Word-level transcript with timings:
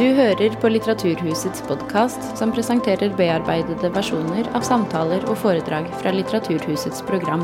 Du 0.00 0.06
hører 0.16 0.54
på 0.56 0.68
Litteraturhusets 0.70 1.60
podkast, 1.68 2.22
som 2.38 2.54
presenterer 2.56 3.10
bearbeidede 3.18 3.90
versjoner 3.92 4.46
av 4.56 4.64
samtaler 4.64 5.26
og 5.28 5.36
foredrag 5.42 5.90
fra 6.00 6.14
Litteraturhusets 6.14 7.02
program. 7.04 7.42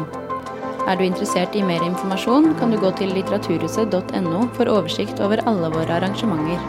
Er 0.88 0.96
du 0.96 1.04
interessert 1.04 1.52
i 1.52 1.60
mer 1.60 1.84
informasjon, 1.84 2.54
kan 2.56 2.72
du 2.72 2.78
gå 2.80 2.94
til 2.96 3.12
litteraturhuset.no 3.12 4.40
for 4.56 4.72
oversikt 4.72 5.20
over 5.20 5.44
alle 5.44 5.68
våre 5.76 6.00
arrangementer. 6.00 6.64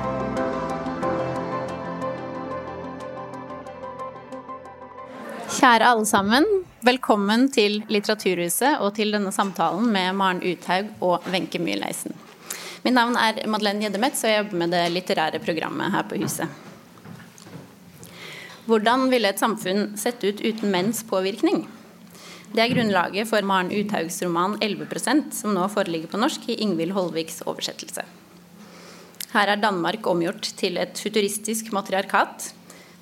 Kjære 5.56 5.96
alle 5.96 6.12
sammen. 6.12 6.52
Velkommen 6.84 7.48
til 7.56 7.86
Litteraturhuset 7.88 8.84
og 8.84 8.98
til 9.00 9.16
denne 9.16 9.32
samtalen 9.32 9.88
med 9.96 10.20
Maren 10.20 10.44
Uthaug 10.44 10.92
og 11.00 11.32
Wenche 11.32 11.64
Myhleisen. 11.64 12.27
Mitt 12.88 12.96
navn 12.96 13.18
er 13.20 13.42
Madeleine 13.52 13.84
Gjeddemetz, 13.84 14.22
og 14.24 14.30
jeg 14.32 14.40
jobber 14.40 14.60
med 14.62 14.72
det 14.72 14.82
litterære 14.94 15.42
programmet 15.44 15.92
her 15.92 16.06
på 16.08 16.16
huset. 16.22 16.48
Hvordan 18.64 19.10
ville 19.12 19.28
et 19.28 19.42
samfunn 19.42 19.98
sett 20.00 20.24
ut 20.24 20.40
uten 20.40 20.72
menns 20.72 21.02
påvirkning? 21.10 21.66
Det 22.54 22.64
er 22.64 22.72
grunnlaget 22.72 23.28
for 23.28 23.44
Maren 23.44 23.74
Uthaugs 23.76 24.22
roman 24.24 24.56
11% 24.64 25.36
som 25.36 25.52
nå 25.52 25.66
foreligger 25.74 26.14
på 26.14 26.22
norsk 26.24 26.48
i 26.48 26.56
Ingvild 26.64 26.96
Holviks 26.96 27.42
oversettelse. 27.44 28.08
Her 29.34 29.52
er 29.52 29.60
Danmark 29.60 30.08
omgjort 30.08 30.48
til 30.56 30.80
et 30.80 30.96
futuristisk 30.96 31.74
matriarkat, 31.76 32.54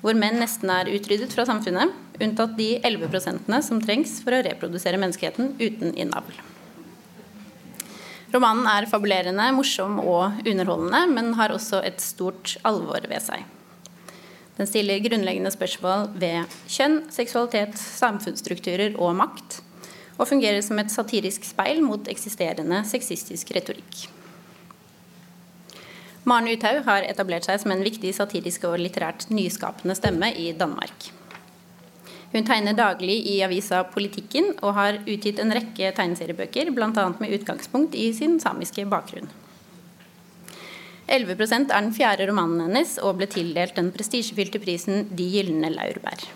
hvor 0.02 0.18
menn 0.18 0.42
nesten 0.42 0.74
er 0.80 0.90
utryddet 0.98 1.30
fra 1.30 1.46
samfunnet, 1.46 1.94
unntatt 2.18 2.58
de 2.58 2.72
11% 2.82 3.54
som 3.70 3.86
trengs 3.86 4.18
for 4.26 4.34
å 4.34 4.42
reprodusere 4.50 4.98
menneskeheten 4.98 5.54
uten 5.62 5.94
innavl. 5.94 6.34
Romanen 8.34 8.66
er 8.66 8.88
fabulerende, 8.90 9.44
morsom 9.54 10.00
og 10.02 10.40
underholdende, 10.42 11.02
men 11.12 11.34
har 11.38 11.54
også 11.54 11.82
et 11.86 12.02
stort 12.02 12.56
alvor 12.66 13.06
ved 13.06 13.22
seg. 13.22 13.44
Den 14.56 14.68
stiller 14.68 15.02
grunnleggende 15.04 15.52
spørsmål 15.52 16.08
ved 16.16 16.52
kjønn, 16.72 17.02
seksualitet, 17.12 17.76
samfunnsstrukturer 17.76 18.96
og 18.96 19.14
makt, 19.18 19.60
og 20.16 20.28
fungerer 20.30 20.62
som 20.64 20.80
et 20.80 20.92
satirisk 20.92 21.44
speil 21.44 21.82
mot 21.84 22.08
eksisterende 22.08 22.80
sexistisk 22.88 23.52
retorikk. 23.54 24.06
Maren 26.26 26.48
Uthaug 26.50 26.80
har 26.88 27.04
etablert 27.06 27.46
seg 27.46 27.60
som 27.62 27.70
en 27.70 27.84
viktig 27.86 28.10
satirisk 28.16 28.64
og 28.66 28.80
litterært 28.80 29.28
nyskapende 29.30 29.94
stemme 29.94 30.32
i 30.34 30.48
Danmark. 30.56 31.12
Hun 32.32 32.46
tegner 32.46 32.76
daglig 32.76 33.20
i 33.30 33.38
avisa 33.46 33.84
Politikken 33.88 34.52
og 34.60 34.74
har 34.76 35.00
utgitt 35.06 35.38
en 35.40 35.54
rekke 35.54 35.92
tegneseriebøker, 35.96 36.72
bl.a. 36.74 37.08
med 37.20 37.34
utgangspunkt 37.38 37.94
i 37.94 38.10
sin 38.16 38.40
samiske 38.42 38.84
bakgrunn. 38.90 39.30
11% 41.06 41.70
er 41.70 41.84
den 41.84 41.92
fjerde 41.94 42.26
romanen 42.26 42.64
hennes 42.66 42.96
og 42.98 43.20
ble 43.20 43.28
tildelt 43.30 43.76
den 43.78 43.92
prestisjefylte 43.94 44.58
prisen 44.58 45.06
De 45.14 45.28
gylne 45.36 45.70
laurbær. 45.70 46.26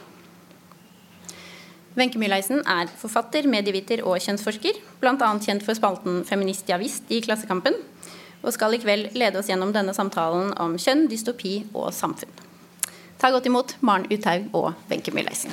Wenche 1.99 2.21
Myhleisen 2.23 2.63
er 2.71 2.87
forfatter, 3.01 3.49
medieviter 3.51 4.05
og 4.07 4.21
kjønnsforsker, 4.23 4.79
bl.a. 5.03 5.31
kjent 5.43 5.67
for 5.67 5.75
spalten 5.75 6.23
Feminist 6.29 6.71
javist 6.71 7.11
i 7.11 7.19
Klassekampen, 7.25 7.75
og 8.41 8.55
skal 8.55 8.79
i 8.79 8.81
kveld 8.81 9.11
lede 9.19 9.43
oss 9.43 9.51
gjennom 9.51 9.75
denne 9.75 9.93
samtalen 9.97 10.55
om 10.63 10.79
kjønn, 10.81 11.09
dystopi 11.11 11.59
og 11.75 11.91
samfunn. 11.93 12.31
Ta 13.21 13.35
godt 13.35 13.51
imot 13.51 13.77
Maren 13.85 14.09
Uthaug 14.09 14.49
og 14.55 14.73
Wenche 14.89 15.13
Myhleisen. 15.13 15.53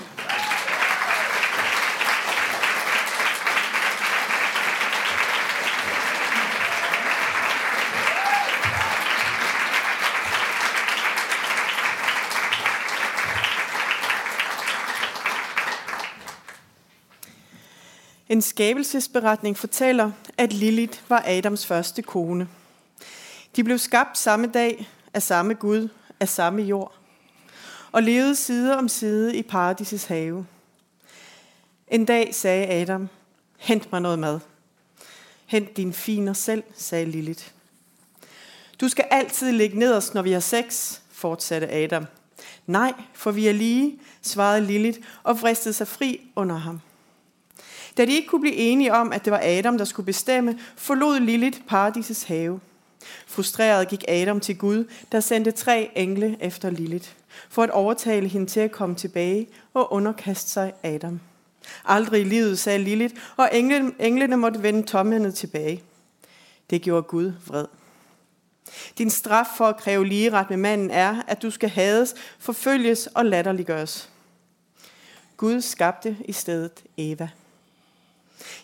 En 18.30 18.42
skabelsesberetning 18.42 19.58
fortæller, 19.58 20.12
at 20.38 20.54
Lilith 20.54 21.00
var 21.10 21.24
Adams 21.26 21.66
første 21.66 22.02
kone. 22.02 22.48
De 23.56 23.64
blev 23.64 23.78
skabt 23.78 24.18
samme 24.18 24.48
dag 24.48 24.90
af 25.14 25.24
samme 25.24 25.54
Gud, 25.54 25.90
af 26.20 26.30
samme 26.30 26.62
jord 26.62 26.98
og 27.92 28.04
levede 28.04 28.36
side 28.36 28.78
om 28.78 28.88
side 28.88 29.36
i 29.36 29.42
paradisets 29.42 30.06
have. 30.06 30.46
En 31.88 32.06
dag 32.06 32.36
sagde 32.36 32.68
Adam, 32.68 33.10
hent 33.58 33.92
mig 33.92 34.02
noget 34.02 34.20
mad. 34.20 34.40
Hent 35.46 35.78
din 35.78 35.94
finer 35.94 36.34
selv, 36.34 36.64
sagde 36.76 37.06
Lilith. 37.06 37.44
Du 38.82 38.90
skal 38.90 39.06
altid 39.12 39.52
ligge 39.52 39.80
nederst, 39.80 40.14
når 40.14 40.22
vi 40.22 40.32
har 40.32 40.40
sex, 40.40 41.00
fortsatte 41.12 41.70
Adam. 41.72 42.06
Nej, 42.66 42.94
for 43.14 43.32
vi 43.32 43.48
er 43.48 43.54
lige, 43.54 44.00
svarede 44.22 44.66
Lilith 44.66 45.00
og 45.24 45.42
vristede 45.42 45.74
sig 45.74 45.88
fri 45.88 46.22
under 46.36 46.56
ham. 46.56 46.82
Da 47.98 48.06
de 48.06 48.14
ikke 48.14 48.28
kunne 48.28 48.42
bli 48.42 48.56
enige 48.56 48.94
om, 48.94 49.12
at 49.14 49.26
det 49.26 49.32
var 49.32 49.42
Adam, 49.44 49.78
der 49.78 49.86
skulle 49.86 50.06
bestemme, 50.06 50.60
forlod 50.76 51.20
Lilith 51.20 51.60
paradisets 51.68 52.24
have. 52.24 52.60
Frustreret 53.28 53.88
gik 53.88 54.04
Adam 54.08 54.40
til 54.40 54.58
Gud, 54.58 54.86
der 55.12 55.20
sendte 55.20 55.52
tre 55.52 55.92
engle 55.96 56.38
efter 56.40 56.70
Lilith 56.70 57.10
for 57.50 57.64
at 57.64 57.70
overtale 57.70 58.28
hende 58.28 58.48
til 58.48 58.60
at 58.60 58.72
komme 58.72 58.96
tilbage 58.96 59.48
og 59.74 59.94
underkaste 59.94 60.50
sig 60.50 60.74
Adam. 60.84 61.20
Aldrig 61.86 62.22
i 62.22 62.24
livet, 62.24 62.60
sagde 62.60 62.80
Lilith, 62.80 63.16
og 63.38 63.50
englene, 64.00 64.38
måtte 64.38 64.64
vende 64.64 64.88
tomhændet 64.88 65.36
tilbage. 65.36 65.84
Det 66.70 66.82
gjorde 66.82 67.04
Gud 67.04 67.34
vred. 67.48 67.66
Din 68.98 69.10
straf 69.10 69.46
for 69.58 69.66
at 69.66 69.78
kræve 69.78 70.06
ligeret 70.06 70.50
med 70.50 70.58
manden 70.58 70.92
er, 70.92 71.24
at 71.28 71.42
du 71.42 71.52
skal 71.52 71.70
hades, 71.70 72.16
forfølges 72.40 73.08
og 73.08 73.26
latterliggøres. 73.26 74.10
Gud 75.38 75.62
skabte 75.62 76.18
i 76.26 76.32
stedet 76.32 76.84
Eva. 76.98 77.30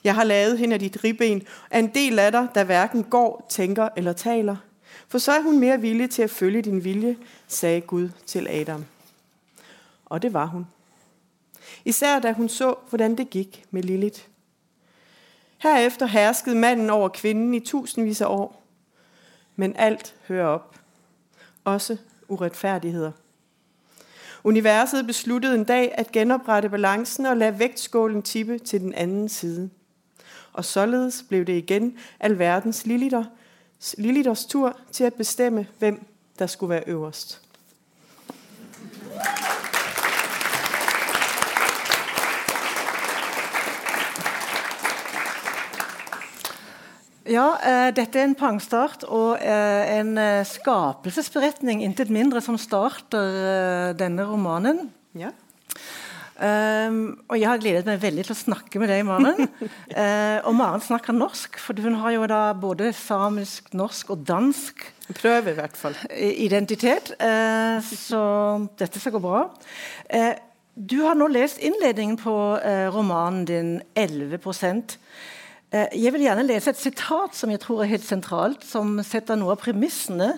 Jeg 0.04 0.16
har 0.16 0.24
lavet 0.24 0.58
hende 0.58 0.74
af 0.74 0.80
dit 0.80 1.04
ribben, 1.04 1.42
er 1.70 1.80
en 1.80 1.94
del 1.94 2.20
af 2.20 2.32
dig, 2.32 2.48
der 2.56 2.64
hverken 2.64 3.04
går, 3.04 3.46
tænker 3.50 3.90
eller 3.96 4.14
taler– 4.14 4.56
for 5.14 5.18
så 5.18 5.32
er 5.32 5.42
hun 5.42 5.60
mere 5.60 5.82
villig 5.82 6.10
til 6.10 6.22
at 6.22 6.30
følge 6.30 6.62
din 6.62 6.84
vilje, 6.84 7.18
sagde 7.48 7.82
Gud 7.82 8.10
til 8.26 8.48
Adam. 8.48 8.86
Og 10.06 10.22
det 10.22 10.34
var 10.34 10.46
hun. 10.46 10.68
Især 11.86 12.20
da 12.20 12.32
hun 12.32 12.50
så, 12.50 12.76
hvordan 12.90 13.18
det 13.18 13.30
gik 13.30 13.66
med 13.72 13.84
Lilith. 13.84 14.22
Herefter 15.58 16.06
herskede 16.06 16.56
manden 16.56 16.90
over 16.90 17.10
kvinden 17.10 17.54
i 17.54 17.60
tusindvis 17.60 18.22
af 18.22 18.26
år. 18.26 18.64
Men 19.56 19.76
alt 19.76 20.16
hører 20.28 20.48
op. 20.48 20.80
Også 21.64 21.98
uretfærdigheder. 22.28 23.12
Universet 24.44 25.08
besluttede 25.08 25.56
en 25.56 25.64
dag 25.64 25.94
at 25.98 26.12
genoprette 26.12 26.70
balancen 26.70 27.26
og 27.26 27.38
lade 27.38 27.60
vægtskålen 27.60 28.22
tippe 28.22 28.60
til 28.60 28.82
den 28.82 28.94
anden 28.94 29.30
side. 29.30 29.70
Og 30.54 30.66
således 30.66 31.26
blev 31.30 31.46
det 31.46 31.54
igen 31.58 31.98
alverdens 32.20 32.86
liliter, 32.86 33.24
Lilithers 33.98 34.46
tur 34.46 34.78
til 34.92 35.04
at 35.04 35.14
bestemme, 35.14 35.68
hvem 35.80 36.06
der 36.40 36.48
skulle 36.48 36.70
være 36.70 36.84
øverst. 36.88 37.42
Ja, 47.30 47.54
eh, 47.64 47.90
dette 47.96 48.20
er 48.20 48.28
en 48.28 48.36
pangstart 48.36 49.06
og 49.08 49.38
eh, 49.40 49.94
en 50.00 50.18
uh, 50.20 50.44
skapelsesberetning, 50.48 51.84
intet 51.86 52.12
mindre, 52.12 52.42
som 52.44 52.58
starter 52.60 53.94
denne 53.96 54.26
romanen. 54.28 54.90
Ja. 55.16 55.32
Um, 56.34 57.22
og 57.30 57.38
jeg 57.38 57.46
har 57.46 57.60
gledet 57.62 57.86
meg 57.88 58.02
veldig 58.02 58.24
til 58.26 58.34
å 58.34 58.40
snakke 58.40 58.80
med 58.82 58.90
deg, 58.90 59.04
Maren. 59.08 59.46
uh, 59.46 60.40
og 60.50 60.56
Maren 60.58 60.84
snakker 60.84 61.16
norsk, 61.16 61.60
for 61.62 61.78
hun 61.80 61.96
har 62.02 62.16
jo 62.16 62.26
da 62.28 62.42
både 62.58 62.90
samisk, 62.98 63.72
norsk 63.78 64.16
og 64.16 64.26
dansk 64.28 64.90
Prøver 65.14 65.52
i 65.52 65.58
hvert 65.58 65.76
fall. 65.76 65.96
Identitet. 66.16 67.12
Uh, 67.20 67.78
så 67.84 68.24
dette 68.80 69.00
skal 69.04 69.14
gå 69.16 69.22
bra. 69.24 69.46
Uh, 70.10 70.34
du 70.74 71.04
har 71.04 71.16
nå 71.20 71.28
lest 71.30 71.60
innledningen 71.62 72.16
på 72.18 72.34
romanen 72.96 73.44
din 73.46 73.74
11 73.94 74.40
Jeg 75.74 76.14
vil 76.14 76.22
gjerne 76.28 76.46
lese 76.46 76.70
et 76.70 76.78
sitat 76.78 77.34
som 77.34 77.50
jeg 77.50 77.64
tror 77.64 77.82
er 77.82 77.90
helt 77.90 78.06
sentralt, 78.06 78.62
som 78.62 79.00
setter 79.02 79.40
noe 79.40 79.56
av 79.56 79.62
premissene. 79.64 80.36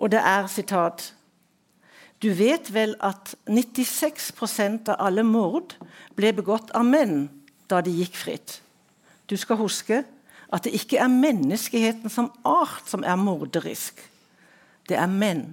Og 0.00 0.12
det 0.14 0.22
er 0.24 0.48
sitat 0.48 1.10
du 2.24 2.30
vet 2.32 2.70
vel 2.72 2.94
at 3.04 3.34
96% 3.44 4.88
av 4.88 5.02
alle 5.04 5.24
mord 5.26 5.74
ble 6.16 6.30
begått 6.36 6.70
av 6.76 6.86
menn 6.88 7.26
da 7.68 7.82
de 7.84 7.92
gikk 7.92 8.16
fritt. 8.16 8.60
Du 9.28 9.36
skal 9.36 9.60
huske 9.60 10.00
at 10.46 10.64
det 10.64 10.72
ikke 10.78 11.00
er 11.02 11.12
menneskeheten 11.12 12.12
som 12.12 12.30
art 12.46 12.88
som 12.88 13.04
er 13.04 13.18
morderisk. 13.20 14.00
Det 14.88 14.96
er 14.96 15.10
menn. 15.10 15.50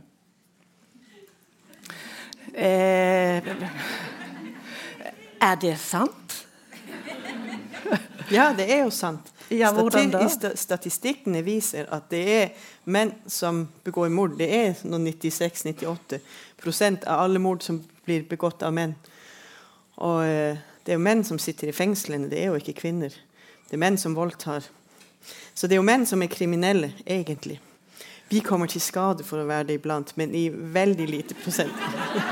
Eh, 2.53 3.43
er 5.41 5.55
det 5.59 5.75
sant? 5.81 6.45
Ja, 8.33 8.49
det 8.57 8.65
er 8.71 8.83
jo 8.83 8.89
sant. 8.93 9.29
Ja? 9.53 9.69
Stati- 10.33 10.57
Statistikkene 10.57 11.41
viser 11.45 11.87
at 11.93 12.09
det 12.09 12.21
er 12.33 12.69
menn 12.85 13.13
som 13.29 13.67
begår 13.85 14.09
mord. 14.13 14.37
Det 14.39 14.49
er 14.49 14.73
noen 14.89 15.05
96-98 15.11 16.19
prosent 16.63 17.03
av 17.05 17.25
alle 17.25 17.39
mord 17.43 17.61
som 17.63 17.81
blir 18.07 18.23
begått 18.29 18.63
av 18.63 18.73
menn. 18.73 18.95
Og 20.01 20.23
eh, 20.25 20.57
det 20.83 20.93
er 20.95 20.97
jo 20.99 21.03
menn 21.05 21.23
som 21.27 21.39
sitter 21.39 21.69
i 21.69 21.75
fengslene, 21.75 22.29
det 22.31 22.39
er 22.41 22.49
jo 22.51 22.57
ikke 22.59 22.73
kvinner. 22.81 23.13
Det 23.69 23.77
er 23.77 23.83
menn 23.83 23.97
som 23.97 24.15
voldtar. 24.17 24.65
Så 25.53 25.67
det 25.67 25.77
er 25.77 25.79
jo 25.81 25.85
menn 25.87 26.05
som 26.09 26.21
er 26.25 26.31
kriminelle, 26.33 26.89
egentlig. 27.05 27.59
Vi 28.29 28.39
kommer 28.41 28.67
til 28.71 28.81
skade 28.81 29.23
for 29.23 29.43
å 29.43 29.47
være 29.47 29.67
det 29.69 29.77
iblant, 29.79 30.15
men 30.17 30.33
i 30.35 30.47
veldig 30.49 31.07
lite 31.11 31.37
prosent. 31.43 31.75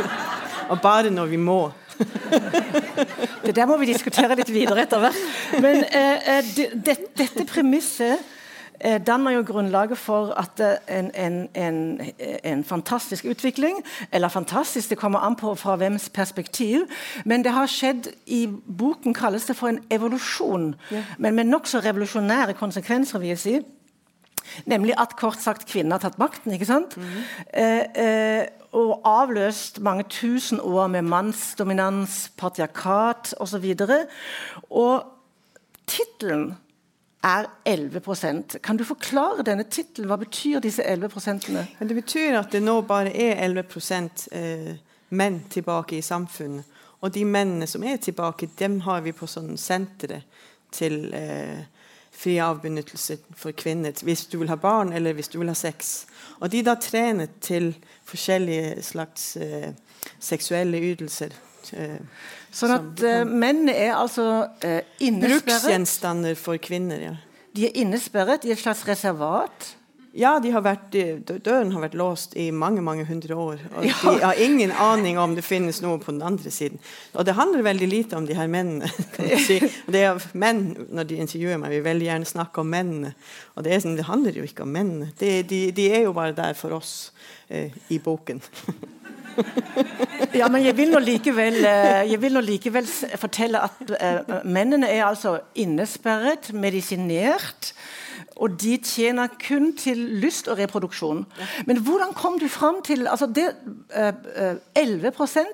Og 0.71 0.80
bare 0.81 1.12
når 1.13 1.25
vi 1.33 1.38
må. 1.38 1.59
Det 3.46 3.56
der 3.56 3.66
må 3.66 3.78
vi 3.82 3.90
diskutere 3.90 4.36
litt 4.38 4.52
videre 4.54 4.86
etter 4.86 5.02
hvert. 5.02 5.18
Men 5.64 5.84
eh, 5.84 6.38
eh, 6.38 6.54
det, 6.56 6.70
det, 6.86 6.96
dette 7.18 7.46
premisset 7.50 8.20
eh, 8.80 9.00
danner 9.02 9.36
jo 9.38 9.44
grunnlaget 9.48 9.98
for 9.98 10.34
at 10.38 10.62
eh, 10.62 10.78
en, 11.00 11.12
en, 11.16 11.40
en, 11.56 11.82
en 12.44 12.64
fantastisk 12.64 13.26
utvikling 13.26 13.82
Eller 14.12 14.30
fantastisk, 14.30 14.90
det 14.90 14.98
kommer 14.98 15.26
an 15.26 15.36
på 15.36 15.56
fra 15.56 15.76
hvems 15.76 16.10
perspektiv. 16.10 16.86
Men 17.26 17.44
det 17.44 17.56
har 17.58 17.70
skjedd 17.72 18.12
i 18.26 18.46
boken 18.78 19.14
kalles 19.14 19.46
det 19.50 19.58
for 19.58 19.74
en 19.74 19.84
evolusjon. 19.92 20.74
Men 21.18 21.36
med 21.36 21.50
nokså 21.50 21.80
revolusjonære 21.80 22.54
konsekvenser, 22.54 23.20
vil 23.20 23.34
jeg 23.36 23.40
si. 23.40 23.60
Nemlig 24.66 24.96
at 25.00 25.16
kort 25.20 25.42
sagt 25.42 25.68
kvinner 25.70 25.98
har 25.98 26.10
tatt 26.10 26.20
makten. 26.22 26.54
ikke 26.54 26.70
sant? 26.70 26.98
eh, 27.54 27.86
eh, 27.96 28.46
og 28.71 29.01
avløst 29.07 29.81
mange 29.83 30.03
tusen 30.09 30.59
år 30.59 30.88
med 30.88 31.01
mannsdominans, 31.01 32.31
patriarkat 32.38 33.33
osv. 33.39 33.65
Og 34.69 35.03
tittelen 35.88 36.53
er 37.23 37.45
11% 37.69 38.57
Kan 38.63 38.77
du 38.77 38.83
forklare 38.83 39.44
denne 39.45 39.63
tittelen? 39.63 40.07
Hva 40.09 40.18
betyr 40.18 40.59
disse 40.59 40.83
11 40.83 41.09
prosentene? 41.09 41.68
Det 41.79 41.95
betyr 41.95 42.39
at 42.39 42.51
det 42.51 42.63
nå 42.63 42.79
bare 42.81 43.12
er 43.13 43.44
11 43.45 43.65
eh, 44.31 44.71
menn 45.09 45.44
tilbake 45.50 45.97
i 45.97 46.01
samfunnet. 46.01 46.65
Og 47.01 47.13
de 47.13 47.25
mennene 47.25 47.68
som 47.68 47.83
er 47.83 47.97
tilbake, 47.97 48.50
dem 48.59 48.79
har 48.85 49.01
vi 49.01 49.12
på 49.12 49.27
sånn 49.27 49.57
sentre 49.57 50.21
til 50.71 51.13
eh, 51.13 51.63
fri 52.12 52.38
avbenyttelse 52.39 53.18
for 53.35 53.51
kvinner. 53.57 53.94
Hvis 54.03 54.27
du 54.29 54.38
vil 54.38 54.50
ha 54.50 54.56
barn, 54.56 54.94
eller 54.94 55.13
hvis 55.13 55.31
du 55.33 55.39
vil 55.39 55.50
ha 55.50 55.57
sex. 55.57 56.06
Og 56.42 56.50
de 56.52 56.64
da 56.66 56.76
trener 56.82 57.30
til 57.44 57.72
forskjellige 58.10 58.82
slags 58.86 59.36
eh, 59.38 59.72
seksuelle 60.20 60.82
ytelser. 60.92 61.36
Eh, 61.78 62.00
Sånn 62.52 62.74
at 62.74 63.04
eh, 63.06 63.22
menn 63.28 63.70
er 63.70 63.94
altså 63.96 64.26
eh, 64.66 64.82
innesperret. 65.00 65.46
Bruksgjenstander 65.46 66.36
for 66.40 66.58
kvinner, 66.62 67.04
ja. 67.12 67.14
De 67.56 67.68
er 67.68 67.78
innesperret 67.84 68.48
i 68.48 68.54
et 68.56 68.60
slags 68.60 68.82
reservat. 68.88 69.76
Ja, 70.12 70.34
de 70.44 70.50
har 70.52 70.63
vært, 70.66 70.92
døren 71.46 71.69
har 71.72 71.86
vært 71.86 71.96
låst 71.96 72.34
i 72.36 72.50
mange 72.52 72.81
mange 72.84 73.06
hundre 73.08 73.36
år. 73.40 73.62
Og 73.72 73.86
de 73.86 73.92
har 73.96 74.42
ingen 74.44 74.74
aning 74.75 75.16
om 75.22 75.38
det 75.38 75.46
finnes 75.48 75.80
noe 75.80 76.02
på 76.04 76.12
den 76.12 76.24
andre 76.28 76.52
siden. 76.52 76.81
Og 77.16 77.24
det 77.28 77.38
handler 77.38 77.63
veldig 77.63 77.88
lite 77.88 78.19
om 78.19 78.28
de 78.28 78.36
her 78.36 78.52
mennene. 78.52 78.92
si. 79.48 79.62
Det 79.92 80.04
er 80.04 80.19
menn, 80.36 80.66
Når 80.92 81.08
de 81.08 81.19
intervjuer 81.24 81.62
meg, 81.62 81.72
vil 81.78 81.86
veldig 81.88 82.10
gjerne 82.10 82.28
snakke 82.28 82.63
om 82.63 82.72
mennene. 82.74 83.13
Og 83.56 83.63
det, 83.63 83.72
er 83.72 83.86
sånn, 83.86 83.96
det 84.00 84.10
handler 84.10 84.36
jo 84.36 84.44
ikke 84.44 84.68
om 84.68 84.75
mennene. 84.75 85.13
De, 85.19 85.38
de, 85.48 85.62
de 85.75 85.88
er 85.96 86.04
jo 86.10 86.16
bare 86.18 86.36
der 86.36 86.60
for 86.60 86.75
oss 86.75 87.14
eh, 87.48 87.72
i 87.90 88.02
boken. 88.04 88.44
Ja, 90.36 90.50
men 90.52 90.64
jeg 90.64 90.75
vil 90.75 90.92
nå 90.92 91.00
likevel, 91.04 91.62
eh, 91.64 92.02
jeg 92.12 92.19
vil 92.19 92.34
nå 92.36 92.42
likevel 92.44 92.88
fortelle 93.19 93.62
at 93.64 93.94
eh, 93.96 94.34
mennene 94.44 94.90
er 94.92 95.06
altså 95.07 95.38
innesperret, 95.60 96.52
medisinert. 96.52 97.72
Og 98.42 98.58
de 98.62 98.76
tjener 98.82 99.30
kun 99.42 99.72
til 99.78 100.00
lyst 100.24 100.50
og 100.50 100.58
reproduksjon. 100.58 101.26
Men 101.70 101.82
hvordan 101.86 102.16
kom 102.18 102.40
du 102.42 102.48
fram 102.50 102.82
til 102.86 103.08
altså 103.08 103.30
det, 103.30 103.52
eh, 103.96 104.14
eh, 104.36 104.56
11 104.76 105.12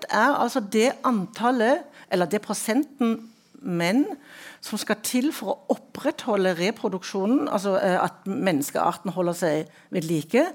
er 0.10 0.38
altså 0.40 0.60
det 0.60 0.92
antallet, 1.04 1.84
eller 2.12 2.26
det 2.26 2.42
prosenten 2.42 3.18
menn 3.62 4.06
som 4.62 4.80
skal 4.80 5.00
til 5.06 5.32
for 5.36 5.54
å 5.54 5.76
opprettholde 5.76 6.54
reproduksjonen, 6.58 7.48
altså 7.52 7.76
eh, 7.82 7.98
at 8.00 8.26
menneskearten 8.28 9.14
holder 9.16 9.38
seg 9.38 9.74
ved 9.94 10.08
like, 10.08 10.46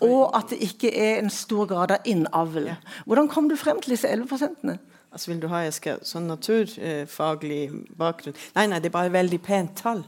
og 0.00 0.36
at 0.36 0.52
det 0.52 0.60
ikke 0.70 0.92
er 0.94 1.18
en 1.20 1.30
stor 1.30 1.66
grad 1.70 1.94
av 1.96 2.06
innavl. 2.08 2.70
Hvordan 3.06 3.28
kom 3.32 3.50
du 3.50 3.56
frem 3.60 3.82
til 3.82 3.96
disse 3.96 4.08
11 4.08 4.30
prosentene? 4.30 4.78
Altså, 5.10 5.32
vil 5.32 5.40
du 5.42 5.48
ha 5.50 5.64
jeg 5.64 5.74
skal, 5.74 6.02
sånn 6.06 6.28
naturfaglig 6.30 7.64
bakgrunn? 7.98 8.36
Nei, 8.54 8.68
nei, 8.70 8.78
det 8.78 8.92
er 8.92 8.98
bare 9.00 9.14
veldig 9.14 9.40
pent 9.42 9.80
tall. 9.82 10.04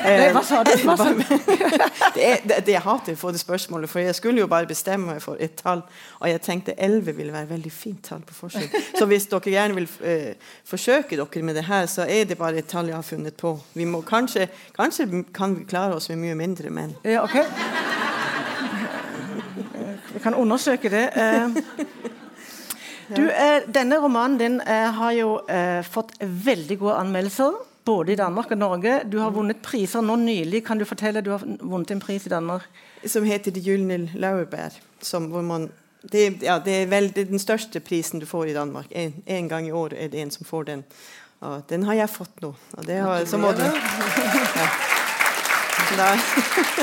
Nei, 0.00 0.30
hva 0.32 0.40
sa 0.44 0.62
du? 0.64 0.70
Hva 0.86 0.94
sa 0.96 1.10
du? 1.12 1.20
det, 2.16 2.22
er, 2.24 2.40
det, 2.44 2.58
det 2.66 2.72
jeg 2.72 2.82
hater 2.84 3.16
å 3.16 3.20
få 3.20 3.32
det 3.34 3.40
spørsmålet, 3.42 3.90
for 3.92 4.02
jeg 4.02 4.16
skulle 4.16 4.42
jo 4.42 4.48
bare 4.50 4.68
bestemme 4.68 5.14
meg 5.14 5.20
for 5.24 5.40
et 5.42 5.54
tall. 5.60 5.82
Og 6.20 6.30
jeg 6.30 6.40
tenkte 6.44 6.74
11 6.76 7.16
ville 7.18 7.34
være 7.34 7.48
et 7.48 7.52
veldig 7.52 7.72
fint 7.74 8.00
tall 8.08 8.22
på 8.26 8.36
forsiden. 8.36 8.72
Så 8.98 9.08
hvis 9.10 9.28
dere 9.30 9.54
gjerne 9.54 9.76
vil 9.76 9.88
eh, 10.08 10.52
forsøke 10.68 11.18
dere 11.20 11.44
med 11.46 11.60
det 11.60 11.66
her, 11.68 11.88
så 11.90 12.08
er 12.08 12.28
det 12.28 12.38
bare 12.40 12.62
et 12.62 12.70
tall 12.70 12.88
jeg 12.88 12.96
har 12.96 13.06
funnet 13.06 13.36
på. 13.40 13.54
Vi 13.76 13.88
må, 13.88 14.02
kanskje, 14.06 14.48
kanskje 14.76 15.24
kan 15.36 15.58
vi 15.58 15.68
klare 15.68 16.00
oss 16.00 16.08
med 16.12 16.24
mye 16.24 16.38
mindre 16.38 16.72
men 16.72 16.96
Ja, 17.04 17.24
ok. 17.24 17.36
Vi 20.10 20.22
kan 20.24 20.34
undersøke 20.34 20.90
det. 20.92 21.08
Eh, 21.16 22.00
Du, 23.10 23.24
eh, 23.26 23.64
denne 23.66 23.96
romanen 23.98 24.38
din 24.38 24.60
eh, 24.60 24.86
har 24.94 25.12
jo 25.16 25.40
eh, 25.50 25.82
fått 25.82 26.12
veldig 26.20 26.76
gode 26.78 26.98
anmeldelser. 27.00 27.56
Både 27.84 28.12
i 28.12 28.16
Danmark 28.16 28.50
og 28.50 28.58
Norge. 28.58 29.00
Du 29.12 29.18
har 29.18 29.30
vunnet 29.30 29.62
priser 29.62 30.02
nå 30.04 30.16
nylig. 30.20 30.64
Kan 30.66 30.78
du 30.78 30.84
fortelle 30.84 31.22
du 31.24 31.30
har 31.30 31.44
vunnet 31.60 31.90
en 31.90 32.00
pris 32.00 32.26
i 32.26 32.32
Danmark? 32.32 32.66
Som 33.06 33.24
heter 33.24 33.50
De 33.50 33.62
gylne 33.64 34.10
laurbær. 34.14 34.76
Som, 35.00 35.30
det, 36.02 36.42
ja, 36.42 36.58
det 36.64 36.82
er 36.82 36.86
vel 36.86 37.10
det 37.14 37.24
er 37.24 37.32
den 37.32 37.38
største 37.38 37.80
prisen 37.80 38.20
du 38.20 38.26
får 38.26 38.52
i 38.52 38.54
Danmark. 38.54 38.86
En, 38.90 39.14
en 39.26 39.48
gang 39.48 39.66
i 39.66 39.72
året 39.72 39.96
er 39.96 40.08
det 40.08 40.20
en 40.20 40.30
som 40.30 40.46
får 40.46 40.62
den. 40.64 40.84
Og 41.40 41.62
den 41.68 41.82
har 41.88 41.94
jeg 41.94 42.12
fått 42.12 42.42
nå. 42.44 42.54
Og 42.76 42.86
det 42.86 43.00
har, 43.00 43.24
så 43.24 43.38
må 43.40 43.52
du 43.56 43.64
ja. 43.64 44.68
Da, 45.96 46.12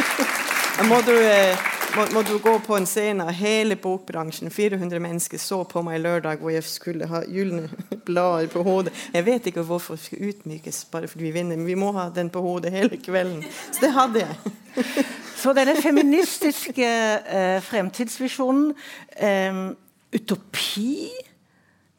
da 0.78 0.84
må 0.90 0.98
du 1.06 1.14
eh, 1.14 1.77
må, 1.98 2.06
må 2.14 2.22
du 2.26 2.38
gå 2.42 2.54
på 2.62 2.78
en 2.78 2.86
scene 2.90 3.26
hele 3.34 3.78
bokbransjen. 3.82 4.52
400 4.54 5.02
mennesker 5.02 5.42
så 5.42 5.62
på 5.70 5.82
meg 5.86 6.02
lørdag 6.04 6.42
hvor 6.42 6.54
jeg 6.54 6.66
skulle 6.68 7.08
ha 7.10 7.24
gylne 7.26 7.68
blader 8.08 8.50
på 8.52 8.64
hodet. 8.66 8.94
Jeg 9.14 9.26
vet 9.26 9.50
ikke 9.50 9.66
hvorfor 9.66 9.98
det 9.98 10.06
skal 10.06 10.28
utmykes 10.32 10.84
bare 10.92 11.10
fordi 11.10 11.28
vi 11.28 11.36
vinner, 11.40 11.58
men 11.58 11.70
vi 11.70 11.78
må 11.80 11.92
ha 11.98 12.10
den 12.14 12.30
på 12.34 12.44
hodet 12.44 12.74
hele 12.76 13.00
kvelden. 13.02 13.42
Så 13.72 13.86
det 13.86 13.94
hadde 13.96 14.26
jeg. 14.26 14.54
Så 15.42 15.54
denne 15.54 15.76
feministiske 15.78 16.86
eh, 16.86 17.58
fremtidsvisjonen 17.62 18.72
eh, 19.22 19.64
Utopi? 20.18 21.08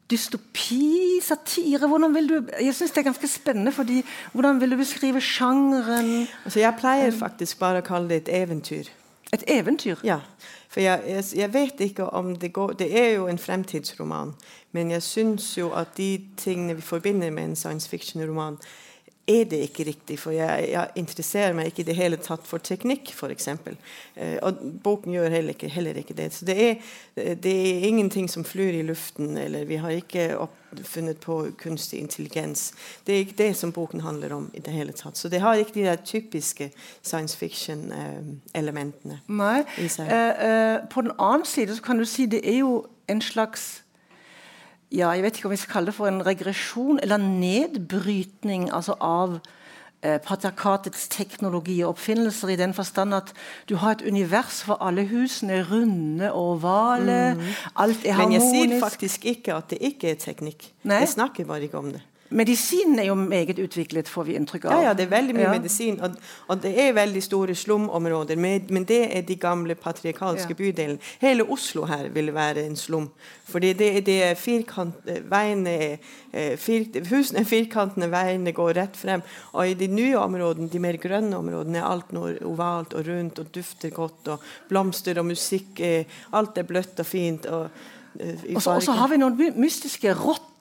Dystopi? 0.09 1.21
Satire? 1.23 1.87
Hvordan 1.87 2.15
vil 2.15 2.31
du 2.31 2.37
Jeg 2.61 2.75
synes 2.75 2.95
det 2.95 3.03
er 3.03 3.11
ganske 3.11 3.29
spennende, 3.29 3.73
fordi 3.73 4.03
hvordan 4.33 4.61
vil 4.61 4.71
du 4.71 4.77
beskrive 4.81 5.21
sjangeren? 5.21 6.29
Altså, 6.45 6.61
jeg 6.61 6.75
pleier 6.81 7.13
faktisk 7.13 7.59
bare 7.61 7.83
å 7.83 7.87
kalle 7.87 8.09
det 8.09 8.23
et 8.25 8.33
eventyr. 8.43 8.89
Et 9.33 9.45
eventyr? 9.47 9.97
Ja, 10.05 10.21
for 10.69 10.81
jeg, 10.81 11.03
jeg, 11.07 11.25
jeg 11.37 11.53
vet 11.53 11.81
ikke 11.81 12.05
om 12.05 12.37
det 12.37 12.53
går 12.53 12.73
Det 12.81 12.89
er 12.99 13.11
jo 13.13 13.27
en 13.27 13.39
fremtidsroman, 13.39 14.33
men 14.73 14.91
jeg 14.91 15.03
syns 15.03 15.59
jo 15.59 15.71
at 15.71 15.97
de 15.97 16.21
tingene 16.37 16.75
vi 16.75 16.81
forbinder 16.81 17.31
med 17.31 17.45
en 17.45 17.57
science 17.57 17.89
fiction-roman, 17.89 18.59
er 19.29 19.45
det 19.51 19.61
ikke 19.69 19.87
riktig. 19.89 20.19
For 20.19 20.35
jeg, 20.35 20.69
jeg 20.73 20.95
interesserer 21.01 21.57
meg 21.57 21.71
ikke 21.71 21.85
i 21.85 21.89
det 21.91 21.97
hele 21.99 22.19
tatt 22.23 22.47
for 22.49 22.63
teknikk, 22.65 23.13
f.eks. 23.15 23.49
Eh, 23.49 24.39
og 24.43 24.63
boken 24.85 25.15
gjør 25.17 25.35
heller 25.37 25.57
ikke, 25.57 25.71
heller 25.73 25.99
ikke 26.01 26.17
det. 26.19 26.31
Så 26.35 26.49
det 26.49 26.59
er, 26.65 26.95
det 27.17 27.55
er 27.55 27.89
ingenting 27.89 28.29
som 28.31 28.47
flyr 28.47 28.81
i 28.81 28.87
luften, 28.87 29.37
eller 29.39 29.69
vi 29.69 29.81
har 29.83 29.97
ikke 29.97 30.31
funnet 30.85 31.21
på 31.21 31.51
kunstig 31.59 32.01
intelligens. 32.01 32.73
Det 33.07 33.15
er 33.15 33.25
ikke 33.25 33.39
det 33.39 33.57
som 33.57 33.73
boken 33.73 34.01
handler 34.01 34.33
om 34.37 34.51
i 34.55 34.61
det 34.61 34.73
hele 34.75 34.93
tatt. 34.93 35.17
Så 35.17 35.29
det 35.29 35.41
har 35.41 35.57
ikke 35.57 35.75
de 35.75 35.87
der 35.87 35.97
typiske 36.05 36.71
science 37.03 37.37
fiction-elementene. 37.37 39.21
eh, 39.69 39.85
i 39.85 39.89
seg. 39.89 40.09
Eh, 40.13 40.49
eh, 40.49 40.79
på 40.91 41.05
den 41.07 41.13
annen 41.19 41.47
side 41.47 41.77
så 41.77 41.83
kan 41.83 41.99
du 41.99 42.05
si 42.05 42.27
det 42.27 42.43
er 42.45 42.61
jo 42.61 42.87
en 43.09 43.21
slags 43.21 43.83
ja, 44.95 45.13
jeg 45.13 45.23
vet 45.23 45.39
ikke 45.39 45.49
om 45.51 45.53
vi 45.53 45.61
skal 45.61 45.73
kalle 45.73 45.91
det 45.91 45.97
for 45.99 46.09
en 46.09 46.25
regresjon 46.25 47.01
eller 47.03 47.21
nedbrytning 47.21 48.69
altså 48.73 48.95
av 49.05 49.37
eh, 50.01 50.17
patriarkatets 50.25 51.09
teknologi 51.13 51.77
og 51.83 51.97
oppfinnelser, 51.97 52.55
i 52.55 52.61
den 52.61 52.73
forstand 52.77 53.17
at 53.19 53.35
du 53.69 53.77
har 53.83 53.99
et 53.99 54.07
univers 54.09 54.63
hvor 54.65 54.81
alle 54.81 55.05
husene 55.11 55.61
er 55.61 55.69
runde 55.69 56.33
og 56.33 56.55
ovale. 56.57 57.19
Alt 57.77 58.07
er 58.07 58.17
harmonisk. 58.17 58.25
Men 58.25 58.37
jeg 58.39 58.47
sier 58.49 58.85
faktisk 58.87 59.29
ikke 59.29 59.59
at 59.61 59.75
det 59.75 59.83
ikke 59.93 60.15
er 60.15 60.23
teknikk. 60.23 60.71
Nei. 60.89 61.03
Jeg 61.05 61.17
snakker 61.19 61.49
bare 61.49 61.69
ikke 61.69 61.83
om 61.83 61.93
det. 61.93 62.05
Medisinen 62.31 62.99
er 62.99 63.07
jo 63.09 63.15
meget 63.15 63.59
utviklet, 63.59 64.09
får 64.09 64.25
vi 64.29 64.35
inntrykk 64.37 64.65
av. 64.69 64.73
Ja, 64.73 64.83
ja, 64.89 64.93
det 64.95 65.07
er 65.07 65.11
veldig 65.15 65.35
mye 65.35 65.47
Ja. 65.47 65.51
medisin. 65.55 66.01
Og, 66.05 66.17
og 66.49 66.61
det 66.63 66.75
er 66.79 66.93
veldig 66.93 67.23
store 67.23 67.55
slumområder, 67.55 68.37
men, 68.37 68.67
men 68.71 68.85
det 68.85 69.17
er 69.17 69.23
de 69.23 69.37
gamle 69.37 69.75
patriarkalske 69.75 70.53
Ja. 70.53 70.55
bydelene. 70.59 70.99
Hele 71.21 71.45
Oslo 71.49 71.85
her 71.89 72.09
vil 72.13 72.33
være 72.35 72.67
en 72.67 72.77
slum. 72.77 73.09
Fordi 73.49 73.73
det, 73.73 74.05
det 74.07 74.23
er 74.23 74.35
firkant, 74.35 74.95
veiene 75.31 75.99
eh, 76.33 76.57
fir, 76.61 76.85
Husene 77.09 77.41
er 77.41 77.49
firkantene, 77.49 78.11
veiene 78.13 78.53
går 78.53 78.75
rett 78.77 78.97
frem. 78.97 79.23
Og 79.55 79.71
i 79.71 79.75
de 79.75 79.87
nye 79.89 80.19
områdene, 80.21 80.69
de 80.69 80.79
mer 80.79 80.99
grønne 81.01 81.37
områdene, 81.39 81.79
er 81.79 81.89
alt 81.89 82.13
noe 82.13 82.35
ovalt 82.45 82.93
og 82.95 83.07
rundt 83.09 83.39
og 83.39 83.49
dufter 83.55 83.91
godt. 83.91 84.29
Og 84.29 84.45
blomster 84.69 85.19
og 85.19 85.27
musikk. 85.31 85.81
eh, 85.81 86.05
Alt 86.33 86.59
er 86.59 86.63
bløtt 86.69 87.01
og 87.01 87.07
fint. 87.07 87.47
og 87.47 87.71
eh, 88.21 88.55
Og 88.55 88.63
så 88.63 88.93
har 88.93 89.09
vi 89.09 89.17
noen 89.17 89.37
mystiske 89.39 89.61
mystiske 89.61 90.15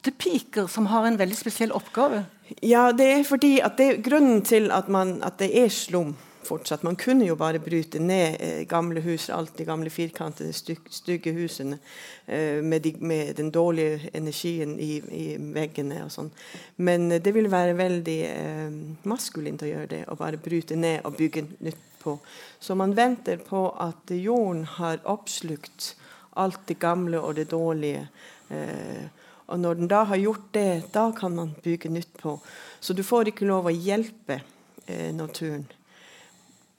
rottepiker 0.07 0.67
som 0.67 0.87
har 0.87 1.05
en 1.05 1.17
veldig 1.17 1.35
spesiell 1.37 1.71
oppgave. 1.71 2.25
Ja, 2.61 2.91
det 2.91 3.05
er 3.11 3.23
fordi 3.23 3.59
at 3.59 3.77
det 3.77 3.87
er 3.87 4.01
grunnen 4.01 4.41
til 4.41 4.71
at, 4.71 4.87
man, 4.87 5.21
at 5.23 5.39
det 5.39 5.51
er 5.51 5.69
slum 5.69 6.15
fortsatt. 6.47 6.83
Man 6.83 6.95
kunne 6.95 7.25
jo 7.27 7.35
bare 7.35 7.59
bryte 7.59 7.99
ned 7.99 8.37
eh, 8.39 8.61
gamle 8.67 9.01
hus, 9.01 9.29
alt 9.29 9.57
de 9.57 9.65
gamle 9.65 9.89
firkantede, 9.89 10.53
stygge 10.53 11.33
husene 11.33 11.77
eh, 12.25 12.63
med, 12.63 12.81
de, 12.81 12.95
med 12.99 13.35
den 13.35 13.51
dårlige 13.51 14.09
energien 14.13 14.79
i, 14.79 15.01
i 15.11 15.25
veggene 15.37 16.05
og 16.05 16.11
sånn. 16.11 16.31
Men 16.77 17.11
eh, 17.11 17.19
det 17.21 17.35
vil 17.35 17.51
være 17.51 17.75
veldig 17.75 18.17
eh, 18.29 18.79
maskulint 19.03 19.63
å 19.63 19.71
gjøre 19.73 19.91
det, 19.91 20.01
å 20.07 20.15
bare 20.15 20.39
bryte 20.39 20.79
ned 20.79 21.03
og 21.03 21.19
bygge 21.19 21.49
nytt 21.59 21.83
på. 21.99 22.15
Så 22.59 22.79
man 22.79 22.95
venter 22.95 23.43
på 23.43 23.67
at 23.83 24.15
jorden 24.15 24.63
har 24.77 25.03
oppslukt 25.03 25.97
alt 26.39 26.63
det 26.69 26.79
gamle 26.79 27.19
og 27.19 27.35
det 27.35 27.49
dårlige. 27.51 28.07
Eh, 28.47 29.26
og 29.47 29.59
når 29.59 29.79
den 29.79 29.87
da 29.87 30.03
har 30.03 30.19
gjort 30.19 30.47
det, 30.51 30.91
da 30.91 31.11
kan 31.15 31.35
man 31.35 31.55
bygge 31.63 31.89
nytt 31.89 32.17
på. 32.19 32.39
Så 32.79 32.93
du 32.93 33.03
får 33.03 33.31
ikke 33.31 33.47
lov 33.47 33.69
å 33.69 33.73
hjelpe 33.73 34.41
eh, 34.85 35.13
naturen. 35.15 35.65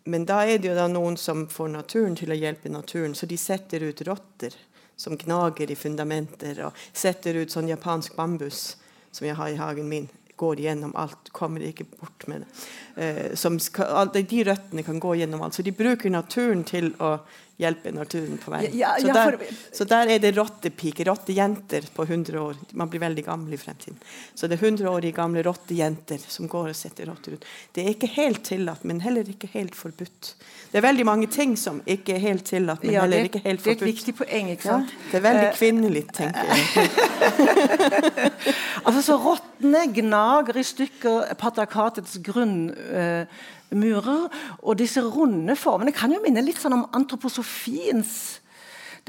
Men 0.09 0.25
da 0.29 0.43
er 0.45 0.61
det 0.61 0.71
jo 0.71 0.77
da 0.77 0.87
noen 0.89 1.17
som 1.21 1.47
får 1.53 1.73
naturen 1.73 2.17
til 2.17 2.33
å 2.33 2.37
hjelpe 2.37 2.73
naturen, 2.73 3.17
så 3.17 3.29
de 3.29 3.37
setter 3.41 3.85
ut 3.89 4.03
rotter 4.09 4.55
som 4.97 5.17
gnager 5.17 5.71
i 5.71 5.77
fundamenter, 5.79 6.61
og 6.67 6.77
setter 6.93 7.37
ut 7.41 7.53
sånn 7.53 7.69
japansk 7.71 8.17
bambus 8.17 8.77
som 9.13 9.27
jeg 9.29 9.37
har 9.39 9.53
i 9.53 9.61
hagen 9.61 9.89
min. 9.89 10.09
Går 10.39 10.61
gjennom 10.63 10.93
alt, 10.97 11.33
kommer 11.35 11.65
ikke 11.65 11.87
bort 11.97 12.27
med 12.31 12.45
det. 12.45 12.49
Eh, 13.03 13.59
skal, 13.59 14.13
de 14.15 14.45
røttene 14.45 14.85
kan 14.87 15.01
gå 15.01 15.17
gjennom 15.19 15.43
alt. 15.43 15.57
Så 15.57 15.65
de 15.67 15.75
bruker 15.75 16.13
naturen 16.13 16.65
til 16.69 16.93
å 17.01 17.17
hjelpe 17.59 17.91
naturen 17.91 18.39
på 18.39 18.53
vei. 18.55 18.61
Ja, 18.79 18.93
ja, 19.03 19.09
så, 19.09 19.15
der, 19.17 19.37
så 19.75 19.85
der 19.91 20.13
er 20.15 20.21
det 20.23 20.31
rottepiker, 20.37 21.09
rottejenter 21.11 21.89
på 21.95 22.05
100 22.07 22.39
år. 22.39 22.55
Man 22.79 22.91
blir 22.93 23.03
veldig 23.03 23.25
gammel 23.27 23.57
i 23.57 23.59
fremtiden. 23.59 23.99
Så 24.39 24.47
det 24.47 24.61
er 24.61 24.67
100-årige 24.71 25.17
gamle 25.17 25.43
rottejenter 25.43 26.23
som 26.23 26.47
går 26.51 26.71
og 26.71 26.79
setter 26.79 27.11
rotter 27.11 27.35
ut. 27.35 27.45
Det 27.75 27.83
er 27.83 27.91
ikke 27.97 28.11
helt 28.15 28.45
tillatt, 28.47 28.85
men 28.87 29.01
heller 29.03 29.27
ikke 29.29 29.51
helt 29.57 29.75
forbudt. 29.75 30.33
Det 30.71 30.79
er 30.79 30.85
veldig 30.87 31.07
mange 31.09 31.27
ting 31.33 31.57
som 31.59 31.81
ikke 31.89 32.15
er 32.15 32.23
helt 32.29 32.45
tillatt, 32.47 32.83
men 32.85 32.95
Ja, 32.95 33.03
heller 33.07 33.25
det, 33.25 33.31
ikke 33.33 33.43
helt 33.49 33.63
forbudt. 33.65 33.79
det 33.81 33.83
er 33.83 33.89
et 33.89 33.95
viktig 33.97 34.15
poeng. 34.23 34.51
ikke 34.55 34.69
sant? 34.69 34.95
det 35.11 35.19
er 35.19 35.27
veldig 35.27 35.47
Eh, 35.49 35.55
kvinnelig, 35.59 36.05
tenker 36.15 36.45
jeg. 36.55 36.59
Altså, 38.89 39.03
så 39.03 39.17
Rottene 39.21 39.83
gnager 39.93 40.57
i 40.61 40.65
stykker 40.65 41.35
patriarkatets 41.41 42.17
grunnmurer. 43.69 44.29
og 44.63 44.79
disse 44.79 45.01
runde 45.01 45.57
formene 45.57 45.93
kan 45.93 46.13
jo 46.13 46.21
minne 46.25 46.45
litt 46.45 46.61
sånn 46.61 46.73
om 46.73 46.87
antroposofiens 46.93 48.41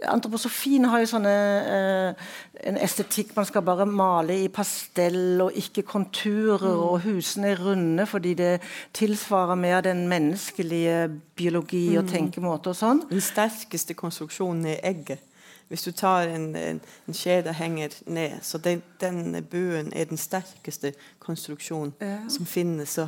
Antroposofien 0.07 0.85
har 0.87 1.01
jo 1.03 1.07
sånne 1.11 1.31
eh, 1.67 2.27
en 2.69 2.77
estetikk 2.79 3.33
man 3.35 3.43
skal 3.43 3.65
bare 3.67 3.83
male 3.83 4.37
i 4.45 4.47
pastell 4.47 5.41
og 5.43 5.57
ikke 5.59 5.83
konturer, 5.83 6.71
og 6.71 7.01
husene 7.03 7.51
er 7.51 7.59
runde 7.59 8.05
fordi 8.07 8.33
det 8.39 8.61
tilsvarer 8.95 9.59
mer 9.59 9.83
den 9.83 10.05
menneskelige 10.07 11.09
biologi 11.35 11.97
og 11.99 12.07
tenkemåte 12.07 12.71
og 12.71 12.79
sånn. 12.79 13.03
Den 13.09 13.23
sterkeste 13.23 13.97
konstruksjonen 13.99 14.71
er 14.71 14.79
egget. 14.87 15.28
Hvis 15.69 15.83
du 15.85 15.91
tar 15.91 16.27
en, 16.27 16.55
en, 16.55 16.81
en 17.07 17.13
skjede 17.13 17.49
og 17.49 17.55
henger 17.55 17.93
ned, 18.05 18.39
så 18.41 18.57
den, 18.57 18.81
den 19.01 19.43
buen 19.51 19.93
er 19.93 20.09
den 20.09 20.17
sterkeste 20.17 20.93
konstruksjonen 21.19 21.93
Ja. 22.01 22.17
som 22.29 22.45
finnes. 22.45 22.89
Så 22.89 23.07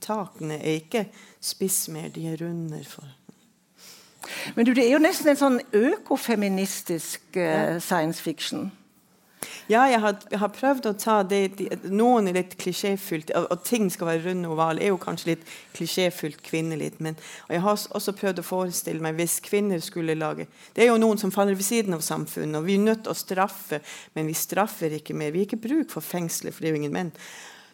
takene 0.00 0.58
er 0.60 0.76
ikke 0.82 1.06
spiss 1.40 1.88
mer, 1.88 2.08
de 2.08 2.26
er 2.28 2.36
runde. 2.44 2.84
For. 2.84 3.04
Men 4.56 4.66
du, 4.66 4.72
det 4.72 4.86
er 4.86 4.92
jo 4.92 5.00
nesten 5.02 5.32
en 5.32 5.40
sånn 5.40 5.60
økofeministisk 5.72 7.22
uh, 7.36 7.78
science 7.80 8.22
fiction. 8.22 8.68
Ja, 9.70 9.84
jeg 9.90 10.00
har, 10.02 10.16
jeg 10.30 10.38
har 10.42 10.50
prøvd 10.54 10.88
å 10.90 10.92
ta 10.98 11.16
det 11.26 11.40
de, 11.58 11.68
Noen 11.90 12.28
er 12.30 12.36
litt 12.36 12.56
klisjéfullt, 12.60 13.32
og, 13.38 13.46
og 13.54 13.62
ting 13.66 13.88
skal 13.92 14.10
være 14.10 14.24
runde 14.28 14.48
og 14.48 14.56
ovale. 14.56 14.82
er 14.82 14.92
jo 14.92 14.98
kanskje 15.02 15.32
litt 15.32 15.46
klisjéfullt 15.76 16.42
kvinnelig. 16.46 16.92
Men, 16.98 17.16
og 17.48 17.54
jeg 17.56 17.62
har 17.64 17.76
også- 17.76 18.16
prøvd 18.18 18.42
å 18.42 18.46
forestille 18.46 19.00
meg 19.02 19.16
hvis 19.16 19.40
kvinner 19.40 19.80
skulle 19.80 20.14
lage 20.18 20.46
Det 20.74 20.84
er 20.84 20.92
jo 20.92 20.98
noen 20.98 21.18
som 21.18 21.30
faller 21.30 21.54
ved 21.54 21.64
siden 21.64 21.94
av 21.94 22.00
samfunnet, 22.02 22.56
og 22.56 22.66
vi 22.66 22.74
er 22.74 22.84
nødt 22.84 23.04
til 23.04 23.12
å 23.12 23.18
straffe, 23.18 23.80
men 24.14 24.26
vi 24.26 24.34
straffer 24.34 24.90
ikke 24.98 25.14
mer. 25.14 25.30
Vi 25.32 25.38
har 25.42 25.46
ikke 25.46 25.68
bruk 25.68 25.90
for 25.90 26.00
fengsler, 26.00 26.52
for 26.52 26.60
det 26.60 26.68
er 26.70 26.76
jo 26.76 26.82
ingen 26.82 26.92
menn. 26.92 27.12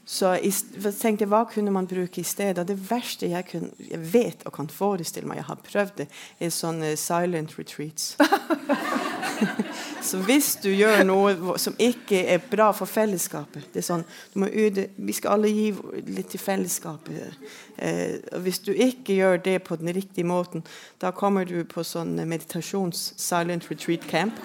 Så 0.08 0.30
jeg 0.40 0.54
tenkte 0.96 1.26
hva 1.28 1.42
kunne 1.50 1.70
man 1.70 1.86
bruke 1.86 2.22
i 2.22 2.24
stedet? 2.24 2.64
Det 2.66 2.78
verste 2.88 3.28
jeg, 3.28 3.44
kun, 3.50 3.66
jeg 3.90 4.00
vet 4.12 4.46
og 4.48 4.54
kan 4.56 4.70
forestille 4.72 5.28
meg, 5.28 5.42
jeg 5.42 5.48
har 5.50 5.58
prøvd 5.66 5.96
det, 5.98 6.06
er 6.40 6.54
sånne 6.54 6.94
silent 6.96 7.58
retreats. 7.58 8.14
Så 10.08 10.20
hvis 10.24 10.54
du 10.62 10.68
gjør 10.70 11.02
noe 11.04 11.56
som 11.60 11.74
ikke 11.78 12.20
er 12.32 12.42
bra 12.50 12.70
for 12.76 12.88
fellesskapet 12.88 13.66
det 13.74 13.82
er 13.82 13.86
sånn, 13.86 14.04
yte, 14.46 14.88
Vi 14.96 15.14
skal 15.16 15.36
alle 15.36 15.50
gi 15.52 15.66
litt 16.06 16.30
til 16.32 16.40
fellesskapet. 16.40 17.34
Eh, 17.76 18.16
og 18.32 18.46
hvis 18.46 18.62
du 18.64 18.72
ikke 18.72 19.18
gjør 19.18 19.42
det 19.44 19.58
på 19.66 19.76
den 19.80 19.92
riktige 19.94 20.26
måten, 20.28 20.64
da 21.02 21.10
kommer 21.12 21.44
du 21.48 21.60
på 21.68 21.84
sånn 21.84 22.16
meditasjons-silent 22.28 23.68
retreat 23.70 24.06
camp. 24.08 24.40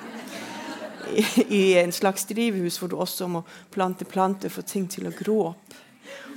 I, 1.13 1.23
I 1.49 1.63
en 1.83 1.91
slags 1.91 2.25
drivhus 2.25 2.79
hvor 2.81 2.91
du 2.91 2.97
også 2.97 3.27
må 3.29 3.43
plante 3.71 4.05
planter 4.09 4.49
for 4.53 4.65
ting 4.65 4.87
til 4.89 5.07
å 5.07 5.15
gro 5.15 5.39
opp. 5.53 5.81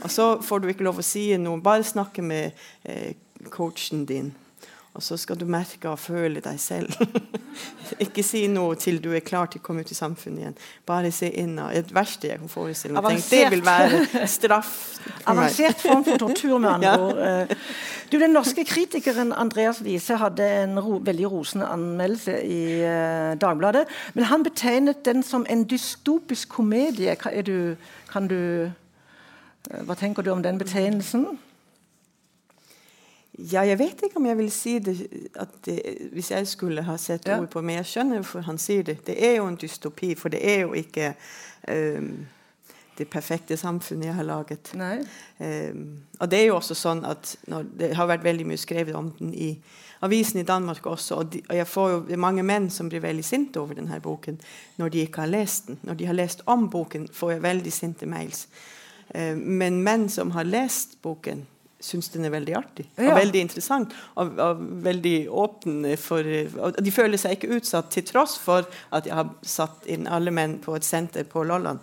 Og 0.03 0.11
så 0.13 0.27
får 0.43 0.61
du 0.61 0.69
ikke 0.71 0.87
lov 0.87 1.01
å 1.01 1.07
si 1.07 1.29
noe. 1.41 1.63
Bare 1.63 1.87
snakke 1.87 2.23
med 2.23 2.53
eh, 2.85 3.17
coachen 3.51 4.05
din. 4.09 4.35
Og 4.97 5.03
så 5.05 5.19
skal 5.21 5.37
du 5.37 5.45
merke 5.45 5.91
og 5.91 5.99
føle 6.01 6.41
deg 6.41 6.57
selv. 6.61 6.93
ikke 8.05 8.23
si 8.25 8.47
noe 8.49 8.79
til 8.81 8.97
du 9.05 9.11
er 9.13 9.25
klar 9.25 9.51
til 9.53 9.61
å 9.61 9.65
komme 9.67 9.85
ut 9.85 9.93
i 9.93 9.97
samfunnet 9.97 10.41
igjen. 10.43 10.57
Bare 10.89 11.11
se 11.13 11.29
inn. 11.29 11.59
Det 11.59 11.83
er 11.83 11.93
verste 11.97 12.31
jeg 12.31 12.41
kan 12.41 12.53
forestille 12.53 13.03
meg. 13.05 13.21
Det 13.29 13.43
vil 13.53 13.65
være 13.67 14.01
straff. 14.39 14.73
Avansert 15.31 15.85
form 15.85 16.05
for 16.07 16.23
tortur, 16.25 16.57
med 16.59 16.71
andre 16.79 16.97
ord. 16.97 17.23
Eh, 17.29 17.57
Du, 18.07 18.19
Den 18.23 18.31
norske 18.31 18.63
kritikeren 18.65 19.33
Andreas 19.35 19.81
Wiese 19.83 20.17
hadde 20.17 20.45
en 20.63 20.79
ro, 20.79 21.01
veldig 21.03 21.27
rosende 21.27 21.67
anmeldelse 21.67 22.37
i 22.47 22.61
uh, 22.87 23.33
Dagbladet. 23.35 23.83
Men 24.15 24.29
han 24.31 24.45
betegnet 24.47 25.05
den 25.05 25.25
som 25.27 25.47
en 25.51 25.65
dystopisk 25.67 26.49
komedie. 26.49 27.17
Er 27.33 27.43
du, 27.43 27.75
kan 28.13 28.29
du, 28.31 28.71
eh, 29.71 29.83
hva 29.83 29.99
tenker 29.99 30.23
du 30.23 30.31
om 30.31 30.43
den 30.43 30.59
betegnelsen? 30.59 31.27
Ja, 33.39 33.61
jeg 33.69 33.79
vet 33.79 34.03
ikke 34.07 34.17
om 34.17 34.27
jeg 34.27 34.39
vil 34.39 34.51
si 34.51 34.79
det, 34.79 34.95
at 35.37 35.49
det 35.67 35.81
hvis 36.13 36.31
jeg 36.31 36.47
skulle 36.49 36.83
ha 36.83 36.97
sett 36.97 37.27
Ja. 37.29 37.41
ord 37.41 37.51
på 37.53 37.61
Men 37.61 37.77
jeg 37.77 37.85
skjønner 37.85 38.23
hvorfor 38.23 38.41
han 38.41 38.59
sier 38.59 38.83
det. 38.83 39.07
Det 39.07 39.17
er 39.25 39.37
jo 39.37 39.47
en 39.47 39.59
dystopi, 39.61 40.15
for 40.15 40.29
det 40.29 40.41
er 40.43 40.61
jo 40.61 40.73
ikke 40.73 41.15
um, 41.69 42.27
det 42.99 43.09
perfekte 43.13 43.57
samfunnet 43.57 44.07
jeg 44.07 44.15
har 44.15 44.25
laget. 44.25 44.73
Ehm, 45.41 45.99
og 46.21 46.31
det 46.31 46.39
er 46.41 46.47
jo 46.47 46.57
også 46.57 46.75
sånn 46.75 47.05
at 47.05 47.37
Det 47.79 47.95
har 47.97 48.07
vært 48.09 48.25
veldig 48.25 48.47
mye 48.47 48.57
skrevet 48.61 48.95
om 48.95 49.11
den 49.19 49.35
i 49.35 49.51
avisen 50.03 50.41
i 50.41 50.45
Danmark 50.45 50.87
også. 50.87 51.15
Og, 51.15 51.33
de, 51.33 51.43
og 51.49 51.57
jeg 51.57 51.67
får 51.67 51.91
jo 51.91 52.17
mange 52.17 52.43
menn 52.43 52.71
som 52.71 52.89
blir 52.89 53.01
veldig 53.01 53.25
sinte 53.25 53.61
over 53.61 53.75
denne 53.75 54.01
boken 54.01 54.41
når 54.79 54.89
de 54.89 55.05
ikke 55.05 55.21
har 55.21 55.33
lest 55.33 55.67
den. 55.67 55.79
Når 55.83 55.95
de 55.95 56.07
har 56.07 56.15
lest 56.15 56.43
om 56.47 56.71
boken, 56.71 57.09
får 57.13 57.31
jeg 57.31 57.43
veldig 57.43 57.73
sinte 57.73 58.07
mails. 58.07 58.49
Um, 59.15 59.39
men 59.39 59.83
menn 59.83 60.09
som 60.09 60.31
har 60.31 60.45
lest 60.45 60.97
boken, 61.03 61.47
syns 61.81 62.09
den 62.09 62.25
er 62.25 62.31
veldig 62.33 62.55
artig 62.57 62.87
og 62.97 63.05
Ja. 63.05 63.15
veldig 63.15 63.41
interessant. 63.41 63.93
Og, 64.17 64.39
og 64.41 64.61
veldig 64.83 65.29
åpen 65.29 65.85
for 66.01 66.25
og 66.63 66.79
De 66.83 66.91
føler 66.91 67.17
seg 67.21 67.37
ikke 67.37 67.57
utsatt, 67.59 67.91
til 67.91 68.03
tross 68.09 68.39
for 68.39 68.65
at 68.93 69.05
jeg 69.07 69.15
har 69.15 69.29
satt 69.43 69.85
inn 69.87 70.07
alle 70.09 70.31
menn 70.31 70.59
på 70.65 70.75
et 70.77 70.85
senter 70.85 71.25
på 71.25 71.45
Lolland 71.45 71.79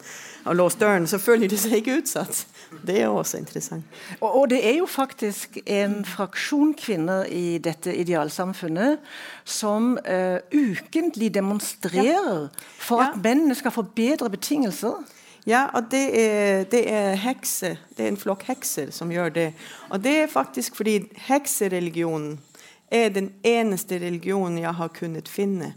og 0.45 0.55
låst 0.55 0.79
døren. 0.81 1.05
Så 1.07 1.19
føler 1.21 1.47
de 1.47 1.57
seg 1.57 1.77
ikke 1.79 1.99
utsatt. 2.01 2.45
Det 2.83 2.97
er 3.03 3.07
også 3.13 3.37
interessant. 3.37 3.85
Og, 4.19 4.35
og 4.41 4.49
det 4.49 4.63
er 4.65 4.77
jo 4.79 4.85
faktisk 4.89 5.59
en 5.65 6.03
fraksjon 6.05 6.73
kvinner 6.73 7.23
i 7.29 7.59
dette 7.63 7.93
idealsamfunnet 7.95 8.97
som 9.45 9.93
uh, 10.09 10.39
ukentlig 10.51 11.33
demonstrerer 11.33 12.49
for 12.79 13.01
Ja. 13.03 13.11
at 13.13 13.21
mennene 13.23 13.55
skal 13.55 13.71
få 13.71 13.83
bedre 13.95 14.29
betingelser. 14.29 15.03
Ja, 15.45 15.67
og 15.75 15.89
det 15.91 16.03
er, 16.15 16.63
det 16.71 16.85
er 16.87 17.17
hekser. 17.19 17.75
Det 17.97 18.05
er 18.05 18.13
en 18.13 18.19
flokk 18.19 18.45
hekser 18.47 18.93
som 18.95 19.11
gjør 19.11 19.33
det. 19.35 19.49
Og 19.91 19.99
det 20.03 20.15
er 20.21 20.31
faktisk 20.31 20.77
fordi 20.79 21.01
heksereligionen 21.27 22.37
er 22.93 23.09
den 23.11 23.33
eneste 23.43 23.99
religionen 23.99 24.61
jeg 24.61 24.75
har 24.77 24.93
kunnet 24.95 25.27
finne 25.27 25.73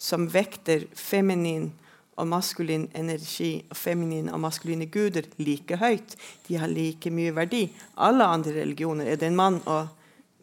som 0.00 0.28
vekter 0.32 0.86
feminin 0.96 1.72
og 2.16 2.28
maskulin 2.30 2.86
energi 2.94 3.64
og 3.70 3.76
feminin 3.76 4.30
og 4.30 4.40
maskuline 4.40 4.86
guder 4.86 5.26
like 5.36 5.76
høyt. 5.76 6.16
De 6.48 6.56
har 6.56 6.70
like 6.70 7.10
mye 7.10 7.34
verdi. 7.34 7.66
Alle 7.96 8.24
andre 8.24 8.54
religioner 8.60 9.10
er 9.10 9.20
det 9.20 9.28
en 9.28 9.36
mann 9.36 9.60
og 9.66 9.88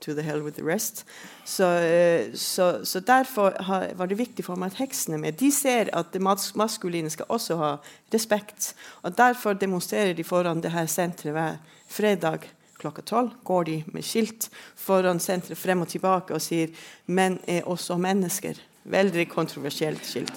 to 0.01 0.13
the 0.13 0.23
hell 0.25 0.41
with 0.41 0.57
the 0.57 0.65
rest. 0.65 1.05
Så, 1.45 1.63
eh, 1.63 2.33
så, 2.33 2.85
så 2.85 2.99
derfor 2.99 3.55
var 3.95 4.07
det 4.07 4.19
viktig 4.19 4.45
for 4.45 4.59
meg 4.59 4.73
at 4.73 4.81
heksene 4.81 5.19
med. 5.21 5.39
De 5.39 5.51
ser 5.51 5.91
at 5.93 6.13
det 6.13 6.21
maskuline 6.21 7.09
skal 7.09 7.29
også 7.29 7.57
ha 7.59 7.75
respekt. 8.13 8.73
Og 9.01 9.17
derfor 9.17 9.53
demonstrerer 9.53 10.13
de 10.13 10.23
foran 10.23 10.61
det 10.61 10.71
her 10.71 10.85
senteret 10.85 11.33
hver 11.33 11.61
fredag 11.87 12.49
klokka 12.81 13.05
tolv. 13.05 13.31
Går 13.43 13.63
de 13.63 13.77
med 13.93 14.05
skilt 14.05 14.49
foran 14.75 15.21
senteret 15.21 15.59
frem 15.59 15.81
og 15.85 15.87
tilbake 15.87 16.33
og 16.33 16.41
sier 16.41 16.73
'menn 17.07 17.39
er 17.47 17.61
også 17.61 17.97
mennesker'. 17.97 18.59
Veldig 18.83 19.29
kontroversielt 19.29 20.05
skilt. 20.05 20.33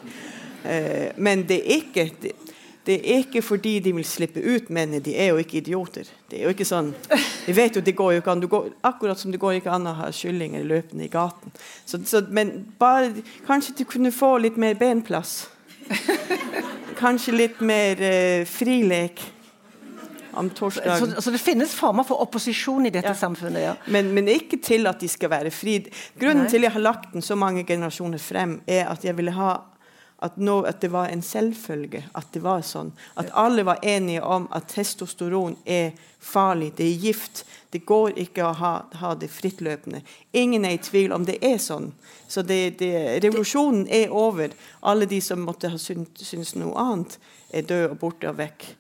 Eh, 0.65 1.13
men 1.17 1.49
det 1.49 1.61
er 1.61 1.77
ikke 1.77 2.11
det, 2.87 2.99
er 3.01 3.23
ikke 3.25 3.43
fordi 3.43 3.79
de 3.81 3.95
vil 3.97 4.05
slippe 4.05 4.43
ut 4.45 4.69
mennene. 4.69 5.03
De 5.05 5.15
er 5.17 5.33
jo 5.33 5.41
ikke 5.41 5.59
idioter. 5.63 6.09
Det 6.31 6.39
er 6.39 6.49
jo 6.49 6.55
ikke 6.55 6.67
sånn, 6.69 6.93
Vi 7.47 7.55
vet 7.57 7.77
jo 7.77 7.83
det 7.85 7.97
går 7.97 8.17
jo 8.17 8.23
ikke 8.23 8.35
an. 8.35 8.45
Går, 8.51 8.71
akkurat 8.85 9.21
som 9.21 9.33
det 9.33 9.41
går 9.41 9.59
ikke 9.59 9.73
an 9.73 9.89
å 9.89 9.97
ha 9.99 10.11
kyllinger 10.13 10.65
løpende 10.69 11.07
i 11.07 11.13
gaten. 11.13 11.55
Så, 11.87 12.01
så, 12.09 12.23
men 12.29 12.53
bare, 12.81 13.25
kanskje 13.49 13.79
de 13.81 13.89
kunne 13.89 14.13
få 14.13 14.37
litt 14.45 14.61
mer 14.61 14.77
benplass. 14.81 15.47
Kanskje 17.01 17.35
litt 17.35 17.61
mer 17.65 18.01
eh, 18.01 18.45
frilek 18.49 19.21
om 20.35 20.51
torsdag. 20.51 20.99
Så, 20.99 21.23
så, 21.23 21.31
det 21.31 21.39
finnes 21.39 21.75
former 21.75 22.07
for 22.07 22.23
opposisjon 22.25 22.87
i 22.87 22.93
dette 22.95 23.13
ja. 23.13 23.19
samfunnet? 23.19 23.63
ja. 23.63 23.75
Men, 23.87 24.11
men, 24.15 24.29
ikke 24.31 24.59
til 24.63 24.89
at 24.91 25.01
de 25.03 25.09
skal 25.11 25.33
være 25.33 25.53
fri. 25.55 25.79
Grunnen 26.21 26.45
Nei. 26.47 26.51
til 26.53 26.67
jeg 26.67 26.75
har 26.75 26.85
lagt 26.85 27.13
den 27.15 27.25
så 27.25 27.37
mange 27.39 27.65
generasjoner 27.69 28.23
frem, 28.23 28.59
er 28.67 28.89
at 28.93 29.05
jeg 29.07 29.17
ville 29.19 29.35
ha 29.37 29.55
at, 30.25 30.37
nå, 30.41 30.63
at, 30.65 30.81
det 30.81 30.91
var 30.93 31.13
en 31.13 31.23
selvfølge 31.23 32.01
at 32.17 32.31
det 32.33 32.41
var 32.45 32.65
sånn. 32.65 32.93
At 33.21 33.33
alle 33.37 33.65
var 33.67 33.83
enige 33.85 34.23
om 34.25 34.47
at 34.57 34.71
testosteron 34.73 35.57
er 35.69 35.93
farlig, 36.25 36.73
det 36.79 36.87
er 36.89 37.07
gift. 37.09 37.45
Det 37.71 37.83
går 37.85 38.17
ikke 38.25 38.47
å 38.47 38.53
ha, 38.57 38.73
ha 39.01 39.13
det 39.19 39.29
frittløpende. 39.35 40.01
Ingen 40.33 40.65
er 40.65 40.79
i 40.79 40.83
tvil 40.83 41.13
om 41.13 41.27
det 41.29 41.41
er 41.45 41.59
sånn. 41.61 41.91
Så 42.29 42.43
det, 42.47 42.79
det, 42.81 42.95
revolusjonen 43.25 43.85
er 43.93 44.15
over. 44.15 44.55
Alle 44.81 45.11
de 45.11 45.21
som 45.25 45.45
måtte 45.45 45.73
ha 45.73 45.81
syntes 45.81 46.55
noe 46.57 46.73
annet, 46.81 47.19
er 47.55 47.67
døde 47.69 47.93
og 47.93 48.01
borte 48.01 48.31
og 48.31 48.41
vekk. 48.41 48.71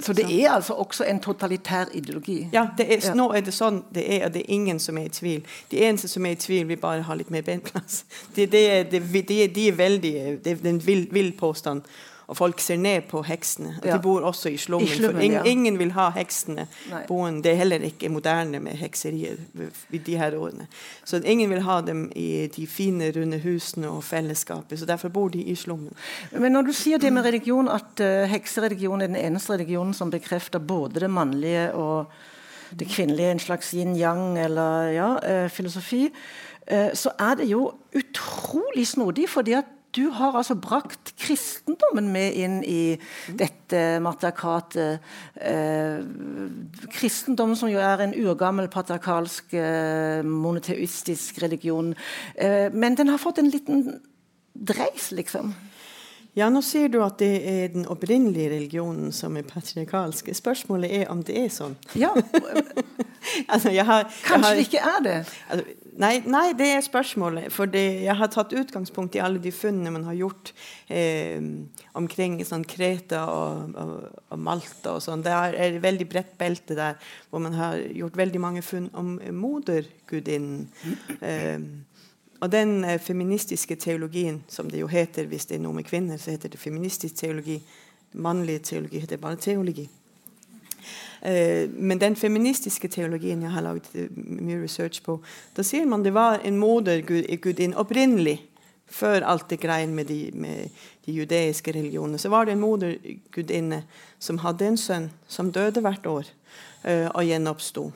Så 0.00 0.12
det 0.12 0.24
er 0.26 0.50
altså 0.50 0.74
også 0.74 1.04
en 1.04 1.20
totalitær 1.20 1.84
ideologi? 1.94 2.48
Ja, 2.52 2.66
er, 2.78 3.14
nå 3.14 3.28
er 3.32 3.44
det 3.46 3.54
sånn 3.54 3.82
det 3.94 4.02
er, 4.16 4.24
og 4.26 4.32
det 4.34 4.42
er 4.42 4.54
ingen 4.56 4.80
som 4.82 4.98
er 4.98 5.06
i 5.06 5.12
tvil. 5.14 5.44
De 5.70 5.84
eneste 5.86 6.10
som 6.10 6.26
er 6.26 6.34
i 6.34 6.40
tvil, 6.40 6.66
vil 6.68 6.80
bare 6.80 7.04
ha 7.06 7.14
litt 7.14 7.30
mer 7.30 7.44
benplass. 7.46 8.02
Det, 8.34 8.48
det, 8.50 8.64
de, 8.90 9.00
det, 9.22 9.68
er 9.68 9.76
veldig 9.78 10.14
Det 10.44 10.56
er 10.56 10.68
en 10.68 10.82
vill, 10.82 11.06
vill 11.14 11.32
påstand. 11.38 11.86
Og 12.26 12.36
folk 12.36 12.60
ser 12.60 12.78
ned 12.80 13.08
på 13.10 13.20
heksene. 13.26 13.74
Og 13.82 13.86
ja. 13.88 13.96
De 13.96 14.02
bor 14.02 14.24
også 14.24 14.48
i 14.48 14.56
slummen. 14.56 14.88
I 14.88 14.96
slummen 14.96 15.22
ingen, 15.22 15.40
ja. 15.44 15.50
ingen, 15.50 15.78
vil 15.78 15.92
ha 15.92 16.08
heksene 16.14 16.66
boende. 17.08 17.42
Det 17.44 17.52
er 17.52 17.58
heller 17.60 17.84
ikke 17.84 18.08
moderne 18.08 18.60
med 18.64 18.78
hekserier 18.80 19.36
i 19.92 19.98
de 19.98 20.16
her 20.16 20.36
årene. 20.38 20.66
Så 21.04 21.20
ingen 21.24 21.50
vil 21.50 21.60
ha 21.66 21.80
dem 21.84 22.06
i 22.16 22.46
de 22.56 22.66
fine, 22.66 23.10
runde 23.16 23.40
husene 23.44 23.90
og 23.92 24.04
fellesskapet. 24.04 24.78
Så 24.80 24.88
derfor 24.88 25.12
bor 25.12 25.28
de 25.28 25.42
i 25.42 25.54
slummen. 25.54 25.92
Men 26.32 26.56
når 26.56 26.70
du 26.70 26.72
sier 26.72 26.98
det 26.98 27.12
med 27.12 27.26
religion, 27.26 27.68
at 27.68 28.00
uh, 28.00 28.24
heksereligion 28.30 29.02
er 29.02 29.12
den 29.12 29.20
eneste 29.20 29.52
religionen 29.52 29.94
som 29.94 30.10
bekrefter 30.10 30.58
både 30.58 31.04
det 31.04 31.10
mannlige 31.10 31.72
og 31.74 32.12
det 32.74 32.88
kvinnelige, 32.88 33.30
en 33.30 33.38
slags 33.38 33.74
yin-yang 33.74 34.38
eller 34.40 34.90
ja, 34.96 35.12
uh, 35.20 35.50
filosofi, 35.52 36.08
uh, 36.72 36.90
så 36.94 37.12
er 37.20 37.36
det 37.42 37.52
jo 37.52 37.68
utrolig 37.92 38.86
snodig. 38.88 39.28
fordi 39.28 39.52
at 39.52 39.73
du 39.94 40.08
har 40.10 40.34
altså 40.34 40.56
brakt 40.58 41.12
kristendommen 41.20 42.10
med 42.12 42.38
inn 42.38 42.56
i 42.66 42.96
dette 43.38 44.00
matriarkatet. 44.02 45.04
Eh, 45.36 46.00
kristendommen 46.94 47.58
som 47.58 47.70
jo 47.70 47.82
er 47.82 48.02
en 48.02 48.16
urgammel 48.16 48.68
patriarkalsk, 48.72 49.54
eh, 49.54 50.24
monoteistisk 50.26 51.38
religion. 51.42 51.94
Eh, 52.34 52.72
men 52.72 52.94
den 52.94 53.08
har 53.08 53.22
fått 53.22 53.38
en 53.38 53.50
liten 53.50 54.00
dreis, 54.54 55.12
liksom. 55.12 55.54
Ja, 56.34 56.48
nå 56.50 56.64
sier 56.66 56.88
du 56.90 56.98
at 57.04 57.20
det 57.22 57.34
er 57.46 57.68
den 57.70 57.86
opprinnelige 57.86 58.50
religionen 58.56 59.12
som 59.14 59.36
er 59.38 59.46
patriarkalsk. 59.46 60.32
Spørsmålet 60.34 60.90
er 61.02 61.10
om 61.12 61.22
det 61.22 61.36
er 61.44 61.52
sånn. 61.54 61.76
Ja. 61.94 62.10
altså, 63.52 63.70
har, 63.70 64.08
Kanskje 64.24 64.48
har, 64.48 64.56
det 64.58 64.64
ikke 64.66 64.82
er 64.82 65.04
det? 65.04 65.18
Altså, 65.48 65.83
nei, 66.00 66.18
nei, 66.26 66.48
det 66.58 66.68
er 66.74 66.82
spørsmålet. 66.84 67.52
For 67.54 67.70
jeg 67.74 68.16
har 68.18 68.30
tatt 68.32 68.54
utgangspunkt 68.56 69.16
i 69.18 69.22
alle 69.22 69.40
de 69.42 69.52
funnene 69.54 69.92
man 69.94 70.06
har 70.08 70.18
gjort 70.18 70.52
eh, 70.88 71.40
omkring 71.98 72.38
sånn 72.46 72.66
Kreta 72.68 73.24
og, 73.30 73.74
og, 73.78 73.94
og, 74.28 74.38
Malta 74.42 74.96
og 74.96 75.04
sånn. 75.04 75.24
Det 75.24 75.32
er 75.34 75.58
et 75.68 75.80
veldig 75.84 76.08
bredt 76.10 76.36
belte 76.40 76.76
der 76.78 77.00
hvor 77.30 77.42
man 77.44 77.56
har 77.58 77.78
gjort 77.94 78.20
veldig 78.20 78.42
mange 78.42 78.64
funn 78.66 78.90
om 78.98 79.16
modergudinnen. 79.44 80.68
Eh, 81.20 81.58
og 82.44 82.50
den 82.52 82.84
eh, 82.84 83.00
feministiske 83.00 83.76
teologien, 83.80 84.42
som 84.48 84.70
det 84.70 84.82
jo 84.82 84.90
heter 84.90 85.28
hvis 85.30 85.48
det 85.48 85.58
er 85.58 85.64
noe 85.64 85.78
med 85.78 85.88
kvinner, 85.88 86.18
så 86.20 86.34
heter 86.34 86.52
det 86.52 86.60
feministisk 86.60 87.22
teologi. 87.22 87.60
Mannlig 88.14 88.60
teologi 88.68 89.00
heter 89.02 89.22
bare 89.22 89.40
teologi. 89.40 89.88
Eh, 91.24 91.70
men 91.70 92.00
den 92.00 92.16
feministiske 92.16 92.88
teologien 92.92 93.42
jeg 93.42 93.52
har 93.54 93.64
laget 93.64 93.88
eh, 93.96 94.10
mye 94.14 94.60
research 94.62 95.02
på, 95.02 95.18
da 95.56 95.64
sier 95.64 95.88
man 95.88 96.04
det 96.04 96.14
var 96.14 96.42
en 96.44 96.60
modergudinne 96.60 97.78
opprinnelig. 97.80 98.42
Før 98.94 99.24
alt 99.26 99.48
det 99.50 99.62
greien 99.62 99.94
med 99.96 100.06
de, 100.06 100.28
med 100.36 100.68
de 101.06 101.12
judeiske 101.16 101.72
religionene, 101.72 102.20
så 102.20 102.28
var 102.28 102.44
det 102.44 102.52
en 102.54 102.62
modergudinne 102.62 103.80
som 104.22 104.38
hadde 104.44 104.68
en 104.68 104.78
sønn 104.78 105.08
som 105.26 105.50
døde 105.50 105.80
hvert 105.82 106.06
år 106.06 106.28
og 106.84 107.24
gjenoppsto. 107.24 107.86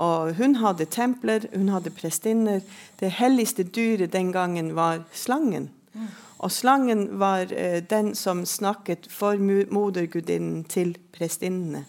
Og 0.00 0.34
hun 0.38 0.54
hadde 0.62 0.86
templer, 0.88 1.44
hun 1.52 1.68
hadde 1.74 1.90
prestinner. 1.90 2.62
Det 3.00 3.10
helligste 3.18 3.66
dyret 3.66 4.14
den 4.14 4.30
gangen 4.32 4.72
var 4.78 5.02
slangen. 5.12 5.68
Og 6.42 6.50
slangen 6.52 7.06
var 7.20 7.52
eh, 7.52 7.82
den 7.90 8.14
som 8.14 8.46
snakket 8.46 9.06
for 9.10 9.38
modergudinnen 9.70 10.64
til 10.64 10.96
prestinnene. 11.14 11.84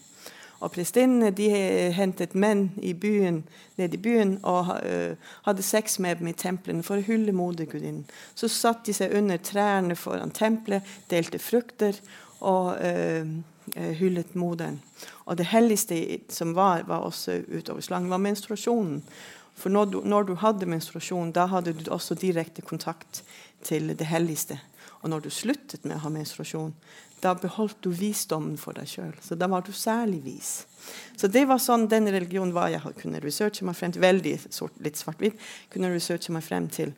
Og 0.64 0.72
prestinnene 0.72 1.28
de 1.36 1.50
hentet 1.92 2.32
menn 2.34 2.70
i 2.80 2.94
byen, 2.96 3.42
ned 3.76 3.94
i 3.94 4.00
byen 4.00 4.38
og 4.48 4.70
uh, 4.80 5.32
hadde 5.44 5.64
sex 5.66 5.98
med 6.00 6.22
dem 6.22 6.30
i 6.30 6.36
templene 6.40 6.84
for 6.86 6.96
å 6.96 7.04
hylle 7.04 7.34
modergudinnen. 7.36 8.06
Så 8.34 8.48
satte 8.48 8.88
de 8.88 8.96
seg 8.96 9.12
under 9.18 9.42
trærne 9.44 9.96
foran 9.98 10.32
tempelet, 10.32 10.86
delte 11.12 11.40
frukter 11.42 12.00
og 12.40 12.78
uh, 12.80 13.34
hyllet 14.00 14.34
moderen. 14.34 14.80
Og 15.28 15.36
det 15.36 15.50
helligste 15.52 16.00
som 16.32 16.54
var, 16.56 16.86
var 16.88 17.04
også 17.04 17.42
utover 17.48 17.84
slangen, 17.84 18.12
var 18.12 18.22
menstruasjonen. 18.24 19.02
For 19.54 19.70
når 19.70 19.84
du, 19.84 20.00
når 20.04 20.22
du, 20.28 20.34
hadde 20.40 20.66
menstruasjon, 20.66 21.32
da 21.32 21.46
hadde 21.46 21.76
du 21.76 21.90
også 21.92 22.16
direkte 22.18 22.62
kontakt 22.62 23.22
til 23.64 23.92
det 23.94 24.06
helligste. 24.10 24.58
Og 25.02 25.10
når 25.10 25.26
du 25.26 25.30
sluttet 25.30 25.84
med 25.84 25.98
å 25.98 26.04
ha 26.06 26.10
menstruasjon, 26.12 26.72
da 27.24 27.34
beholdt 27.38 27.80
du 27.82 27.90
visdommen 27.90 28.58
for 28.60 28.76
deg 28.76 28.88
sjøl. 28.90 29.12
Så 29.24 29.38
da 29.40 29.48
var 29.50 29.64
du 29.66 29.72
særlig 29.72 30.20
vis. 30.26 30.52
Så 31.16 31.30
det 31.32 31.46
var 31.48 31.62
sånn 31.62 31.88
den 31.90 32.10
religionen 32.12 32.54
var 32.54 32.70
jeg 32.72 32.94
kunne 33.00 33.22
researche 33.24 33.66
meg 33.66 33.78
frem 33.78 33.94
til. 33.96 34.04
Veldig 34.04 34.36
sort, 34.48 34.76
litt 34.84 35.00
svart-hvitt. 35.00 35.40
kunne 35.72 35.92
researche 35.92 36.32
meg 36.36 36.44
frem 36.44 36.68
til. 36.68 36.94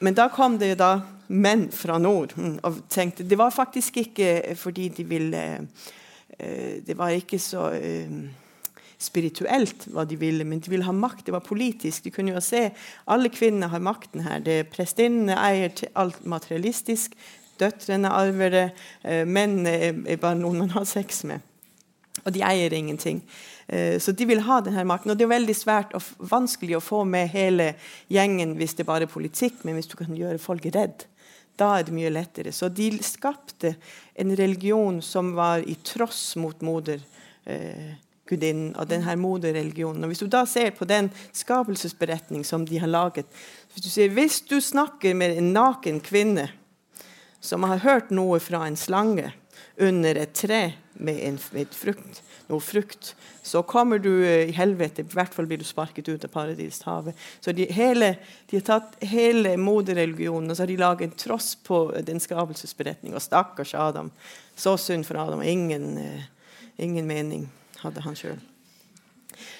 Men 0.00 0.14
da 0.14 0.28
kom 0.30 0.56
det 0.58 0.72
jo 0.72 0.80
da 0.80 0.92
menn 1.28 1.68
fra 1.74 1.98
nord 1.98 2.30
mm, 2.38 2.60
og 2.64 2.76
tenkte 2.88 3.26
Det 3.26 3.36
var 3.36 3.50
faktisk 3.50 3.96
ikke 4.00 4.54
fordi 4.56 4.88
de 4.94 5.04
ville 5.04 5.42
Eh, 6.38 6.82
det 6.86 6.94
var 6.94 7.14
ikke 7.14 7.38
så 7.42 7.68
eh, 7.74 8.10
spirituelt 8.98 9.88
hva 9.92 10.04
de 10.08 10.18
ville, 10.18 10.46
men 10.46 10.62
de 10.62 10.70
ville 10.70 10.86
ha 10.86 10.94
makt. 10.94 11.26
Det 11.26 11.34
var 11.34 11.46
politisk. 11.46 12.04
De 12.04 12.14
kunne 12.14 12.34
jo 12.34 12.42
se 12.44 12.68
alle 13.10 13.30
kvinnene 13.34 13.70
har 13.72 13.82
makten 13.82 14.22
her. 14.26 14.42
det 14.44 14.70
Prestinnene 14.74 15.38
eier 15.38 15.74
alt 15.94 16.24
materialistisk. 16.24 17.16
Døtrene 17.60 18.12
arver 18.14 18.54
det. 18.54 18.64
Eh, 19.02 19.26
mennene 19.26 19.92
er 20.08 20.22
bare 20.22 20.38
noen 20.38 20.64
man 20.64 20.74
har 20.76 20.88
sex 20.88 21.24
med. 21.28 21.44
Og 22.24 22.32
de 22.34 22.42
eier 22.42 22.72
ingenting. 22.74 23.20
Så 23.68 24.14
de 24.16 24.24
vil 24.26 24.40
ha 24.42 24.56
denne 24.64 24.82
makten. 24.88 25.12
Og 25.12 25.16
det 25.16 25.26
er 25.26 25.30
veldig 25.30 25.54
svært 25.54 25.92
og 25.96 26.02
vanskelig 26.30 26.78
å 26.78 26.82
få 26.82 27.02
med 27.06 27.28
hele 27.30 27.68
gjengen 28.10 28.56
hvis 28.58 28.74
det 28.78 28.86
bare 28.88 29.06
er 29.06 29.12
politikk, 29.12 29.60
men 29.62 29.76
hvis 29.76 29.90
du 29.92 29.94
kan 30.00 30.16
gjøre 30.16 30.40
folk 30.42 30.66
redd, 30.74 31.04
da 31.58 31.72
er 31.78 31.86
det 31.86 31.94
mye 31.94 32.10
lettere. 32.12 32.52
Så 32.54 32.68
de 32.70 32.90
skapte 33.04 33.74
en 34.18 34.36
religion 34.38 35.02
som 35.02 35.34
var 35.36 35.58
i 35.66 35.74
tross 35.86 36.36
mot 36.38 36.60
modergudinnen 36.64 38.74
eh, 38.74 38.78
og 38.78 38.88
denne 38.90 39.16
moderreligionen. 39.18 40.04
Og 40.04 40.08
Hvis 40.12 40.22
du 40.22 40.28
da 40.30 40.44
ser 40.46 40.70
på 40.76 40.84
den 40.88 41.10
skapelsesberetning 41.32 42.44
som 42.46 42.66
de 42.66 42.78
har 42.78 42.90
laget 42.90 43.26
Hvis 43.72 43.84
du 43.84 43.90
sier, 43.90 44.14
hvis 44.14 44.40
du 44.46 44.60
snakker 44.60 45.14
med 45.14 45.38
en 45.38 45.52
naken 45.52 46.00
kvinne 46.00 46.48
som 47.40 47.66
har 47.68 47.84
hørt 47.84 48.10
noe 48.14 48.40
fra 48.42 48.64
en 48.66 48.76
slange 48.78 49.32
under 49.78 50.18
et 50.18 50.34
tre 50.34 50.62
med, 50.98 51.18
en, 51.22 51.38
med 51.54 51.74
frukt, 51.74 52.22
noe 52.48 52.62
frukt, 52.62 53.12
så 53.46 53.62
kommer 53.62 54.00
du 54.02 54.10
i 54.26 54.54
helvete. 54.56 55.04
I 55.04 55.14
hvert 55.14 55.34
fall 55.34 55.46
blir 55.46 55.60
du 55.60 55.66
sparket 55.66 56.08
ut 56.08 56.26
av 56.26 56.32
paradishavet. 56.32 57.18
Så 57.40 57.54
de, 57.54 57.68
hele, 57.74 58.14
de 58.50 58.58
har 58.58 58.66
tatt 58.66 58.98
hele 59.06 59.54
modereligionen 59.60 60.50
og 60.50 60.58
så 60.58 60.64
har 60.64 60.72
de 60.72 60.80
laget 60.80 61.06
en 61.06 61.16
tross 61.18 61.52
på 61.62 61.84
den 62.06 62.22
skapelsesberetninga. 62.22 63.22
Stakkars 63.22 63.74
Adam. 63.78 64.10
Så 64.58 64.76
synd 64.82 65.06
for 65.06 65.20
Adam. 65.22 65.42
Ingen, 65.42 65.98
ingen 66.76 67.06
mening 67.06 67.46
hadde 67.84 68.02
han 68.02 68.18
sjøl. 68.18 68.40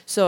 Så, 0.08 0.24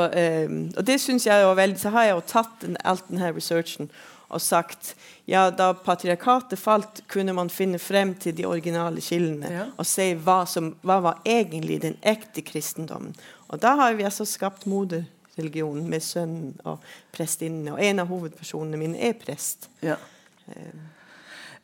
um, 0.47 0.71
og 0.77 0.87
det 0.87 1.01
synes 1.01 1.27
jeg 1.27 1.47
var 1.47 1.57
veldig, 1.59 1.81
så 1.81 1.91
har 1.91 2.07
jeg 2.07 2.15
jo 2.15 2.27
tatt 2.29 2.61
den, 2.63 2.77
alt 2.87 3.09
denne 3.09 3.33
researchen 3.35 3.91
og 4.31 4.43
sagt 4.43 4.95
ja, 5.31 5.49
da 5.51 5.73
patriarkatet 5.75 6.59
falt, 6.59 7.03
kunne 7.11 7.35
man 7.37 7.51
finne 7.53 7.79
frem 7.83 8.15
til 8.19 8.37
de 8.39 8.47
originale 8.49 9.03
kildene 9.05 9.51
ja. 9.53 9.67
og 9.77 9.89
se 9.89 10.13
hva 10.15 10.43
som 10.49 10.73
hva 10.87 11.01
var 11.05 11.25
egentlig 11.29 11.81
den 11.85 11.99
ekte 12.03 12.45
kristendommen. 12.47 13.17
Og 13.51 13.63
da 13.63 13.75
har 13.83 13.99
vi 13.99 14.07
altså 14.07 14.27
skapt 14.29 14.67
moderreligionen 14.71 15.91
med 15.91 16.07
sønnen 16.07 16.55
og 16.65 16.79
prestinnene. 17.15 17.75
Og 17.75 17.83
en 17.83 18.03
av 18.03 18.11
hovedpersonene 18.11 18.81
mine 18.81 19.03
er 19.11 19.19
prest. 19.19 19.71
Ja. 19.83 19.99
Um, 20.47 20.89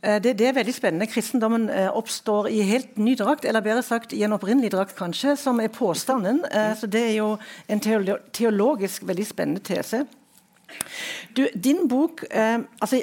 Eh, 0.06 0.22
det, 0.22 0.32
det, 0.38 0.48
er 0.48 0.52
veldig 0.56 0.74
spennende. 0.74 1.08
Kristendommen 1.10 1.68
eh, 1.70 1.88
oppstår 1.96 2.48
i 2.52 2.60
helt 2.68 2.96
ny 3.00 3.16
drakt, 3.18 3.44
eller 3.44 3.64
bedre 3.64 3.82
sagt 3.82 4.12
i 4.12 4.22
en 4.26 4.36
opprinnelig 4.36 4.70
drakt, 4.74 4.96
kanskje, 4.98 5.36
som 5.40 5.60
er 5.60 5.72
påstanden. 5.72 6.44
Eh, 6.52 6.74
så 6.78 6.86
Det 6.86 7.02
er 7.02 7.16
jo 7.16 7.36
en 7.68 7.80
teologisk 8.32 9.06
veldig 9.06 9.26
spennende 9.26 9.64
tese. 9.64 10.04
Du, 11.36 11.46
din 11.64 11.88
bok 11.88 12.24
altså 12.80 13.02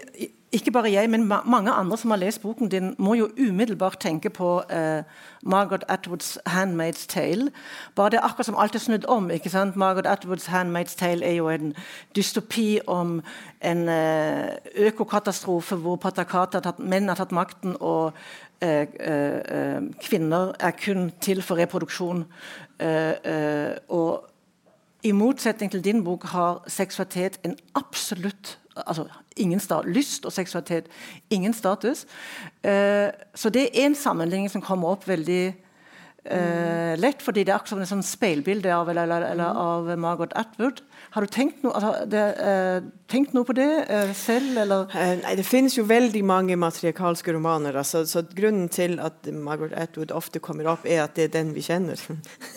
ikke 0.53 0.71
bare 0.71 0.91
jeg, 0.91 1.09
men 1.09 1.23
ma 1.23 1.39
mange 1.45 1.71
andre 1.71 1.97
som 1.97 2.11
har 2.13 2.17
lest 2.17 2.41
boken 2.41 2.69
din, 2.69 2.95
må 2.97 3.13
jo 3.13 3.29
umiddelbart 3.39 3.97
tenke 3.99 4.29
på 4.29 4.61
eh, 4.69 5.03
Margaret 5.41 5.83
Atwoods 5.89 6.37
'Handmaid's 6.47 7.07
Tale'. 7.07 7.49
Bare 7.95 8.09
det 8.09 8.17
er 8.17 8.25
akkurat 8.25 8.45
som 8.45 8.55
alt 8.57 8.75
er 8.75 8.79
snudd 8.79 9.05
om. 9.05 9.31
ikke 9.31 9.49
sant? 9.49 9.75
Margaret 9.75 10.07
Atwoods 10.07 10.47
'Handmaid's 10.47 10.95
Tale' 10.95 11.25
er 11.25 11.31
jo 11.31 11.49
en 11.49 11.73
dystopi 12.15 12.79
om 12.87 13.21
en 13.61 13.89
eh, 13.89 14.49
økokatastrofe 14.75 15.75
hvor 15.75 15.95
patriarkatet 15.95 16.79
menn 16.79 17.07
har 17.07 17.15
tatt 17.15 17.31
makten, 17.31 17.75
og 17.79 18.13
eh, 18.61 18.87
kvinner 20.01 20.53
er 20.59 20.71
kun 20.85 21.11
til 21.21 21.41
for 21.41 21.55
reproduksjon. 21.55 22.25
og 23.89 24.32
i 25.03 25.11
motsetning 25.11 25.71
til 25.71 25.83
din 25.83 26.03
bok 26.03 26.23
har 26.31 26.63
seksualitet 26.71 27.39
en 27.43 27.57
absolutt 27.75 28.57
altså, 28.75 29.05
ingen 29.37 29.61
lyst 29.85 30.25
og 30.25 30.33
seksualitet 30.33 30.87
ingen 31.29 31.53
status. 31.53 32.05
Uh, 32.63 33.11
så 33.35 33.49
det 33.49 33.67
er 33.67 33.87
én 33.87 33.95
sammenligning 33.95 34.49
som 34.51 34.61
kommer 34.61 34.95
opp 34.95 35.07
veldig 35.07 35.53
uh, 36.31 36.93
lett, 36.97 37.21
fordi 37.21 37.43
det 37.43 37.51
er 37.51 37.55
akkurat 37.55 37.69
som 37.69 37.81
et 37.81 37.91
sånn 37.91 38.03
speilbilde 38.03 38.73
av, 38.73 38.89
eller, 38.89 39.03
eller, 39.03 39.27
eller 39.31 39.61
av 39.65 39.99
Margot 39.99 40.33
Atwood. 40.35 40.83
Har 41.13 41.21
du 41.21 41.29
tenkt 41.29 41.61
noe, 41.61 41.73
altså, 41.77 42.07
det, 42.09 42.23
uh, 42.41 42.87
tenkt 43.11 43.35
noe 43.35 43.45
på 43.45 43.53
det 43.57 43.67
selv, 44.17 44.55
eller? 44.63 44.89
nei, 45.21 45.35
det 45.37 45.45
finnes 45.45 45.75
jo 45.77 45.85
veldig 45.85 46.23
mange 46.25 46.57
matriarkalske 46.57 47.35
romaner. 47.35 47.77
Altså, 47.77 48.01
så 48.09 48.23
grunnen 48.33 48.65
til 48.73 48.97
at 49.03 49.29
Margaret 49.29 49.77
Atwood 49.77 50.13
ofte 50.15 50.41
kommer 50.41 50.71
opp, 50.73 50.87
er 50.89 51.03
at 51.05 51.13
det 51.19 51.27
er 51.27 51.35
den 51.35 51.53
vi 51.53 51.65
kjenner. 51.65 52.01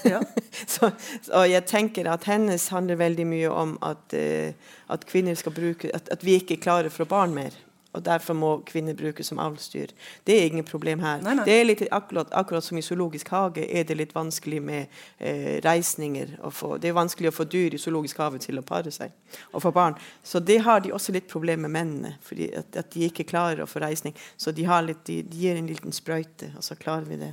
Ja. 0.08 0.22
så, 0.74 0.92
og 1.34 1.44
jeg 1.50 1.66
tenker 1.68 2.08
at 2.08 2.24
hennes 2.30 2.68
handler 2.72 3.02
veldig 3.02 3.28
mye 3.28 3.52
om 3.52 3.76
at, 3.84 4.16
at 4.16 5.06
kvinner 5.10 5.36
skal 5.36 5.52
bruke 5.56 5.92
at, 5.92 6.08
at 6.12 6.24
vi 6.24 6.38
ikke 6.40 6.56
er 6.56 6.64
klare 6.64 6.92
for 6.94 7.08
barn 7.10 7.36
mer 7.36 7.52
og 7.96 8.04
derfor 8.04 8.36
må 8.36 8.50
kvinner 8.68 8.94
brukes 8.96 9.30
som 9.32 9.40
avlsdyr. 9.42 9.92
Det 10.24 10.36
er 10.36 10.50
ingen 10.50 10.64
problem 10.64 11.00
her. 11.04 11.22
Nei, 11.24 11.34
nei. 11.38 11.46
Det 11.48 11.54
er 11.56 11.64
litt, 11.64 11.84
akkurat, 11.90 12.32
akkurat, 12.36 12.64
som 12.64 12.78
i 12.78 12.84
zoologisk 12.84 13.30
hage 13.32 13.64
er 13.66 13.86
det 13.88 13.96
litt 13.98 14.14
vanskelig 14.14 14.60
med 14.62 14.98
eh, 15.18 15.56
reisninger. 15.64 16.36
Få, 16.52 16.76
det 16.82 16.90
er 16.90 16.98
vanskelig 16.98 17.32
å 17.32 17.36
få 17.36 17.48
dyr 17.48 17.76
i 17.76 17.80
zoologisk 17.80 18.20
hage 18.20 18.42
til 18.44 18.60
å 18.60 18.64
pare 18.66 18.92
seg 18.94 19.14
og 19.52 19.62
få 19.64 19.72
barn. 19.74 19.96
Så 20.22 20.40
det 20.40 20.58
har 20.66 20.82
de 20.84 20.92
også 20.94 21.14
litt 21.16 21.28
problemer 21.30 21.66
med 21.66 21.76
mennene, 21.78 22.12
fordi 22.22 22.50
at, 22.56 22.76
at, 22.76 22.90
de 22.92 23.08
ikke 23.08 23.26
klarer 23.28 23.64
å 23.64 23.70
få 23.70 23.80
reisning. 23.82 24.14
Så 24.36 24.52
de, 24.52 24.66
litt, 24.86 25.02
de, 25.08 25.22
de, 25.22 25.40
gir 25.46 25.56
en 25.56 25.70
liten 25.70 25.94
sprøyte, 25.94 26.52
og 26.56 26.64
så 26.64 26.76
klarer 26.78 27.08
vi 27.08 27.20
det 27.20 27.32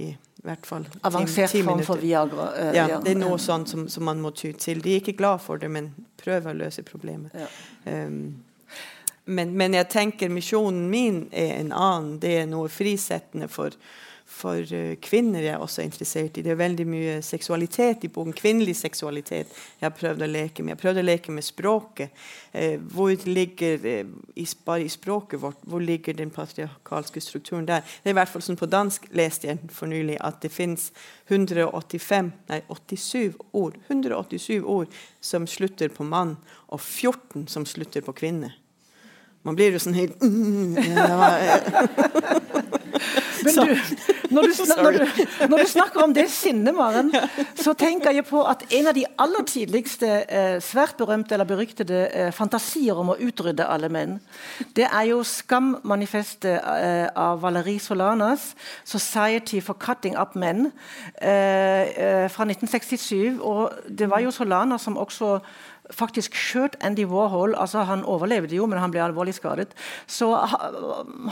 i 0.00 0.12
hvert 0.42 0.66
fall 0.66 0.86
Avansert 1.06 1.52
form 1.64 1.82
for 1.86 2.00
Viagra. 2.00 2.48
Øh, 2.58 2.70
ja, 2.76 2.86
det 3.02 3.14
er 3.14 3.20
noe 3.20 3.38
sånt 3.40 3.70
som, 3.70 3.86
som, 3.88 4.04
man 4.04 4.20
må 4.22 4.32
ty 4.36 4.52
til. 4.58 4.80
De 4.82 4.94
er 4.94 5.02
ikke 5.02 5.16
glad 5.18 5.42
for 5.44 5.60
det, 5.60 5.70
men 5.70 5.92
prøver 6.20 6.52
å 6.52 6.58
løse 6.64 6.84
problemet. 6.86 7.34
Ja. 7.36 7.50
Um, 8.06 8.42
men, 9.24 9.56
men, 9.56 9.74
jeg 9.74 9.90
tenker 9.90 10.32
misjonen 10.32 10.88
min 10.90 11.26
er 11.30 11.60
en 11.60 11.72
annen. 11.72 12.16
Det 12.22 12.40
er 12.40 12.48
noe 12.50 12.70
frisettende 12.72 13.46
for, 13.46 13.74
for 14.26 14.66
uh, 14.74 14.94
kvinner 14.98 15.44
jeg 15.44 15.52
er 15.54 15.62
også 15.62 15.84
interessert 15.84 16.40
i. 16.40 16.42
Det 16.42 16.50
er 16.50 16.58
veldig 16.58 16.86
mye 16.90 17.12
seksualitet 17.22 18.08
i 18.08 18.10
boken. 18.10 18.34
Kvinnelig 18.34 18.74
seksualitet 18.80 19.52
jeg 19.52 19.86
har 19.86 19.92
prøvd 19.94 20.24
å 20.26 20.28
leke 20.30 20.64
med. 20.64 20.72
Jeg 20.72 20.74
har 20.74 20.80
prøvd 20.80 21.02
å 21.04 21.04
leke 21.06 21.34
med 21.36 21.46
språket. 21.46 22.24
Eh, 22.50 22.82
hvor 22.82 23.14
ligger 23.28 23.86
eh, 23.86 24.10
bare 24.66 24.88
i 24.88 24.90
språket 24.90 25.42
vårt, 25.44 25.62
hvor 25.70 25.84
ligger 25.84 26.18
den 26.18 26.34
patriarkalske 26.34 27.22
strukturen 27.22 27.68
der? 27.70 27.86
Det 28.02 28.10
er 28.10 28.16
i 28.16 28.18
hvert 28.18 28.32
fall 28.32 28.42
sånn 28.42 28.58
På 28.58 28.66
dansk 28.66 29.06
leste 29.14 29.52
jeg 29.52 29.70
for 29.70 29.86
nylig 29.92 30.18
at 30.18 30.42
det 30.42 30.50
fins 30.50 30.90
185, 31.30 32.32
nei 32.50 32.58
87 32.66 33.38
ord, 33.54 33.78
187 33.86 34.66
ord 34.66 34.98
som 35.22 35.46
slutter 35.46 35.94
på 35.94 36.10
mann, 36.10 36.34
og 36.66 36.82
14 36.82 37.46
som 37.52 37.68
slutter 37.68 38.02
på 38.02 38.18
kvinne. 38.18 38.50
Man 39.42 39.56
blir 39.58 39.74
jo 39.74 39.80
sånn 39.82 39.96
helt 39.98 40.20
mm, 40.22 40.76
ja, 40.94 41.16
Men 43.42 43.56
du, 43.56 43.72
når 44.30 44.42
du, 44.46 44.52
når, 44.82 44.96
du, 44.96 45.22
når 45.50 45.56
du, 45.58 45.66
snakker 45.66 46.04
om 46.04 46.12
det 46.14 46.28
sinnet, 46.30 46.74
Maren, 46.76 47.10
så 47.58 47.74
tenker 47.78 48.14
jeg 48.14 48.26
på 48.28 48.42
at 48.48 48.62
en 48.70 48.90
av 48.90 48.96
de 48.96 49.04
aller 49.24 49.46
tidligste 49.48 50.10
eh, 50.22 50.58
svært 50.62 50.94
berømte 51.00 51.34
eller 51.34 51.48
beryktede 51.48 52.04
eh, 52.08 52.30
fantasier 52.34 52.98
om 53.02 53.12
å 53.14 53.18
utrydde 53.18 53.66
alle 53.66 53.90
menn, 53.92 54.18
det 54.76 54.86
er 54.88 55.08
jo 55.10 55.22
Skam-manifestet 55.26 56.62
eh, 56.62 57.08
av 57.18 57.42
Valerie 57.42 57.82
Solanas, 57.82 58.52
'Society 58.84 59.60
for 59.64 59.74
Cutting 59.74 60.16
Up 60.20 60.36
Men', 60.38 60.70
eh, 61.18 61.82
eh, 61.90 62.28
fra 62.30 62.46
1967. 62.46 63.40
Og 63.42 63.72
det 63.88 64.10
var 64.10 64.22
jo 64.22 64.30
Solana 64.30 64.78
som 64.78 64.96
også 64.96 65.38
faktisk 65.90 66.36
skjøt 66.38 66.76
Andy 66.80 67.04
Warhol. 67.08 67.54
altså 67.58 67.82
Han 67.82 68.04
overlevde 68.04 68.56
jo, 68.56 68.66
men 68.66 68.78
han 68.78 68.90
ble 68.90 69.02
alvorlig 69.02 69.34
skadet. 69.34 69.74
Så 70.06 70.30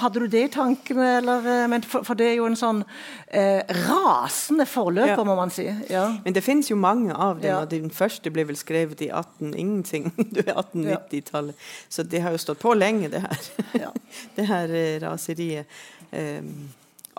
hadde 0.02 0.20
du 0.20 0.26
det 0.26 0.44
i 0.44 0.52
tankene? 0.52 1.16
Eller, 1.18 1.66
men 1.70 1.82
for, 1.82 2.04
for, 2.06 2.18
det 2.18 2.30
er 2.32 2.34
jo 2.40 2.48
en 2.48 2.58
sånn 2.58 2.82
eh, 3.26 3.62
rasende 3.86 4.66
forløper, 4.66 5.14
ja. 5.14 5.26
må 5.26 5.36
man 5.38 5.54
si. 5.54 5.68
Ja. 5.90 6.06
Men 6.24 6.36
det 6.36 6.44
finnes 6.46 6.70
jo 6.70 6.78
mange 6.80 7.14
av 7.14 7.40
dem. 7.40 7.52
Ja. 7.52 7.62
og 7.62 7.70
Den 7.70 7.94
første 7.94 8.32
ble 8.34 8.46
vel 8.48 8.58
skrevet 8.58 9.02
i 9.06 9.10
18 9.10 9.54
ingenting. 9.54 10.10
Du 10.30 10.42
er 10.44 10.54
1890-tallet. 10.54 11.70
Så 11.88 12.04
det 12.06 12.20
har 12.22 12.34
jo 12.34 12.40
stått 12.40 12.60
på 12.62 12.74
lenge, 12.74 13.10
det 13.10 13.22
her. 13.24 13.48
det 14.36 14.46
her 14.46 14.76
eh, 14.76 15.00
raseriet. 15.02 15.80
Um, 16.10 16.70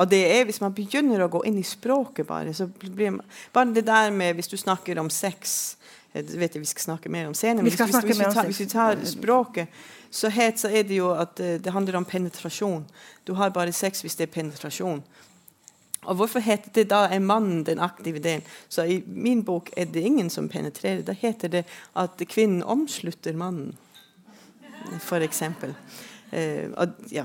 og 0.02 0.10
det 0.12 0.22
er 0.34 0.48
Hvis 0.48 0.62
man 0.64 0.74
begynner 0.76 1.24
å 1.24 1.30
gå 1.32 1.44
inn 1.48 1.60
i 1.60 1.68
språket, 1.68 2.28
bare 2.28 2.54
så 2.56 2.68
blir 2.68 3.14
man, 3.18 3.28
bare 3.54 3.72
det 3.76 3.86
der 3.88 4.12
med 4.12 4.36
Hvis 4.36 4.52
du 4.52 4.58
snakker 4.60 5.00
om 5.00 5.10
sex 5.10 5.78
det 6.14 6.36
vet 6.36 6.56
jeg 6.56 6.62
vi 6.62 6.68
skal 6.68 6.84
snakke 6.90 7.10
mer 7.10 7.30
om 7.30 7.34
senere. 7.34 7.64
Men 7.64 7.72
hvis, 7.72 7.80
hvis, 7.80 8.04
hvis, 8.04 8.20
vi 8.20 8.34
tar, 8.34 8.46
hvis, 8.46 8.60
vi 8.60 8.66
tar, 8.66 9.00
språket, 9.08 9.68
så, 10.12 10.30
het, 10.30 10.60
så, 10.60 10.68
er 10.68 10.84
det 10.84 10.98
jo 10.98 11.14
at 11.16 11.40
uh, 11.40 11.56
det 11.64 11.72
handler 11.72 11.96
om 12.02 12.06
penetrasjon. 12.06 12.86
Du 13.28 13.34
har 13.34 13.50
bare 13.50 13.72
sex 13.72 14.04
hvis 14.04 14.16
det 14.20 14.28
er 14.28 14.34
penetrasjon. 14.34 15.04
Og 16.02 16.16
Hvorfor 16.16 16.40
heter 16.42 16.74
det 16.76 16.90
da 16.90 17.06
er 17.08 17.20
mannen 17.20 17.64
den 17.64 17.80
aktive 17.80 18.20
delen? 18.20 18.44
Så 18.70 18.84
I 18.84 19.04
min 19.06 19.44
bok 19.46 19.70
er 19.78 19.86
det 19.86 20.02
ingen 20.02 20.30
som 20.30 20.50
penetrerer. 20.50 21.02
Da 21.06 21.14
heter 21.14 21.48
det 21.48 21.64
at 21.96 22.24
kvinnen 22.28 22.64
omslutter 22.64 23.38
mannen, 23.38 23.78
eksempel. 25.14 25.76
Uh, 26.34 26.74
og, 26.76 26.98
ja. 27.12 27.24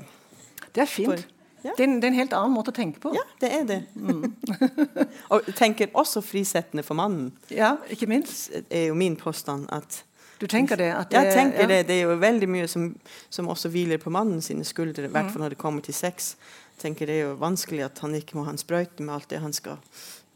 Det 0.75 0.83
er 0.83 0.87
fint. 0.87 1.09
For, 1.09 1.36
ja. 1.67 1.75
Det, 1.77 1.85
er 1.85 1.89
en, 1.89 2.01
det, 2.01 2.09
er 2.09 2.13
en, 2.13 2.19
helt 2.21 2.35
annen 2.39 2.55
måte 2.55 2.73
å 2.73 2.77
tenke 2.77 3.03
på. 3.03 3.13
Ja, 3.17 3.23
det 3.43 3.53
er 3.53 3.65
det. 3.69 3.79
Mm. 3.95 4.35
og 5.33 5.49
tenker 5.59 5.91
også 5.99 6.23
frisettende 6.25 6.85
for 6.87 6.99
mannen. 6.99 7.33
Ja, 7.51 7.77
ikke 7.93 8.09
minst. 8.11 8.53
er 8.71 8.89
jo 8.91 8.99
min 8.99 9.19
påstand 9.21 9.67
at 9.75 10.03
du 10.39 10.45
tenker 10.47 10.77
det? 10.77 10.91
det 11.11 11.17
jeg 11.17 11.33
tenker 11.33 11.65
ja. 11.65 11.69
det. 11.71 11.81
Det 11.89 11.97
er 11.97 12.11
jo 12.11 12.17
veldig 12.21 12.49
mye 12.53 12.69
som, 12.69 12.91
som 13.33 13.49
også 13.49 13.71
hviler 13.73 14.01
på 14.03 14.13
mannen 14.13 14.43
sine 14.45 14.67
skuldre, 14.69 15.07
i 15.09 15.13
hvert 15.13 15.31
fall 15.31 15.41
mm. 15.41 15.45
når 15.47 15.55
det 15.55 15.61
kommer 15.61 15.85
til 15.85 15.97
sex. 15.97 16.35
Jeg 16.77 16.83
tenker 16.83 17.09
Det 17.09 17.17
er 17.17 17.31
jo 17.31 17.37
vanskelig 17.41 17.87
at 17.87 18.03
han 18.05 18.15
ikke 18.19 18.37
må 18.37 18.45
ha 18.45 18.53
en 18.53 18.61
sprøyte 18.61 19.05
med 19.05 19.15
alt 19.17 19.31
det 19.33 19.41
han 19.41 19.55
skal 19.57 19.81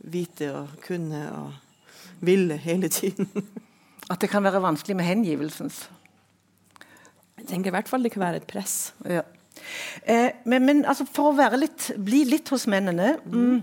vite 0.01 0.49
og 0.57 0.79
kunne 0.87 1.27
og 1.37 1.51
ville 2.25 2.57
hele 2.57 2.89
tiden. 2.89 3.29
at 4.11 4.21
det 4.21 4.31
kan 4.33 4.45
være 4.45 4.63
vanskelig 4.63 4.97
med 4.97 5.05
hengivelsens? 5.05 5.83
Jeg 7.41 7.49
tenker 7.49 7.71
i 7.71 7.77
hvert 7.77 7.89
fall 7.89 8.05
det 8.05 8.13
kan 8.13 8.25
være 8.25 8.41
et 8.41 8.49
press. 8.49 8.95
Ja. 9.05 9.23
Eh, 10.07 10.31
men, 10.45 10.65
men 10.67 10.83
altså, 10.85 11.07
for 11.09 11.33
å 11.33 11.51
litt, 11.59 11.91
bli 11.99 12.25
litt 12.29 12.49
hos 12.53 12.67
mennene 12.71 13.17
mm, 13.25 13.61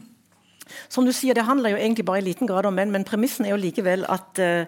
Som 0.92 1.08
du 1.08 1.14
sier, 1.16 1.34
Det 1.38 1.46
handler 1.48 1.76
jo 1.76 1.82
egentlig 1.82 2.06
bare 2.06 2.22
i 2.22 2.28
liten 2.28 2.48
grad 2.50 2.68
om 2.68 2.76
menn, 2.76 2.92
men 2.92 3.08
premissen 3.08 3.46
er 3.46 3.56
jo 3.56 3.62
likevel 3.62 4.06
at, 4.12 4.42
uh, 4.42 4.66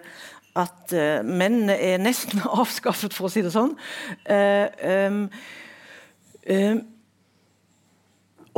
at 0.56 0.94
uh, 0.96 1.20
mennene 1.26 1.76
er 1.76 2.00
nesten 2.00 2.40
avskaffet, 2.62 3.14
for 3.14 3.28
å 3.28 3.32
si 3.32 3.44
det 3.44 3.52
sånn. 3.54 3.76
Uh, 4.24 5.28
um, 6.48 6.80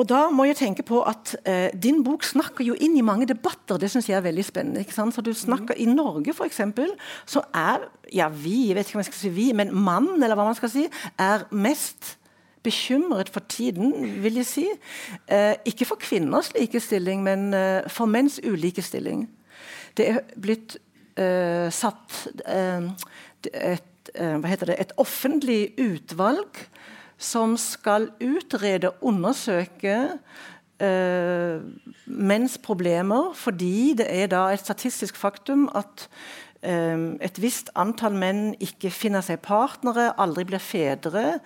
og 0.01 0.09
da 0.09 0.23
må 0.33 0.47
jeg 0.49 0.57
tenke 0.57 0.85
på 0.87 1.03
at 1.05 1.35
eh, 1.49 1.69
Din 1.77 2.01
bok 2.05 2.25
snakker 2.25 2.65
jo 2.65 2.77
inn 2.81 2.97
i 2.97 3.05
mange 3.05 3.29
debatter. 3.29 3.79
Det 3.79 3.91
syns 3.93 4.09
jeg 4.09 4.17
er 4.17 4.25
veldig 4.25 4.45
spennende. 4.47 4.81
ikke 4.81 4.97
sant? 4.97 5.15
Så 5.15 5.21
du 5.21 5.33
snakker. 5.37 5.77
I 5.77 5.87
Norge 5.91 6.35
eksempel, 6.47 6.95
så 7.27 7.45
er 7.55 7.85
ja, 8.13 8.29
vi, 8.29 8.69
jeg 8.69 8.77
vet 8.77 8.89
ikke 8.89 8.99
hva 8.99 9.03
man 9.03 9.11
skal 9.11 9.21
si 9.21 9.33
vi, 9.33 9.53
men 9.57 9.75
mannen, 9.75 10.23
eller 10.23 10.37
hva 10.39 10.49
man 10.49 10.57
skal 10.57 10.73
si, 10.73 10.87
er 11.21 11.45
mest 11.53 12.17
bekymret 12.63 13.29
for 13.33 13.41
tiden, 13.49 13.93
vil 14.23 14.41
jeg 14.41 14.47
si. 14.47 14.67
Eh, 15.29 15.55
ikke 15.65 15.89
for 15.89 16.01
kvinners 16.01 16.53
likestilling, 16.59 17.23
men 17.23 17.55
eh, 17.55 17.91
for 17.91 18.11
menns 18.11 18.41
ulikestilling. 18.45 19.27
Det 19.97 20.09
er 20.09 20.21
blitt 20.41 20.77
eh, 21.17 21.69
satt 21.75 22.29
eh, 22.47 22.89
et, 23.53 24.13
eh, 24.15 24.53
det, 24.67 24.77
et 24.79 24.97
offentlig 24.97 25.75
utvalg 25.81 26.65
som 27.23 27.57
skal 27.61 28.11
utrede 28.21 28.91
og 28.91 29.05
undersøke 29.13 29.97
uh, 30.83 31.63
menns 32.07 32.59
problemer, 32.59 33.31
fordi 33.39 33.95
det 33.99 34.09
er 34.11 34.31
da 34.33 34.49
et 34.51 34.63
statistisk 34.63 35.17
faktum 35.17 35.69
at 35.75 36.09
et 36.63 37.39
visst 37.43 37.73
antall 37.75 38.15
menn 38.15 38.53
ikke 38.63 38.91
finner 38.95 39.25
seg 39.25 39.41
partnere, 39.43 40.13
aldri 40.23 40.45
blir 40.47 40.63
fedre, 40.63 41.41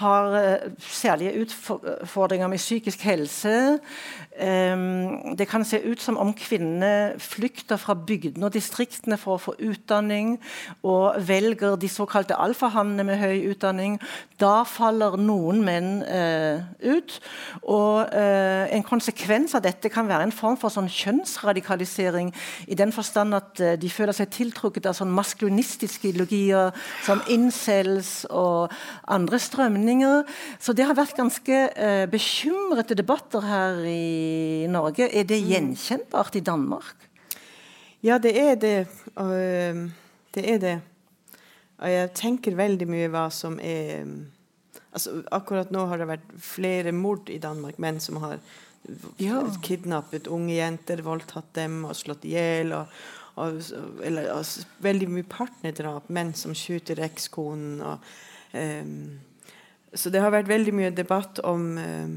har 0.00 0.36
uh, 0.36 0.68
særlige 0.80 1.44
utfordringer 1.44 2.48
med 2.48 2.62
psykisk 2.62 3.04
helse, 3.04 3.54
Um, 4.34 5.36
det 5.38 5.46
kan 5.46 5.62
se 5.64 5.78
ut 5.78 6.00
som 6.02 6.16
om 6.18 6.32
kvinnene 6.34 7.14
flykter 7.22 7.78
fra 7.78 7.94
bygdene 7.94 8.48
og 8.48 8.56
distriktene 8.56 9.14
for 9.14 9.36
å 9.36 9.42
få 9.44 9.52
utdanning, 9.62 10.40
og 10.82 11.20
velger 11.22 11.76
de 11.78 11.86
såkalte 11.86 12.34
alfahannene 12.42 13.06
med 13.06 13.20
høy 13.20 13.44
utdanning. 13.52 14.00
Da 14.42 14.64
faller 14.66 15.14
noen 15.22 15.62
menn 15.62 16.02
uh, 16.02 16.66
ut. 16.82 17.14
Og 17.62 18.10
uh, 18.10 18.66
en 18.74 18.82
konsekvens 18.82 19.54
av 19.54 19.62
dette 19.68 19.92
kan 19.94 20.10
være 20.10 20.26
en 20.26 20.34
form 20.34 20.58
for 20.58 20.74
sånn 20.74 20.90
kjønnsradikalisering, 20.90 22.34
i 22.66 22.74
den 22.74 22.90
forstand 22.90 23.38
at 23.38 23.62
de 23.78 23.92
føler 23.92 24.18
seg 24.18 24.34
tiltrukket 24.34 24.53
av 24.60 24.96
sånn 24.96 25.12
maskulinistiske 25.14 26.10
ideologier 26.10 26.74
som 27.06 27.22
incels 27.28 28.24
og 28.30 28.72
andre 29.08 29.40
strømninger. 29.40 30.22
Så 30.58 30.72
det 30.72 30.86
har 30.88 30.98
vært 30.98 31.18
ganske 31.18 31.62
bekymrete 32.12 32.96
debatter 32.98 33.44
her 33.44 33.82
i 33.88 34.66
Norge. 34.70 35.08
Er 35.10 35.26
det 35.28 35.40
mm. 35.42 35.50
gjenkjennbart 35.50 36.38
i 36.38 36.44
Danmark? 36.44 37.10
Ja, 38.04 38.18
det 38.20 38.34
er 38.36 38.56
det. 38.60 38.78
Og, 39.16 39.32
ehm, 39.32 39.86
det 40.34 40.44
er 40.50 40.58
det. 40.60 40.74
Og 41.80 41.88
jeg 41.88 42.10
tenker 42.18 42.58
veldig 42.58 42.88
mye 42.88 43.08
hva 43.12 43.28
som 43.32 43.56
er 43.62 44.04
altså, 44.92 45.22
Akkurat 45.32 45.72
nå 45.72 45.86
har 45.88 46.00
det 46.00 46.10
vært 46.12 46.34
flere 46.36 46.92
mord 46.92 47.32
i 47.32 47.40
Danmark. 47.40 47.80
Menn 47.80 48.00
som 48.04 48.20
har 48.22 48.36
ja. 49.16 49.40
kidnappet 49.64 50.28
unge 50.28 50.52
jenter, 50.58 51.00
voldtatt 51.06 51.48
dem 51.56 51.80
og 51.88 51.96
slått 51.96 52.26
i 52.28 52.34
hjel. 52.36 52.74
Og, 52.76 52.92
og, 53.34 53.60
eller, 54.04 54.30
og, 54.34 54.66
veldig 54.84 55.08
mye 55.10 55.28
partnerdrap. 55.30 56.10
Menn 56.14 56.34
som 56.38 56.54
skyter 56.56 57.02
ekskonen. 57.04 57.80
Um, 58.54 58.94
så 59.94 60.10
det 60.10 60.22
har 60.22 60.34
vært 60.34 60.50
veldig 60.50 60.74
mye 60.74 60.94
debatt 60.94 61.40
om 61.46 61.66
um, 61.78 62.14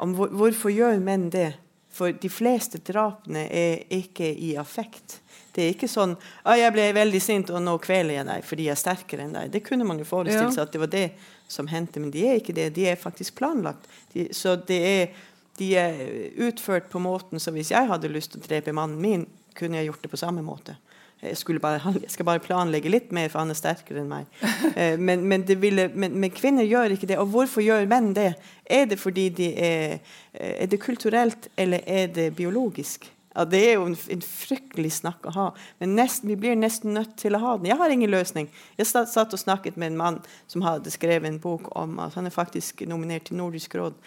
om 0.00 0.14
hvor, 0.16 0.32
hvorfor 0.32 0.72
gjør 0.72 1.00
menn 1.02 1.28
det. 1.32 1.52
For 1.90 2.14
de 2.14 2.30
fleste 2.30 2.78
drapene 2.86 3.48
er 3.50 3.82
ikke 3.92 4.28
i 4.30 4.54
affekt. 4.60 5.18
Det 5.50 5.64
er 5.64 5.72
ikke 5.74 5.88
sånn 5.90 6.12
ah, 6.44 6.54
'Jeg 6.54 6.72
ble 6.72 6.84
veldig 6.94 7.20
sint, 7.20 7.50
og 7.50 7.64
nå 7.64 7.74
kveler 7.82 8.20
jeg 8.20 8.28
deg 8.28 8.44
fordi 8.46 8.68
jeg 8.68 8.76
er 8.76 8.80
sterkere 8.84 9.24
enn 9.26 9.34
deg.' 9.34 9.50
Det 9.50 9.64
kunne 9.66 9.88
man 9.88 9.98
jo 9.98 10.06
forestille 10.06 10.52
seg 10.54 10.68
at 10.68 10.72
det 10.72 10.82
var 10.84 10.92
det 10.92 11.08
som 11.50 11.66
hendte, 11.66 11.98
men 12.00 12.12
de 12.14 12.22
er 12.28 12.38
ikke 12.38 12.54
det. 12.54 12.68
De 12.76 12.86
er 12.86 13.00
faktisk 13.00 13.40
planlagt. 13.42 13.90
De, 14.14 14.28
så 14.32 14.54
er, 14.70 15.10
de 15.58 15.70
er 15.76 15.98
utført 16.46 16.86
på 16.92 17.02
måten 17.02 17.42
som 17.42 17.58
hvis 17.58 17.74
jeg 17.74 17.90
hadde 17.90 18.12
lyst 18.12 18.36
til 18.36 18.40
å 18.40 18.46
drepe 18.46 18.76
mannen 18.76 19.02
min, 19.02 19.26
kunne 19.56 19.80
jeg 19.80 19.90
gjort 19.90 20.02
det 20.02 20.12
på 20.12 20.20
samme 20.20 20.44
måte. 20.44 20.76
Jeg, 21.20 21.60
bare, 21.60 21.80
jeg, 22.02 22.10
skal 22.10 22.28
bare 22.28 22.42
planlegge 22.42 22.92
litt 22.92 23.12
mer, 23.12 23.28
for 23.28 23.42
han 23.42 23.52
er 23.52 23.58
sterkere 23.58 24.04
enn 24.04 24.10
meg. 24.10 24.26
Eh, 24.70 24.94
men, 25.00 25.24
men, 25.26 25.42
ville, 25.58 25.88
men, 25.98 26.14
men, 26.22 26.30
kvinner 26.30 26.62
gjør 26.62 26.94
ikke 26.94 27.08
det. 27.10 27.16
Og 27.18 27.32
hvorfor 27.32 27.64
gjør 27.64 27.88
menn 27.90 28.12
det? 28.14 28.34
Er 28.70 28.84
det 28.86 29.00
fordi 29.00 29.24
de 29.34 29.48
er, 29.58 29.96
eh, 30.32 30.52
er 30.62 30.68
det 30.70 30.78
kulturelt, 30.80 31.48
eller 31.58 31.82
er 31.86 32.06
det 32.14 32.28
biologisk? 32.38 33.08
Ja, 33.34 33.44
Det 33.44 33.60
er 33.66 33.74
jo 33.78 33.88
en, 33.88 33.96
en 34.14 34.22
fryktelig 34.22 34.92
snakk 35.00 35.26
å 35.26 35.34
ha. 35.34 35.46
Men 35.82 35.96
nesten, 35.98 36.30
vi 36.30 36.38
blir 36.38 36.56
nesten 36.58 36.94
nødt 36.94 37.16
til 37.18 37.34
å 37.34 37.42
ha 37.42 37.56
den. 37.56 37.70
Jeg 37.70 37.78
har 37.82 37.94
ingen 37.94 38.10
løsning. 38.10 38.50
Jeg 38.78 38.88
satt 38.90 39.34
og 39.34 39.42
snakket 39.42 39.78
med 39.78 39.92
en 39.92 40.00
mann 40.00 40.18
som 40.50 40.64
hadde 40.66 40.90
skrevet 40.94 41.28
en 41.28 41.42
bok 41.42 41.70
om 41.78 41.98
at 42.02 42.18
han 42.18 42.30
er 42.30 42.34
faktisk 42.34 42.82
nominert 42.90 43.28
til 43.30 43.38
Nordisk 43.38 43.74
råd. 43.78 43.98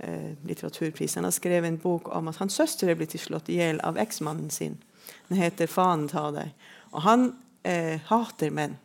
Eh, 0.00 0.32
litteraturpris. 0.44 1.14
Han 1.14 1.24
har 1.24 1.32
skrevet 1.32 1.68
en 1.68 1.80
bok 1.80 2.08
om 2.16 2.28
at 2.28 2.36
hans 2.36 2.56
søster 2.56 2.90
er 2.92 2.98
blitt 3.00 3.16
slått 3.20 3.48
i 3.48 3.56
hjel 3.60 3.80
av 3.80 3.96
eksmannen 4.00 4.52
sin. 4.52 4.76
Den 5.28 5.42
heter 5.42 5.66
'Faen 5.66 6.08
ta 6.08 6.30
deg'. 6.30 6.52
Og 6.92 7.02
han 7.02 7.30
eh, 7.64 8.00
hater 8.08 8.50
menn. 8.50 8.76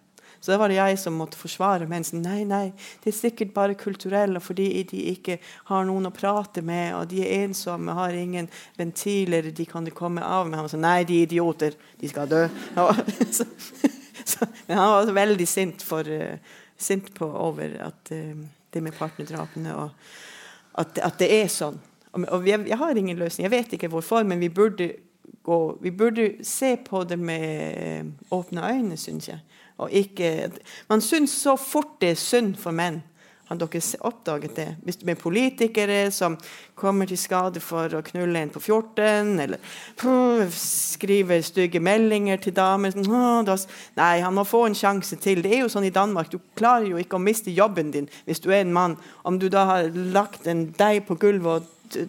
Så 0.42 0.52
da 0.52 0.58
var 0.58 0.72
det 0.72 0.80
jeg 0.80 0.98
som 0.98 1.14
måtte 1.14 1.38
forsvare 1.38 1.86
menn. 1.90 2.06
Nei, 2.18 2.42
nei, 2.50 2.72
det 3.04 3.12
er 3.12 3.14
sikkert 3.14 3.52
bare 3.54 3.78
kulturelle 3.78 4.42
fordi 4.42 4.66
de 4.90 5.04
ikke 5.12 5.38
har 5.70 5.86
noen 5.86 6.10
å 6.10 6.14
prate 6.16 6.64
med, 6.66 6.96
og 6.98 7.12
de 7.12 7.22
er 7.22 7.44
ensomme, 7.46 7.94
har 7.94 8.18
ingen 8.18 8.50
ventiler 8.80 9.52
de 9.54 9.68
kan 9.70 9.86
komme 9.94 10.26
av 10.26 10.50
med. 10.50 10.58
Han 10.58 10.72
sa 10.72 10.80
nei, 10.82 11.04
de 11.06 11.20
er 11.20 11.28
idioter. 11.28 11.78
De 12.02 12.10
skal 12.10 12.32
dø. 12.32 12.42
så, 13.38 13.46
så, 14.26 14.50
men 14.66 14.82
han 14.82 14.96
var 14.96 15.14
veldig 15.20 15.48
sint, 15.48 15.86
for, 15.86 16.10
uh, 16.10 16.58
sint 16.74 17.14
på, 17.14 17.30
over 17.30 17.78
at, 17.92 18.02
uh, 18.10 18.34
det 18.74 18.82
med 18.82 18.98
partnerdrapene, 18.98 19.78
og 19.78 20.82
at, 20.82 20.98
at, 21.06 21.22
det 21.22 21.30
er 21.38 21.54
sånn. 21.54 21.78
Og, 22.16 22.26
og 22.34 22.50
jeg, 22.50 22.66
jeg 22.66 22.82
har 22.82 22.98
ingen 22.98 23.22
løsning. 23.22 23.46
Jeg 23.46 23.54
vet 23.60 23.78
ikke 23.78 23.94
hvorfor, 23.94 24.26
men 24.26 24.42
vi 24.42 24.50
burde 24.50 24.90
gå 25.44 25.78
Vi 25.82 25.92
burde 25.92 26.34
se 26.44 26.76
på 26.78 27.04
det 27.04 27.20
med 27.20 27.74
eh, 27.78 28.06
åpne 28.32 28.62
øyne, 28.74 28.98
syns 28.98 29.28
jeg. 29.28 29.40
Og 29.78 29.92
ikke, 29.92 30.52
man 30.90 31.02
syns 31.02 31.32
så 31.32 31.56
fort 31.56 31.98
det 32.02 32.12
er 32.12 32.20
synd 32.20 32.56
for 32.56 32.72
menn. 32.72 33.02
Har 33.52 33.58
dere 33.60 33.82
oppdaget 34.08 34.54
det? 34.56 34.68
Hvis 34.84 35.02
er 35.04 35.18
politikere 35.20 36.12
som 36.12 36.38
kommer 36.76 37.06
til 37.06 37.18
skade 37.20 37.60
for 37.60 37.92
å 37.98 38.00
knulle 38.06 38.40
en 38.40 38.54
på 38.54 38.62
14, 38.62 39.42
eller 39.44 39.60
pff, 40.00 40.56
skriver 40.96 41.42
stygge 41.44 41.82
meldinger 41.84 42.40
til 42.40 42.56
damer 42.56 42.96
Nei, 43.98 44.22
han 44.22 44.34
må 44.34 44.46
få 44.48 44.66
en 44.70 44.76
sjanse 44.76 45.20
til. 45.20 45.44
Det 45.44 45.52
er 45.52 45.66
jo 45.66 45.70
sånn 45.74 45.90
i 45.90 45.92
Danmark. 45.92 46.32
Du 46.32 46.40
klarer 46.56 46.88
jo 46.94 47.02
ikke 47.02 47.20
å 47.20 47.26
miste 47.26 47.52
jobben 47.52 47.92
din 47.92 48.08
hvis 48.24 48.40
du 48.40 48.48
er 48.54 48.62
en 48.62 48.72
mann. 48.72 48.96
Om 49.24 49.40
du 49.40 49.50
da 49.50 49.66
har 49.66 49.92
lagt 49.92 50.48
en 50.48 50.70
deig 50.72 51.04
på 51.10 51.20
gulvet 51.20 51.68
og 51.68 52.00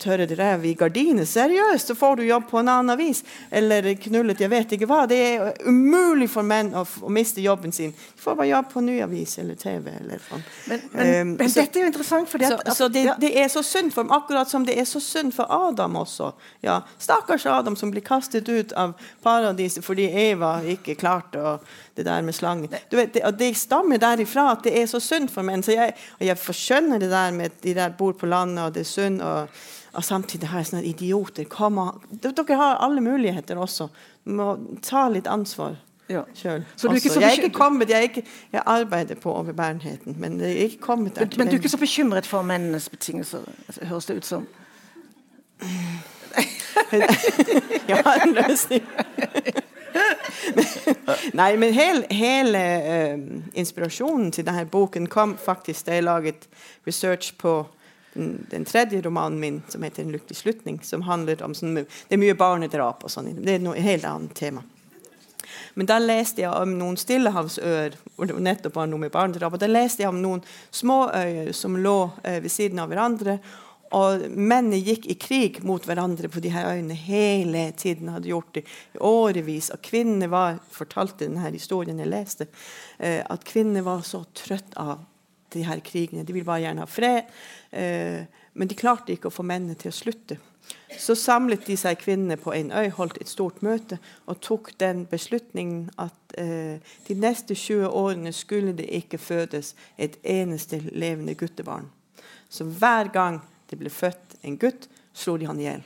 tørre 0.00 0.26
rev 0.38 0.64
i 0.64 0.74
gardinet. 0.78 1.28
Seriøst, 1.28 1.90
så 1.90 1.96
får 1.98 2.16
du 2.16 2.24
jobb 2.28 2.48
på 2.50 2.60
en 2.60 2.70
annen 2.72 2.94
avis. 2.94 3.22
Eller 3.50 3.90
knullet, 4.00 4.40
jeg 4.40 4.52
vet 4.52 4.74
ikke 4.76 4.88
hva. 4.90 5.02
Det 5.10 5.18
er 5.18 5.52
umulig 5.68 6.28
for 6.32 6.46
menn 6.46 6.70
å, 6.76 6.84
å 6.84 7.12
miste 7.12 7.42
jobben 7.44 7.74
sin. 7.74 7.92
De 7.92 8.22
får 8.22 8.38
bare 8.38 8.50
jobb 8.50 8.70
på 8.72 8.84
ny 8.86 8.98
avis 9.04 9.38
eller 9.42 9.58
TV. 9.58 9.90
Eller 10.00 10.22
sånn. 10.28 10.46
Men, 10.70 10.86
men, 10.92 11.12
um, 11.14 11.34
men 11.40 11.50
så, 11.52 11.62
dette 11.62 11.80
er 11.80 11.86
jo 11.86 11.92
interessant. 11.92 12.32
Så 12.76 12.90
det, 12.92 13.04
det, 13.22 13.32
er 13.42 13.50
så 13.52 13.64
synd 13.66 13.94
for 13.94 14.06
dem, 14.06 14.14
akkurat 14.16 14.50
som 14.50 14.66
det 14.68 14.78
er 14.78 14.88
så 14.88 15.02
synd 15.02 15.34
for 15.36 15.50
Adam 15.50 15.98
også. 16.02 16.32
Ja, 16.64 16.80
Stakkars 17.02 17.46
Adam 17.50 17.76
som 17.78 17.92
blir 17.94 18.04
kastet 18.06 18.48
ut 18.48 18.72
av 18.78 18.94
paradiset 19.24 19.84
fordi 19.84 20.08
Eva 20.28 20.58
ikke 20.66 20.98
klarte 20.98 21.42
å 21.42 21.58
det 21.98 22.04
der 22.06 22.22
med 22.22 22.34
slangen. 22.34 22.70
Vet, 22.90 23.14
det, 23.14 23.22
det, 23.38 23.54
stammer 23.58 23.98
derifra 23.98 24.52
at 24.52 24.62
det 24.62 24.76
er 24.78 24.86
så 24.86 25.00
synd 25.02 25.32
for 25.34 25.46
menn. 25.46 25.64
Så 25.66 25.74
jeg, 25.74 25.96
og 26.18 26.22
jeg 26.28 26.38
forskjønner 26.38 27.02
det 27.02 27.10
der 27.10 27.34
med 27.34 27.50
at 27.50 27.58
de 27.64 27.74
der 27.74 27.96
bor 27.98 28.14
på 28.14 28.30
landet, 28.30 28.62
og 28.64 28.76
det 28.76 28.84
er 28.84 28.90
synd. 28.92 29.22
og 29.22 29.48
og 29.92 30.04
samtidig 30.04 30.48
har 30.48 30.62
jeg 30.62 30.70
sånne 30.70 30.86
idioter. 30.88 31.48
Kom, 31.50 31.80
dere 32.22 32.56
har 32.60 32.80
alle 32.84 33.00
muligheter 33.04 33.58
også. 33.58 33.88
Du 34.24 34.34
må 34.38 34.52
ta 34.84 35.06
litt 35.12 35.28
ansvar 35.30 35.78
ja. 36.08 36.22
sjøl. 36.34 36.64
Jeg 36.82 37.22
er 37.22 37.30
ikke 37.30 37.52
kommet, 37.54 37.90
jeg, 37.90 38.02
ikke, 38.02 38.22
jeg 38.52 38.62
arbeider 38.66 39.14
på 39.14 39.32
overbærenheten, 39.32 40.16
men 40.18 40.40
jeg 40.40 40.50
er 40.50 40.54
ikke 40.54 40.78
kommet 40.80 41.14
der. 41.14 41.20
Men, 41.20 41.34
men 41.38 41.46
du 41.46 41.52
er 41.52 41.58
ikke 41.58 41.68
så 41.68 41.78
bekymret 41.78 42.26
for 42.26 42.42
mennenes 42.42 42.88
betingelser, 42.88 43.40
høres 43.82 44.06
det 44.06 44.16
ut 44.16 44.26
som? 44.26 44.48
jeg 47.88 48.02
har 48.04 48.22
en 48.22 48.34
løsning. 48.34 48.84
Nei, 51.34 51.56
men 51.56 51.74
hele, 51.74 52.06
hele 52.10 52.58
uh, 52.58 53.18
inspirasjonen 53.54 54.32
til 54.32 54.46
denne 54.46 54.66
boken 54.66 55.08
kom 55.10 55.36
faktisk 55.38 55.86
da 55.86 55.98
jeg 55.98 56.06
laget 56.06 56.48
research 56.86 57.34
på 57.38 57.66
den, 58.18 58.32
den, 58.50 58.66
tredje 58.68 59.00
romanen 59.04 59.38
min, 59.40 59.62
som 59.68 59.82
heter 59.82 60.02
'En 60.02 60.12
lykkelig 60.12 60.36
slutning', 60.36 60.82
som 60.84 61.02
handler 61.02 61.42
om 61.42 61.54
sånn, 61.54 61.74
Det 61.74 62.16
er 62.16 62.18
mye 62.18 62.34
barnedrap 62.34 63.04
og 63.04 63.10
sånn. 63.10 63.44
Det 63.44 63.54
er 63.54 63.58
noe 63.58 63.78
helt 63.80 64.04
annet 64.04 64.34
tema. 64.34 64.62
Men 65.74 65.86
da 65.86 65.98
leste 65.98 66.42
jeg 66.42 66.50
om 66.52 66.74
noen 66.78 66.96
stillehavsøer 66.96 67.96
hvor 68.16 68.28
det 68.28 68.36
nettopp 68.42 68.74
var 68.74 68.86
noe 68.90 68.98
med 68.98 69.14
barnedrap. 69.14 69.54
Og 69.54 69.62
da 69.62 69.66
leste 69.70 70.02
jeg 70.02 70.10
om 70.10 70.20
noen 70.22 70.42
småøyer 70.74 71.52
som 71.56 71.76
lå 71.76 72.10
eh, 72.24 72.40
ved 72.40 72.52
siden 72.52 72.82
av 72.82 72.90
hverandre. 72.90 73.38
Og 73.96 74.26
mennene 74.28 74.80
gikk 74.84 75.06
i 75.08 75.16
krig 75.16 75.60
mot 75.64 75.84
hverandre 75.86 76.28
på 76.28 76.42
de 76.44 76.52
her 76.52 76.74
øyene 76.74 76.96
hele 76.98 77.70
tiden. 77.72 78.10
hadde 78.12 78.28
gjort 78.28 78.54
det 78.54 78.64
i 78.66 78.98
årevis. 79.00 79.70
Og 79.70 79.80
kvinnene 79.82 80.28
var, 80.28 80.58
fortalte 80.70 81.24
denne 81.24 81.52
historien 81.54 81.98
jeg 81.98 82.12
leste, 82.12 82.48
eh, 82.98 83.22
at 83.24 83.46
kvinnene 83.48 83.84
var 83.84 84.02
så 84.04 84.24
trøtt 84.34 84.76
av 84.76 84.98
de 85.54 85.64
her 85.66 85.80
krigene. 85.84 86.24
De 86.24 86.34
ville 86.34 86.48
bare 86.48 86.64
gjerne 86.66 86.84
ha 86.84 86.90
fred. 86.90 87.32
Eh, 87.70 88.24
men 88.58 88.68
de 88.68 88.78
klarte 88.78 89.14
ikke 89.14 89.30
å 89.30 89.34
få 89.34 89.46
mennene 89.46 89.78
til 89.78 89.92
å 89.92 89.96
slutte. 89.96 90.38
Så 90.98 91.14
samlet 91.14 91.66
de 91.68 91.76
seg 91.78 92.00
kvinnene 92.00 92.36
på 92.40 92.52
en 92.52 92.72
øy, 92.72 92.88
holdt 92.96 93.20
et 93.20 93.30
stort 93.30 93.60
møte 93.64 93.98
og 94.28 94.40
tok 94.44 94.72
den 94.80 95.04
beslutningen 95.08 95.88
at 96.00 96.34
eh, 96.40 96.80
de 97.08 97.16
neste 97.16 97.54
20 97.54 97.88
årene 97.88 98.32
skulle 98.36 98.74
det 98.76 98.88
ikke 99.00 99.20
fødes 99.20 99.74
et 99.96 100.18
eneste 100.24 100.80
levende 100.92 101.36
guttebarn. 101.38 101.88
Så 102.48 102.64
hver 102.64 103.12
gang 103.12 103.40
det 103.70 103.78
ble 103.78 103.92
født 103.92 104.38
en 104.42 104.58
gutt, 104.58 104.88
slo 105.12 105.36
de 105.36 105.48
han 105.48 105.60
i 105.60 105.68
hjel. 105.68 105.84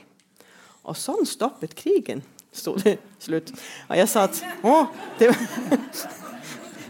Og 0.87 0.97
sånn 0.99 1.27
stoppet 1.27 1.75
krigen, 1.79 2.23
sto 2.51 2.75
det 2.79 2.97
slutt. 3.23 3.53
Og 3.89 3.95
jeg 3.99 4.09
sa 4.11 4.27
at 4.29 4.39
å, 4.63 4.75
det, 5.19 5.31
sa, 5.95 6.22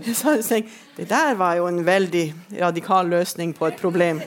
det 0.98 1.10
der 1.10 1.34
var 1.34 1.56
jo 1.56 1.68
en 1.68 1.86
veldig 1.86 2.34
radikal 2.62 3.08
løsning 3.10 3.56
på 3.56 3.68
et 3.68 3.76
problem. 3.76 4.22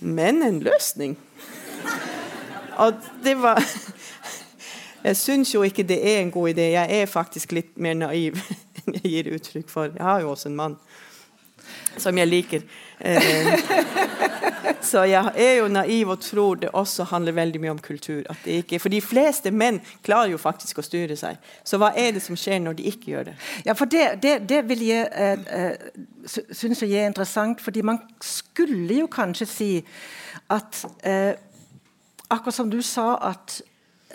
Men 0.00 0.42
en 0.42 0.60
løsning. 0.60 1.18
Og 2.76 2.92
det 3.24 3.42
var 3.42 3.62
Jeg 5.04 5.16
syns 5.16 5.54
jo 5.54 5.62
ikke 5.62 5.82
det 5.82 5.98
er 6.00 6.20
en 6.20 6.30
god 6.30 6.48
idé. 6.48 6.60
Jeg 6.60 7.00
er 7.00 7.06
faktisk 7.06 7.52
litt 7.52 7.76
mer 7.76 7.94
naiv 7.94 8.38
enn 8.84 8.94
jeg 8.96 9.10
gir 9.10 9.34
uttrykk 9.36 9.68
for. 9.68 9.92
Jeg 9.92 10.04
har 10.04 10.20
jo 10.20 10.30
også 10.30 10.48
en 10.48 10.56
mann 10.56 10.76
som 12.00 12.18
jeg 12.18 12.28
liker. 12.28 12.64
Eh, 13.00 13.20
så 14.84 15.04
jeg 15.08 15.32
er 15.40 15.54
jo 15.58 15.68
naiv 15.72 16.12
og 16.14 16.20
tror 16.22 16.60
det 16.62 16.70
også 16.72 17.06
handler 17.10 17.36
veldig 17.36 17.60
mye 17.62 17.74
om 17.74 17.80
kultur. 17.82 18.22
Ikke, 18.44 18.78
for 18.82 18.92
de 18.92 19.00
fleste 19.04 19.50
menn 19.54 19.80
klarer 20.04 20.32
jo 20.32 20.40
faktisk 20.40 20.80
å 20.80 20.84
styre 20.86 21.16
seg. 21.18 21.40
Så 21.64 21.80
hva 21.80 21.92
er 21.96 22.14
det 22.16 22.22
som 22.24 22.38
skjer 22.38 22.60
når 22.64 22.78
de 22.78 22.88
ikke 22.92 23.12
gjør 23.12 23.30
det? 23.30 23.36
Ja, 23.66 23.74
for 23.78 23.90
Det, 23.94 24.18
det, 24.22 24.48
det 24.48 24.62
vil 24.68 24.86
jeg 24.86 25.08
eh, 25.12 25.38
eh 25.60 25.92
synes 26.50 26.80
jeg 26.82 26.92
er 26.96 27.06
interessant, 27.06 27.60
fordi 27.60 27.82
man 27.82 27.98
skulle 28.20 28.94
jo 29.02 29.06
kanskje 29.06 29.46
si 29.46 29.72
at 30.50 30.84
eh, 31.04 31.34
Akkurat 32.30 32.54
som 32.54 32.70
du 32.70 32.80
sa 32.82 33.18
at 33.20 33.60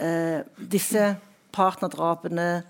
eh, 0.02 0.42
disse 0.58 1.16
partnerdrapene 1.56 2.64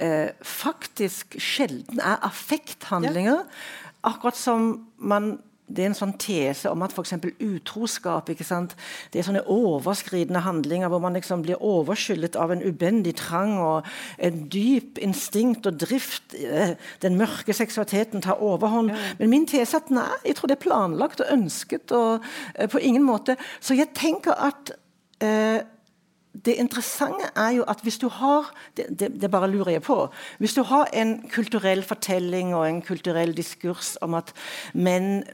eh, 0.00 0.32
faktisk 0.42 1.36
sjelden 1.38 2.00
er 2.00 2.16
affekthandlinger. 2.26 3.44
Ja. 3.44 4.08
Akkurat 4.10 4.36
som 4.36 4.88
man 4.96 5.36
det 5.70 5.84
er 5.84 5.90
en 5.90 5.96
sånn 5.96 6.14
tese 6.20 6.70
om 6.70 6.82
at 6.82 6.94
f.eks. 6.94 7.14
utroskap 7.38 8.30
det 8.30 8.40
er 8.40 9.26
sånne 9.26 9.44
overskridende 9.50 10.42
handlinger 10.44 10.90
hvor 10.90 11.02
man 11.02 11.16
liksom 11.16 11.44
blir 11.46 11.62
overskyllet 11.62 12.36
av 12.40 12.52
en 12.54 12.62
ubendig 12.64 13.14
trang 13.20 13.56
og 13.62 13.88
en 14.18 14.44
dyp 14.50 14.98
instinkt 15.02 15.68
og 15.70 15.78
drift. 15.80 16.34
Eh, 16.34 16.74
den 17.02 17.18
mørke 17.20 17.54
seksualiteten 17.56 18.24
tar 18.24 18.42
overhånd. 18.42 18.92
Ja. 18.92 19.14
Men 19.18 19.34
min 19.34 19.48
tese 19.50 19.78
er 19.78 19.84
at 19.84 19.92
nei, 19.94 20.08
jeg 20.26 20.38
tror 20.38 20.50
det 20.50 20.58
er 20.58 20.64
planlagt 20.66 21.24
og 21.24 21.34
ønsket. 21.34 21.92
og 21.92 22.20
uh, 22.20 22.66
på 22.70 22.82
ingen 22.82 23.06
måte. 23.06 23.36
Så 23.60 23.74
jeg 23.78 23.94
tenker 23.96 24.34
at 24.34 24.74
uh, 25.24 25.60
det 26.30 26.54
interessante 26.62 27.26
er 27.34 27.56
jo 27.56 27.64
at 27.68 27.80
hvis 27.82 27.98
du 27.98 28.06
har 28.08 28.52
det, 28.78 28.86
det, 29.00 29.08
det, 29.20 29.30
bare 29.30 29.48
lurer 29.50 29.72
jeg 29.72 29.82
på 29.82 29.96
Hvis 30.38 30.54
du 30.54 30.62
har 30.62 30.86
en 30.94 31.16
kulturell 31.32 31.82
fortelling 31.82 32.54
og 32.54 32.68
en 32.68 32.80
kulturell 32.82 33.34
diskurs 33.36 33.96
om 34.00 34.14
at 34.14 34.30
menn, 34.74 35.24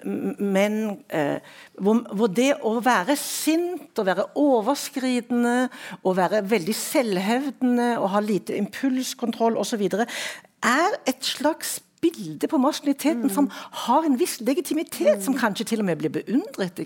menn 0.41 0.97
eh, 1.13 1.45
hvor, 1.77 2.01
hvor, 2.17 2.33
det 2.33 2.55
å 2.65 2.79
være 2.81 3.17
sint 3.21 3.99
og 3.99 4.09
være 4.09 4.29
overskridende 4.41 5.69
og 6.03 6.17
være 6.17 6.43
veldig 6.49 6.75
selvhevdende 6.75 7.91
og 8.01 8.11
ha 8.17 8.25
lite 8.25 8.57
impulskontroll 8.57 9.61
osv. 9.61 9.85
er 9.93 11.01
et 11.07 11.21
slags 11.25 11.81
bilde 12.01 12.49
på 12.49 12.59
maskuliniteten 12.61 13.29
mm. 13.29 13.35
som 13.35 13.49
har 13.87 14.05
en 14.07 14.19
viss 14.19 14.41
legitimitet, 14.41 15.19
mm. 15.19 15.25
som 15.25 15.37
kanskje 15.37 15.65
til 15.73 15.85
og 15.85 15.89
med 15.89 16.01
blir 16.01 16.13
beundret. 16.13 16.81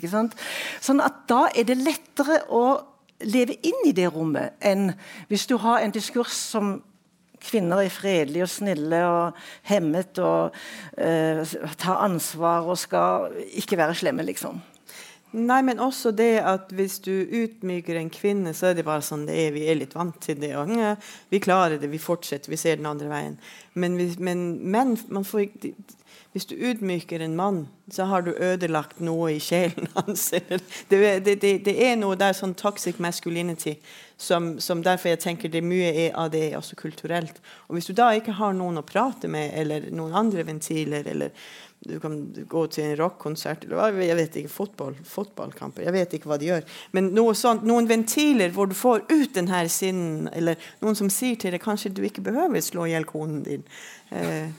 Sånn 0.83 1.03
at 1.03 1.27
da 1.31 1.47
er 1.55 1.67
det 1.69 1.79
lettere 1.79 2.43
å 2.51 2.65
leve 3.27 3.57
inn 3.67 3.89
i 3.89 3.97
det 3.97 4.09
rommet 4.15 4.57
enn 4.65 4.93
hvis 5.29 5.47
du 5.51 5.57
har 5.61 5.81
en 5.81 5.95
diskurs 5.95 6.37
som 6.53 6.79
kvinner 7.41 7.81
er 7.85 7.93
fredelige 7.93 8.45
og 8.45 8.53
snille 8.53 9.01
og 9.09 9.39
hemmet 9.71 10.19
og 10.23 10.57
uh, 11.01 11.55
tar 11.81 12.03
ansvar 12.05 12.69
og 12.69 12.79
skal 12.79 13.31
ikke 13.63 13.79
være 13.81 13.97
slemme, 13.97 14.27
liksom. 14.29 14.61
Nei, 15.33 15.61
men 15.63 15.79
også 15.79 16.11
det 16.17 16.41
at 16.43 16.73
hvis 16.75 16.99
du 17.05 17.13
utmyker 17.13 17.95
en 18.01 18.11
kvinne, 18.11 18.51
så 18.57 18.71
er 18.71 18.79
det 18.79 18.87
bare 18.89 19.05
sånn 19.07 19.29
det 19.29 19.37
er. 19.39 19.53
Vi 19.55 19.69
er 19.71 19.79
litt 19.79 19.95
vant 19.95 20.19
til 20.23 20.41
det. 20.43 20.51
Og, 20.59 20.73
ja, 20.75 20.97
vi 21.31 21.43
klarer 21.43 21.79
det, 21.79 21.91
vi 21.93 22.03
fortsetter, 22.03 22.51
vi 22.51 22.59
ser 22.59 22.81
den 22.81 22.91
andre 22.91 23.11
veien. 23.13 23.39
Men, 23.79 23.95
men 24.19 24.43
men 24.67 25.25
får 25.25 25.47
ikke 25.47 25.75
hvis 26.33 26.47
du 26.47 26.55
utmyker 26.55 27.21
en 27.21 27.35
mann, 27.37 27.65
så 27.91 28.05
har 28.07 28.23
du 28.23 28.31
ødelagt 28.31 29.01
noe 29.03 29.33
i 29.35 29.41
sjelen 29.43 29.89
hans. 29.97 30.29
Det, 30.31 30.61
det, 30.91 31.41
det, 31.43 31.51
det 31.67 31.75
er 31.75 31.97
noe 31.99 32.19
der 32.19 32.37
sånn 32.39 32.55
toxic 32.55 33.01
masculinity 33.03 33.75
som, 34.15 34.53
som, 34.63 34.85
derfor 34.87 35.11
jeg 35.11 35.23
tenker 35.25 35.51
det 35.51 35.65
mye 35.67 35.91
er 36.07 36.15
av 36.15 36.31
det 36.31 36.53
også 36.55 36.79
kulturelt. 36.79 37.43
Og 37.67 37.75
Hvis 37.75 37.91
du 37.91 37.97
da 37.99 38.13
ikke 38.15 38.37
har 38.39 38.55
noen 38.55 38.79
å 38.79 38.87
prate 38.87 39.31
med, 39.33 39.51
eller 39.59 39.91
noen 39.91 40.15
andre 40.15 40.47
ventiler, 40.47 41.09
eller 41.11 41.35
du 41.81 41.97
kan 42.01 42.17
gå 42.49 42.67
til 42.67 42.85
en 42.85 42.97
rockkonsert 42.99 43.65
eller 43.65 44.03
jeg 44.05 44.17
vet 44.19 44.35
ikke, 44.43 44.53
fotball, 44.53 44.97
fotballkamper 45.09 45.87
Jeg 45.87 45.95
vet 45.95 46.17
ikke 46.17 46.29
hva 46.29 46.37
de 46.41 46.51
gjør. 46.51 46.67
Men 46.93 47.09
noe 47.17 47.33
sånt, 47.39 47.65
noen 47.65 47.89
ventiler 47.89 48.53
hvor 48.53 48.69
du 48.69 48.77
får 48.77 49.07
ut 49.09 49.33
den 49.35 49.49
her 49.49 49.71
sinnen, 49.73 50.29
eller 50.37 50.61
noen 50.85 50.99
som 50.99 51.09
sier 51.13 51.41
til 51.41 51.57
deg 51.57 51.65
kanskje 51.65 51.95
du 51.97 52.03
ikke 52.05 52.27
behøver 52.27 52.61
slå 52.65 52.85
i 52.85 52.93
hjel 52.93 53.09
konen 53.09 53.41
din. 53.47 53.65
Eh, 54.13 54.53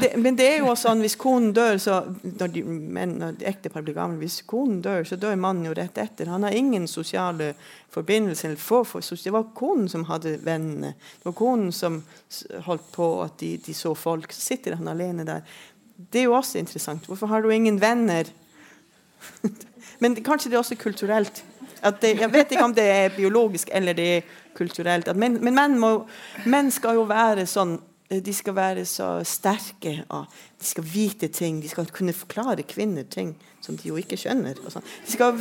det, 0.00 0.12
men 0.20 0.36
det 0.36 0.46
er 0.46 0.58
jo 0.60 0.74
sånn 0.76 1.00
hvis 1.02 1.16
konen 1.18 1.54
dør, 1.56 1.78
så 1.80 2.02
når, 2.22 2.52
de, 2.52 2.62
men, 2.68 3.16
når 3.22 3.40
ektepar 3.48 3.82
blir 3.86 3.96
gamle, 3.96 4.20
hvis 4.20 4.42
konen 4.48 4.82
dør, 4.84 5.06
så 5.08 5.16
dør 5.18 5.40
mannen 5.40 5.66
jo 5.66 5.74
rett 5.74 5.96
etter. 5.98 6.28
Han 6.30 6.44
har 6.46 6.54
ingen 6.54 6.86
sosiale 6.90 7.54
forbindelser. 7.90 8.54
For, 8.60 8.84
for, 8.84 9.00
det 9.00 9.32
var 9.34 9.48
konen 9.56 9.88
som 9.90 10.04
hadde 10.10 10.36
vennene. 10.44 10.92
Det 11.16 11.30
var 11.32 11.38
konen 11.40 11.72
som 11.74 12.02
holdt 12.68 12.92
på 12.94 13.08
at 13.24 13.40
de, 13.40 13.54
de 13.64 13.74
så 13.74 13.96
folk. 13.98 14.36
Så 14.36 14.52
sitter 14.52 14.78
han 14.78 14.92
alene 14.92 15.26
der. 15.26 15.42
Det 16.12 16.22
er 16.22 16.28
jo 16.28 16.36
også 16.38 16.58
interessant. 16.58 17.06
Hvorfor 17.06 17.30
har 17.30 17.42
du 17.42 17.50
ingen 17.50 17.80
venner? 17.80 18.30
men 20.02 20.16
kanskje 20.24 20.50
det 20.50 20.56
er 20.56 20.64
også 20.64 20.78
kulturelt. 20.80 21.44
Det, 22.00 22.14
jeg 22.20 22.32
vet 22.32 22.50
ikke 22.52 22.64
om 22.64 22.74
det 22.76 22.84
er 22.84 23.12
biologisk 23.16 23.70
eller 23.72 23.96
det 23.96 24.08
er 24.16 24.32
kulturelt. 24.54 25.08
men, 25.16 25.38
men 25.44 25.54
menn, 25.54 25.78
må, 25.80 25.92
menn 26.44 26.68
skal 26.70 26.98
jo 26.98 27.06
være 27.08 27.46
sånn 27.48 27.78
Eh, 28.10 28.22
de 28.22 28.34
skal 28.34 28.56
være 28.56 28.84
så 28.88 29.08
sterke. 29.24 30.00
De 30.60 30.66
skal 30.66 30.84
vite 30.84 31.28
ting. 31.28 31.62
De 31.62 31.68
skal 31.70 31.86
kunne 31.94 32.14
forklare 32.16 32.66
kvinner 32.66 33.02
ting 33.02 33.36
som 33.60 33.76
de 33.76 33.90
jo 33.90 33.98
ikke 34.00 34.18
skjønner. 34.18 34.58
Sånn. 34.72 34.86
de 35.06 35.14
skal, 35.14 35.36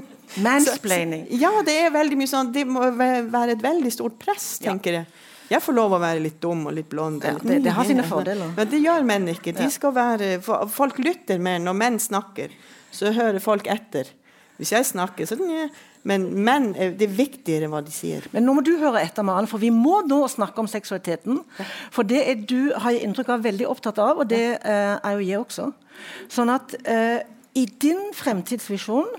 Mansplaining. 0.46 1.26
ja, 1.42 1.50
det 1.66 1.74
er 1.74 1.88
veldig 1.90 2.14
mye 2.14 2.30
sånn 2.30 2.52
Det 2.54 2.62
må 2.62 2.84
være 2.94 3.56
et 3.56 3.62
veldig 3.64 3.90
stort 3.90 4.14
press, 4.20 4.60
tenker 4.62 5.00
jeg. 5.00 5.08
Jeg 5.50 5.62
får 5.64 5.74
lov 5.74 5.96
å 5.96 5.98
være 5.98 6.22
litt 6.22 6.38
dum 6.42 6.62
og 6.70 6.74
litt 6.76 6.88
blond. 6.90 7.24
Ja, 7.26 7.34
det, 7.42 7.58
det, 7.64 7.74
har 7.74 7.86
sine 7.88 8.04
fordeler. 8.06 8.52
Men 8.54 8.68
det 8.70 8.78
gjør 8.84 9.06
menn 9.06 9.26
ikke. 9.32 9.54
Være, 9.96 10.36
folk 10.70 11.00
lytter 11.02 11.42
mer 11.42 11.58
når 11.62 11.78
menn 11.78 11.98
snakker. 12.02 12.54
Så 12.94 13.10
hører 13.16 13.42
folk 13.42 13.66
etter. 13.70 14.12
Hvis 14.60 14.74
jeg 14.76 14.86
snakker, 14.86 15.26
så 15.26 15.38
men, 16.02 16.26
menn 16.44 16.70
det 16.76 17.04
er 17.04 17.12
viktigere 17.12 17.66
enn 17.66 17.72
hva 17.74 17.80
de 17.84 17.92
sier. 17.92 18.26
Men 18.32 18.46
nå 18.46 18.54
må 18.56 18.62
du 18.64 18.74
høre 18.80 19.02
etter, 19.02 19.24
Maren, 19.26 19.48
for 19.50 19.60
vi 19.60 19.72
må 19.74 20.00
nå 20.08 20.20
snakke 20.32 20.62
om 20.62 20.68
seksualiteten. 20.70 21.42
For 21.92 22.08
det 22.08 22.20
er 22.28 22.44
du, 22.44 22.70
har 22.76 22.94
jeg 22.94 23.08
inntrykk 23.08 23.34
av, 23.34 23.42
veldig 23.44 23.68
opptatt 23.68 24.00
av, 24.00 24.22
og 24.22 24.30
det 24.30 24.44
uh, 24.62 24.96
er 24.96 25.16
jo 25.16 25.26
jeg 25.26 25.40
også. 25.42 25.66
Sånn 26.32 26.52
at 26.54 26.76
uh, 26.86 27.18
i 27.58 27.66
din 27.82 28.06
fremtidsvisjon, 28.16 29.10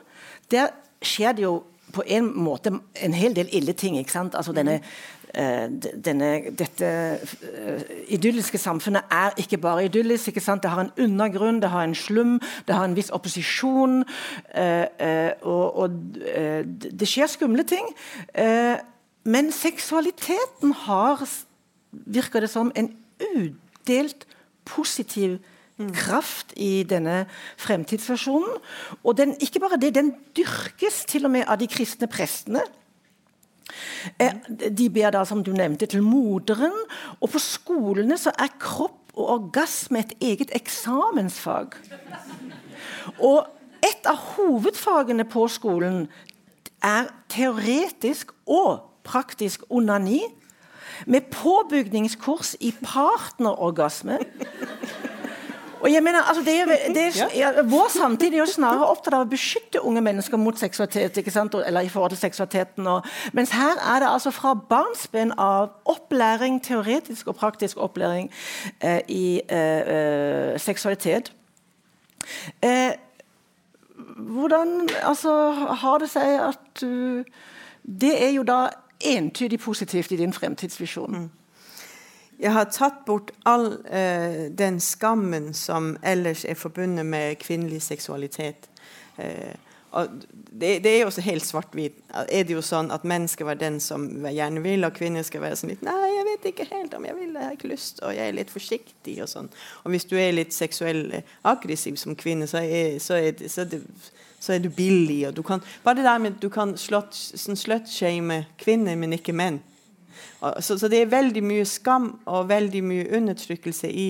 der 0.53 0.71
skjer 1.05 1.37
det 1.37 1.45
jo 1.45 1.59
på 1.91 2.05
en 2.07 2.29
måte 2.39 2.71
en 2.71 3.17
hel 3.17 3.33
del 3.35 3.49
ille 3.51 3.73
ting. 3.77 3.97
ikke 3.99 4.13
sant? 4.13 4.37
Altså 4.39 4.53
denne 4.55 4.79
Eh, 4.79 5.20
denne, 5.31 6.29
dette 6.59 6.87
uh, 7.21 7.83
idylliske 8.11 8.57
samfunnet 8.59 9.07
er 9.11 9.37
ikke 9.39 9.57
bare 9.57 9.85
idyllisk. 9.85 10.27
Ikke 10.27 10.43
sant? 10.43 10.63
Det 10.63 10.71
har 10.71 10.81
en 10.81 10.91
undergrunn, 10.99 11.61
det 11.61 11.69
har 11.71 11.83
en 11.87 11.95
slum, 11.95 12.39
det 12.67 12.75
har 12.75 12.85
en 12.85 12.95
viss 12.95 13.11
opposisjon. 13.15 14.03
Uh, 14.51 15.31
og, 15.41 15.77
og 15.85 15.89
det 16.73 17.07
skjer 17.07 17.31
skumle 17.31 17.63
ting. 17.67 17.85
men 19.23 19.51
seksualiteten 19.51 20.73
har, 20.73 21.23
virker 21.91 22.39
det 22.39 22.49
som, 22.49 22.71
en 22.75 22.91
udelt 23.35 24.25
positiv 24.65 25.37
mm. 25.77 25.93
kraft 25.93 26.53
i 26.55 26.83
denne 26.83 27.25
fremtidsversjonen. 27.57 28.59
Og 29.03 29.17
den, 29.17 29.35
ikke 29.39 29.59
bare 29.59 29.79
det, 29.81 29.95
den 29.95 30.13
dyrkes 30.37 31.05
til 31.07 31.25
og 31.25 31.31
med 31.31 31.47
av 31.47 31.59
de 31.61 31.67
kristne 31.71 32.09
prestene. 32.11 32.63
Eh, 34.19 34.33
de 34.77 34.89
ber 34.89 35.11
da, 35.13 35.23
som 35.25 35.43
du 35.43 35.51
nevnte, 35.55 35.85
til 35.85 36.03
moderen. 36.03 36.75
Og 37.19 37.31
på 37.33 37.41
skolene 37.41 38.17
så 38.19 38.33
er 38.39 38.53
kropp 38.59 39.13
og 39.13 39.29
orgasme 39.35 39.99
et 39.99 40.13
eget 40.23 40.53
eksamensfag. 40.55 41.75
Og 43.19 43.47
et 43.83 44.07
av 44.07 44.19
hovedfagene 44.35 45.25
på 45.27 45.47
skolen 45.51 46.05
er 46.85 47.09
teoretisk 47.29 48.31
og 48.45 48.85
praktisk 49.03 49.65
onani. 49.69 50.21
Med 51.05 51.31
påbygningskurs 51.33 52.55
i 52.59 52.73
partnerorgasme. 52.83 54.19
Og 55.81 55.91
jeg 55.91 56.03
mener, 56.03 56.21
altså 56.21 56.43
det 56.43 56.95
det 56.95 57.37
ja, 57.37 57.51
Vår 57.61 57.89
samtid 57.89 58.33
er 58.33 58.37
jo 58.37 58.45
snarere 58.45 58.85
opptatt 58.85 59.15
av 59.17 59.25
å 59.25 59.29
beskytte 59.29 59.81
unge 59.81 60.01
mennesker 60.01 60.37
mot 60.37 60.59
seksualitet. 60.59 61.17
ikke 61.17 61.31
sant? 61.31 61.55
Eller 61.65 61.81
i 61.81 61.89
forhold 61.89 62.11
til 62.11 62.21
seksualiteten. 62.21 62.87
Og, 62.87 63.05
mens 63.33 63.51
her 63.51 63.81
er 63.95 63.99
det 63.99 64.09
altså 64.09 64.31
fra 64.31 64.53
barnsben 64.69 65.33
av 65.37 65.69
opplæring, 65.85 66.61
teoretisk 66.63 67.27
og 67.27 67.35
praktisk 67.35 67.77
opplæring 67.77 68.31
eh, 68.79 69.01
i 69.07 69.41
eh, 69.49 69.81
eh 70.53 70.59
seksualitet. 70.59 71.33
Eh, 72.61 72.91
hvordan 74.17 74.89
altså, 75.03 75.51
har 75.51 75.97
det 75.97 76.09
seg 76.09 76.39
at 76.47 76.83
uh, 76.83 77.23
Det 78.01 78.25
er 78.25 78.29
jo 78.29 78.43
da 78.43 78.67
entydig 79.01 79.59
positivt 79.59 80.11
i 80.11 80.17
din 80.17 80.33
fremtidsvisjon. 80.33 81.11
Mm. 81.11 81.29
Jeg 82.41 82.53
har 82.55 82.71
tatt 82.73 83.03
bort 83.05 83.29
all 83.45 83.75
eh, 83.85 84.47
den 84.57 84.79
skammen 84.81 85.51
som 85.53 85.93
ellers 86.01 86.41
er 86.45 86.57
forbundet 86.57 87.05
med 87.05 87.37
kvinnelig 87.37 87.83
seksualitet. 87.85 88.65
Uh, 89.19 89.53
det, 89.93 90.79
det, 90.83 90.87
er 90.87 90.99
jo 91.01 91.05
også 91.11 91.21
helt 91.21 91.45
svart-hvit. 91.45 91.93
Er 92.09 92.45
det 92.47 92.55
jo 92.55 92.63
sånn 92.63 92.89
at 92.95 93.03
menn 93.07 93.27
skal 93.29 93.51
være 93.51 93.61
den 93.61 93.79
som 93.83 94.07
gjerne 94.25 94.63
vil, 94.63 94.87
og 94.87 94.95
kvinner 94.95 95.25
skal 95.27 95.43
være 95.43 95.59
sånn 95.59 95.73
litt 95.73 95.83
Nei, 95.85 96.09
jeg 96.15 96.27
vet 96.29 96.47
ikke 96.51 96.67
helt 96.71 96.95
om 96.97 97.05
jeg 97.05 97.17
vil, 97.19 97.33
jeg 97.35 97.45
har 97.45 97.57
ikke 97.57 97.71
lyst, 97.73 97.99
og 98.01 98.15
jeg 98.15 98.31
er 98.31 98.37
litt 98.39 98.53
forsiktig 98.53 99.17
og 99.21 99.29
sånn. 99.29 99.49
Og 99.83 99.93
hvis 99.93 100.07
du 100.07 100.15
er 100.17 100.33
litt 100.33 100.55
seksuell 100.55 101.19
aggressiv 101.47 101.99
som 101.99 102.15
kvinne, 102.17 102.47
så 102.49 102.63
er, 102.63 102.97
så 103.03 103.19
er, 103.19 103.35
så 103.51 103.65
er, 103.65 103.73
det, 103.75 103.81
så 104.39 104.55
er 104.55 104.63
du 104.63 104.71
billig. 104.73 105.25
Og 105.29 105.35
du 105.37 105.43
kan, 105.45 105.61
bare 105.83 105.99
det 105.99 106.07
der 106.07 106.23
med 106.23 106.39
at 106.39 106.45
du 106.45 106.49
kan 106.53 106.73
sånn 106.79 107.59
slutshame 107.59 108.45
kvinner, 108.63 108.97
men 108.97 109.19
ikke 109.19 109.35
menn. 109.35 109.59
Så, 110.59 110.77
så, 110.77 110.87
det 110.91 111.01
er 111.01 111.11
veldig 111.11 111.43
mye 111.43 111.65
skam 111.65 112.11
og 112.25 112.49
veldig 112.49 112.83
mye 112.83 113.09
undertrykkelse 113.17 113.89
i 113.89 114.07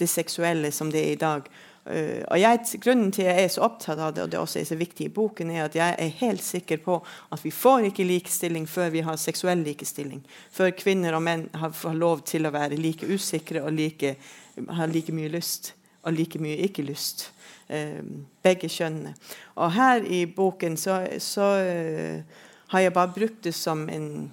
det 0.00 0.08
seksuelle 0.08 0.72
som 0.72 0.90
det 0.92 1.02
er 1.04 1.12
i 1.12 1.20
dag. 1.20 1.50
Uh, 1.90 2.20
og 2.28 2.36
jeg, 2.36 2.60
Grunnen 2.84 3.08
til 3.12 3.24
at 3.24 3.38
jeg 3.38 3.44
er 3.44 3.52
så 3.54 3.62
opptatt 3.64 3.98
av 3.98 4.12
det, 4.14 4.22
og 4.22 4.30
det 4.32 4.38
også 4.38 4.60
er 4.60 4.68
så 4.68 4.76
viktig 4.76 5.06
i 5.06 5.12
boken, 5.12 5.50
er 5.50 5.64
at 5.64 5.76
jeg 5.76 5.96
er 5.98 6.12
helt 6.20 6.44
sikker 6.44 6.82
på 6.84 6.98
at 7.32 7.44
vi 7.44 7.50
får 7.50 7.88
ikke 7.88 8.04
likestilling 8.04 8.68
før 8.68 8.92
vi 8.92 9.04
har 9.06 9.16
seksuell 9.16 9.64
likestilling. 9.64 10.20
Før 10.52 10.74
kvinner 10.76 11.16
og 11.16 11.24
menn 11.24 11.48
har, 11.56 11.72
har 11.72 11.96
lov 11.96 12.24
til 12.28 12.46
å 12.46 12.52
være 12.54 12.78
like 12.78 13.08
usikre 13.08 13.64
og 13.64 13.72
like, 13.72 14.14
har 14.68 14.92
like 14.92 15.14
mye 15.16 15.32
lyst 15.32 15.72
og 16.04 16.16
like 16.16 16.40
mye 16.40 16.56
ikke-lyst. 16.68 17.30
Uh, 17.70 18.02
begge 18.42 18.68
kjønnene. 18.68 19.14
Og 19.56 19.72
her 19.72 20.04
i 20.04 20.24
boken 20.26 20.76
så, 20.80 21.04
så 21.22 21.48
uh, 21.64 22.46
har 22.72 22.84
jeg 22.84 22.92
bare 22.92 23.12
brukt 23.14 23.44
det 23.44 23.54
som 23.54 23.88
en 23.88 24.30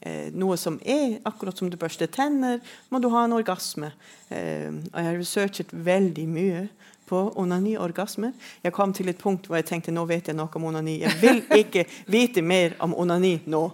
eh, 0.00 0.28
noe 0.34 0.56
som 0.60 0.78
er 0.84 1.18
akkurat 1.28 1.58
som 1.58 1.70
du 1.70 1.76
børster 1.80 2.10
tenner, 2.10 2.60
må 2.90 3.00
du 3.02 3.08
ha 3.12 3.24
en 3.24 3.36
orgasme. 3.36 3.92
Eh, 4.30 4.68
og 4.68 4.98
jeg 4.98 5.08
har 5.08 5.18
researchet 5.18 5.72
veldig 5.72 6.26
mye 6.28 6.66
på 7.08 7.22
onani-orgasmer. 7.40 8.34
Jeg 8.64 8.74
kom 8.76 8.92
til 8.92 9.08
et 9.08 9.18
punkt 9.20 9.48
hvor 9.48 9.56
jeg 9.56 9.68
tenkte 9.70 9.94
nå 9.94 10.04
vet 10.08 10.28
jeg 10.28 10.36
noe 10.36 10.52
om 10.60 10.68
onani. 10.70 10.98
Jeg 11.02 11.16
vil 11.22 11.42
ikke 11.56 11.86
vite 12.10 12.44
mer 12.44 12.76
om 12.84 12.94
onani 12.94 13.38
nå. 13.48 13.64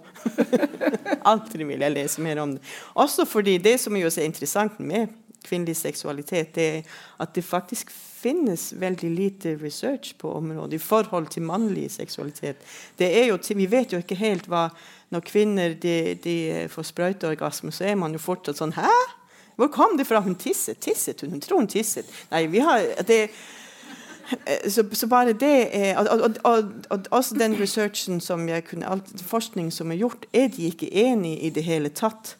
Alltid 1.31 1.65
vil 1.65 1.83
jeg 1.83 1.95
lese 1.95 2.23
mer 2.23 2.41
om 2.43 2.55
det. 2.55 2.63
Også 2.95 3.27
fordi 3.27 3.57
det 3.57 3.77
som 3.83 3.95
er 3.95 4.07
interessant 4.23 4.79
med 4.79 5.11
kvinnelig 5.45 5.75
seksualitet, 5.77 6.55
det 6.55 6.67
er 6.77 6.81
at 7.19 7.35
det 7.35 7.43
faktisk 7.43 7.91
finnes 7.91 8.14
veldig 8.23 9.09
lite 9.11 9.55
research 9.61 10.15
på 10.17 10.31
området 10.33 10.79
i 10.79 10.83
forhold 10.83 11.27
til 11.33 11.45
mannlig 11.45 11.91
seksualitet. 11.91 12.57
Jo, 12.99 13.37
vi 13.55 13.67
vet 13.71 13.93
jo 13.93 14.01
ikke 14.01 14.19
helt 14.19 14.47
hva 14.47 14.69
Når 15.13 15.21
kvinner 15.21 15.75
de, 15.77 16.17
de 16.23 16.65
får 16.69 16.83
sprøyteorgasme, 16.89 17.71
så 17.71 17.85
er 17.85 17.95
man 17.95 18.11
jo 18.11 18.19
fortsatt 18.19 18.57
sånn 18.57 18.73
Hæ? 18.73 18.89
Hvor 19.55 19.69
kom 19.71 19.97
det 19.97 20.07
fra? 20.07 20.19
Hun 20.19 20.35
tisset. 20.35 20.81
Tisset 20.81 21.21
hun? 21.21 21.31
Hun 21.31 21.43
tror 21.43 21.61
hun 21.61 21.69
tisset. 21.71 22.09
Nei, 22.31 22.47
vi 22.51 22.59
har 22.59 22.81
det 23.07 23.29
så, 24.67 24.83
så, 24.91 25.07
bare 25.07 25.33
det 25.33 25.67
er, 25.77 25.97
og, 25.97 26.07
og, 26.09 26.37
og, 26.43 26.63
og, 26.89 26.99
også 27.11 27.35
den 27.37 27.55
researchen 27.59 28.21
som 28.21 28.47
jeg 28.49 28.65
kunne, 28.65 28.87
all 28.89 29.03
forskning 29.21 29.73
som 29.73 29.91
er 29.91 29.99
gjort, 30.01 30.25
er 30.33 30.47
de 30.47 30.65
ikke 30.71 30.89
enig 30.89 31.37
i 31.43 31.51
det 31.53 31.63
hele 31.63 31.89
tatt. 31.89 32.35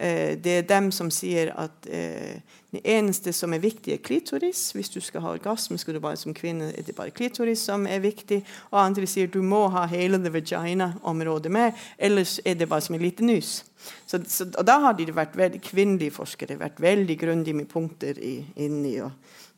Eh, 0.00 0.36
det 0.42 0.56
er 0.58 0.68
dem 0.68 0.90
som 0.90 1.10
sier 1.10 1.52
at 1.60 1.86
eh, 1.86 2.40
det 2.70 2.80
eneste 2.86 3.32
som 3.34 3.54
er 3.54 3.62
viktig, 3.62 3.92
er 3.92 4.02
klitoris. 4.04 4.68
Hvis 4.76 4.92
du 4.94 5.00
skal 5.02 5.24
ha 5.24 5.32
orgasme 5.34 5.78
skal 5.78 5.96
du 5.96 6.00
bare 6.02 6.18
som 6.20 6.34
kvinne, 6.36 6.70
er 6.70 6.86
det 6.86 6.94
bare 6.94 7.10
klitoris 7.10 7.64
som 7.66 7.86
er 7.90 8.02
viktig. 8.04 8.44
Og 8.70 8.78
andre 8.82 9.08
sier 9.10 9.30
du 9.30 9.40
må 9.42 9.64
ha 9.74 9.86
hele 9.90 10.20
det 10.22 10.30
vagina-området 10.34 11.50
med, 11.50 11.80
ellers 11.98 12.38
er 12.44 12.54
det 12.60 12.68
bare 12.70 12.86
som 12.86 12.94
en 12.94 13.02
liten 13.02 13.26
nys. 13.26 13.64
Så, 14.06 14.20
så, 14.28 14.46
og 14.46 14.66
da 14.68 14.78
har 14.84 14.94
de 14.94 15.08
vært 15.10 15.34
veldig, 15.38 15.62
kvinnelige 15.66 16.14
forskere 16.14 16.58
vært 16.60 16.82
veldig 16.82 17.16
grundige 17.18 17.58
med 17.58 17.68
punkter 17.70 18.18
i, 18.22 18.36
inni. 18.60 19.00
og 19.02 19.10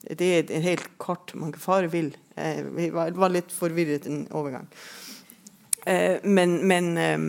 det 0.03 0.29
er 0.39 0.57
en 0.57 0.65
helt 0.65 0.89
kort 0.99 1.35
man 1.39 1.53
fare 1.55 1.91
vil. 1.93 2.15
Eh, 2.37 2.65
vi 2.75 2.89
var, 2.95 3.13
var, 3.15 3.35
litt 3.35 3.53
forvirret 3.53 4.09
en 4.09 4.25
overgang. 4.31 4.67
Eh, 5.87 6.23
men, 6.25 6.63
men 6.67 6.91
eh, 6.99 7.29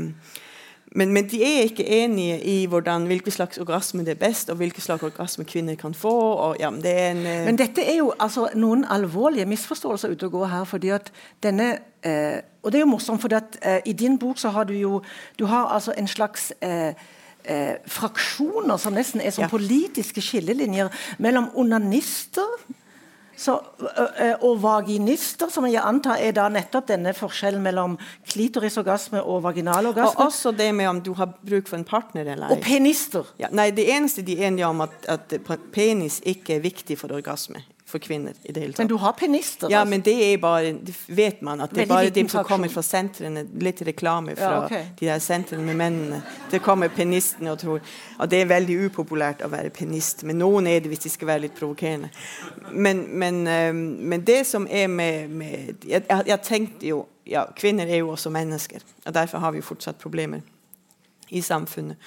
men, 0.96 1.14
men, 1.14 1.26
de 1.30 1.40
er 1.44 1.64
ikke 1.68 1.86
enige 1.86 2.38
i 2.44 2.66
hvordan, 2.66 3.06
hvilke 3.06 3.32
slags 3.32 3.58
orgasme 3.58 4.06
det 4.06 4.12
er 4.14 4.20
best, 4.28 4.50
og 4.50 4.56
hvilke 4.56 4.82
slags 4.82 5.04
orgasme 5.04 5.44
kvinner 5.44 5.76
kan 5.76 5.94
få. 5.94 6.14
Og, 6.32 6.56
ja, 6.60 6.70
det 6.70 6.94
en, 7.12 7.18
uh... 7.18 7.46
Men 7.46 7.58
dette 7.58 7.82
er 7.82 7.98
jo 7.98 8.14
altså, 8.20 8.48
noen 8.56 8.86
alvorlige 8.86 9.46
misforståelser 9.50 10.14
ute 10.14 10.30
og 10.30 10.32
går 10.32 10.46
her. 10.46 10.64
fordi 10.64 10.90
at 10.94 11.12
denne 11.44 11.78
eh, 12.06 12.42
Og 12.62 12.72
det 12.72 12.78
er 12.78 12.86
jo 12.86 12.92
morsomt, 12.94 13.22
for 13.22 13.30
eh, 13.34 13.80
i 13.86 13.94
din 13.94 14.20
bok 14.20 14.38
så 14.38 14.50
har 14.50 14.64
du 14.64 14.74
jo 14.74 15.02
du 15.40 15.46
har 15.46 15.66
altså 15.66 15.94
en 15.98 16.08
slags 16.08 16.54
eh, 16.62 16.94
eh 17.46 17.76
fraksjoner 17.86 18.78
som 18.78 18.94
nesten 18.94 19.22
er 19.22 19.30
som 19.30 19.42
ja. 19.42 19.48
politiske 19.48 20.22
skillelinjer 20.22 20.88
mellom 21.20 21.50
onanister 21.56 22.48
så, 23.36 23.58
og 24.46 24.62
vaginister, 24.62 25.50
som 25.50 25.66
jeg 25.68 25.82
antar 25.82 26.22
er 26.22 26.36
da 26.38 26.46
nettopp 26.54 26.88
denne 26.92 27.16
forskjellen 27.18 27.64
mellom 27.66 27.98
klitorisorgasme 28.30 29.24
og 29.24 29.42
vaginalorgasme. 29.48 30.20
Og 30.20 30.28
også 30.28 30.54
det 30.56 30.70
med 30.76 30.90
om 30.92 31.02
du 31.04 31.14
har 31.18 31.34
bruk 31.42 31.70
for 31.70 31.80
en 31.80 31.88
partner 31.88 32.30
eller. 32.36 32.54
Og 32.54 32.62
penister. 32.64 33.28
Ja, 33.42 33.50
nei, 33.52 33.72
det 33.76 33.88
eneste 33.90 34.26
de 34.26 34.38
er 34.38 34.52
enige 34.52 34.70
om, 34.70 34.86
at, 34.86 34.98
at 35.10 35.38
penis 35.74 36.22
ikke 36.30 36.60
er 36.60 36.66
viktig 36.68 37.00
for 37.02 37.16
orgasme 37.16 37.64
for 37.94 38.02
kvinner. 38.02 38.34
i 38.44 38.52
det 38.52 38.60
hele 38.60 38.74
tatt. 38.74 38.78
Men 38.78 38.88
du 38.88 38.96
har 38.96 39.14
penister? 39.14 39.70
Ja, 39.70 39.80
altså. 39.80 39.90
men 39.90 40.02
det 40.02 40.34
er 40.34 40.38
bare, 40.38 40.72
det 40.74 40.96
vet 41.08 41.42
man. 41.42 41.62
at 41.62 41.76
Det 41.76 41.82
er 41.82 41.88
bare 41.92 42.10
de 42.10 42.30
som 42.30 42.46
kommer 42.46 42.72
fra 42.74 42.82
sentrene. 42.82 43.46
Litt 43.62 43.82
reklame 43.86 44.34
fra 44.36 44.50
ja, 44.50 44.64
okay. 44.66 44.86
de 45.00 45.06
der 45.12 45.20
sentrene 45.22 45.66
med 45.68 45.78
mennene. 45.78 46.22
Det 46.52 46.62
kommer 46.66 46.90
penistene 46.90 47.54
og 47.54 47.60
tror 47.62 47.82
at 48.20 48.32
Det 48.32 48.42
er 48.42 48.50
veldig 48.50 48.80
upopulært 48.88 49.44
å 49.46 49.52
være 49.54 49.70
penist, 49.70 50.24
men 50.24 50.42
noen 50.42 50.68
er 50.68 50.82
det 50.82 50.90
hvis 50.90 51.06
de 51.06 51.14
skal 51.14 51.30
være 51.36 51.46
litt 51.46 51.56
provokerende. 51.60 52.10
Men, 52.72 53.06
men, 53.20 53.44
men 54.00 54.26
det 54.26 54.42
som 54.50 54.66
er 54.70 54.88
med, 54.88 55.30
med 55.30 55.86
jeg, 55.86 56.02
jeg 56.10 56.40
tenkte 56.44 56.88
jo 56.88 57.06
ja, 57.30 57.46
Kvinner 57.56 57.88
er 57.88 58.02
jo 58.02 58.10
også 58.12 58.34
mennesker, 58.34 58.82
og 59.06 59.14
derfor 59.14 59.38
har 59.40 59.54
vi 59.54 59.62
jo 59.62 59.70
fortsatt 59.70 60.02
problemer 60.02 60.42
i 61.30 61.42
samfunnet. 61.42 61.98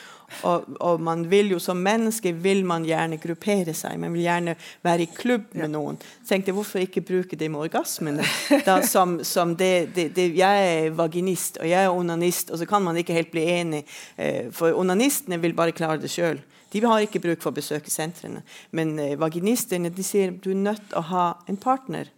Og, 0.42 0.64
og, 0.80 1.00
man 1.00 1.24
vil 1.30 1.52
jo 1.54 1.58
som 1.62 1.78
menneske 1.82 2.32
vil 2.42 2.64
man 2.66 2.84
gjerne 2.86 3.18
gruppere 3.22 3.74
seg. 3.76 3.98
Man 4.02 4.14
vil 4.16 4.24
gjerne 4.26 4.56
være 4.84 5.06
i 5.06 5.10
klubb 5.14 5.54
med 5.56 5.72
noen. 5.74 6.00
Så 6.22 6.32
tenkte 6.32 6.50
jeg, 6.50 6.56
Hvorfor 6.58 6.82
ikke 6.82 7.04
bruke 7.06 7.38
det 7.38 7.50
med 7.52 7.66
orgasmene? 7.68 8.26
Da, 8.66 8.80
som, 8.86 9.18
som 9.24 9.54
det, 9.58 9.92
det, 9.94 10.08
det, 10.16 10.28
jeg 10.38 10.66
er 10.72 10.90
vaginist, 10.96 11.60
og 11.62 11.70
jeg 11.70 11.86
er 11.86 11.94
onanist, 11.94 12.50
og 12.50 12.60
så 12.60 12.66
kan 12.68 12.84
man 12.84 12.98
ikke 12.98 13.16
helt 13.16 13.32
bli 13.34 13.46
enig. 13.54 13.82
Eh, 14.16 14.50
for 14.54 14.74
onanistene 14.74 15.38
vil 15.42 15.56
bare 15.56 15.76
klare 15.76 16.00
det 16.02 16.10
sjøl. 16.12 16.40
De 16.72 16.82
har 16.82 17.04
ikke 17.04 17.22
bruk 17.22 17.44
for 17.44 17.52
å 17.52 17.56
besøke 17.56 17.92
sentrene. 17.92 18.42
Men 18.74 18.96
eh, 19.02 19.14
vaginistene 19.20 19.92
de 19.94 20.06
sier 20.06 20.34
du 20.34 20.50
er 20.52 20.64
nødt 20.64 20.88
til 20.90 21.00
å 21.00 21.06
ha 21.12 21.26
en 21.46 21.60
partner. 21.60 22.10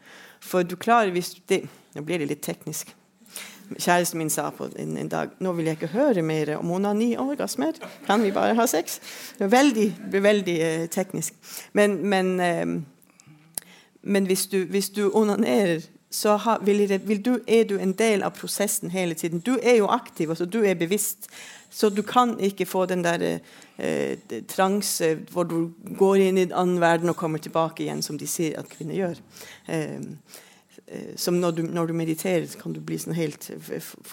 For 0.44 0.64
du 0.64 0.78
klarer 0.80 1.12
hvis 1.14 1.36
det, 1.50 1.66
Nå 1.96 2.04
blir 2.06 2.20
det 2.20 2.28
litt 2.30 2.44
teknisk. 2.44 2.92
Kjæresten 3.76 4.18
min 4.18 4.30
sa 4.30 4.48
på 4.50 4.68
en, 4.76 4.96
en, 4.96 5.08
dag 5.08 5.34
nå 5.44 5.52
vil 5.52 5.68
jeg 5.68 5.76
ikke 5.76 5.92
høre 5.92 6.22
mer 6.22 6.54
om 6.56 6.70
onani 6.72 7.10
og 7.16 7.34
orgasmer. 7.34 7.76
Kan 8.06 8.22
vi 8.24 8.32
bare 8.32 8.54
ha 8.56 8.66
sex? 8.66 9.00
Veldig, 9.38 9.88
veldig 10.12 10.56
eh, 10.60 10.86
teknisk. 10.88 11.34
Men, 11.72 11.98
men, 12.08 12.40
eh, 12.40 12.66
men 14.02 14.26
hvis, 14.26 14.46
du, 14.46 14.64
hvis, 14.64 14.88
du, 14.90 15.10
onanerer, 15.12 15.84
så 16.10 16.36
ha, 16.36 16.56
vil 16.64 17.00
vil 17.04 17.24
du, 17.24 17.38
er 17.46 17.64
du 17.68 17.76
en 17.76 17.92
del 17.92 18.22
av 18.22 18.30
prosessen 18.30 18.90
hele 18.90 19.14
tiden. 19.14 19.40
Du 19.40 19.58
er 19.62 19.76
jo 19.76 19.86
aktiv, 19.86 20.30
altså 20.30 20.44
du 20.44 20.62
er 20.64 20.74
bevisst. 20.74 21.28
Så 21.70 21.88
du 21.88 22.02
kan 22.02 22.38
ikke 22.40 22.66
få 22.66 22.86
den 22.86 23.04
der 23.04 23.38
eh, 23.78 24.18
transe 24.48 25.14
hvor 25.30 25.44
du 25.44 25.70
går 25.98 26.16
inn 26.16 26.38
i 26.38 26.46
en 26.48 26.52
annen 26.52 26.80
verden 26.80 27.12
og 27.12 27.16
kommer 27.16 27.38
tilbake 27.38 27.82
igjen, 27.84 28.02
som 28.02 28.18
de 28.18 28.26
sier 28.26 28.56
at 28.58 28.68
kvinner 28.72 28.96
gjør. 28.96 29.20
Eh, 29.68 30.00
som 31.16 31.36
når 31.40 31.50
du, 31.50 31.62
når 31.62 31.86
du, 31.86 31.92
mediterer, 31.92 32.46
kan 32.60 32.72
du 32.72 32.80
bli 32.80 32.98
sånn 33.00 33.16
helt 33.16 33.50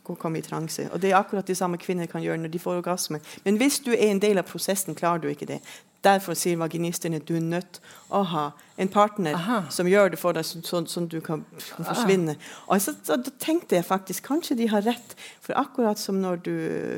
komme 0.03 0.39
i 0.39 0.45
transe. 0.45 0.89
Og 0.91 1.01
Det 1.01 1.11
er 1.11 1.19
akkurat 1.19 1.47
det 1.47 1.57
samme 1.57 1.79
kvinner 1.79 2.09
kan 2.11 2.23
gjøre 2.23 2.41
når 2.43 2.51
de 2.51 2.59
får 2.59 2.81
orgasme. 2.81 3.21
Men 3.45 3.59
hvis 3.61 3.79
du 3.85 3.93
er 3.93 4.09
en 4.09 4.21
del 4.23 4.41
av 4.41 4.47
prosessen, 4.49 4.95
klarer 4.97 5.23
du 5.23 5.29
ikke 5.31 5.47
det. 5.49 5.61
Derfor 6.05 6.37
sier 6.37 6.59
vaginistene 6.61 7.21
du 7.23 7.35
er 7.37 7.45
nødt 7.45 7.79
å 8.13 8.21
ha 8.29 8.45
en 8.77 8.91
partner 8.91 9.37
Aha. 9.37 9.59
som 9.73 9.87
gjør 9.89 10.11
det 10.13 10.19
for 10.21 10.37
deg, 10.37 10.45
sånn 10.45 10.65
så, 10.67 10.83
så, 10.89 11.01
du 11.09 11.17
kan, 11.23 11.45
kan 11.71 11.87
forsvinne. 11.87 12.35
Og 12.67 12.81
så, 12.83 12.93
så, 13.03 13.17
Da 13.17 13.33
tenkte 13.41 13.79
jeg 13.79 13.87
faktisk 13.87 14.27
kanskje 14.27 14.59
de 14.59 14.69
har 14.69 14.85
rett. 14.85 15.15
For 15.41 15.57
akkurat 15.57 16.01
som 16.01 16.19
når 16.21 16.43
du 16.45 16.55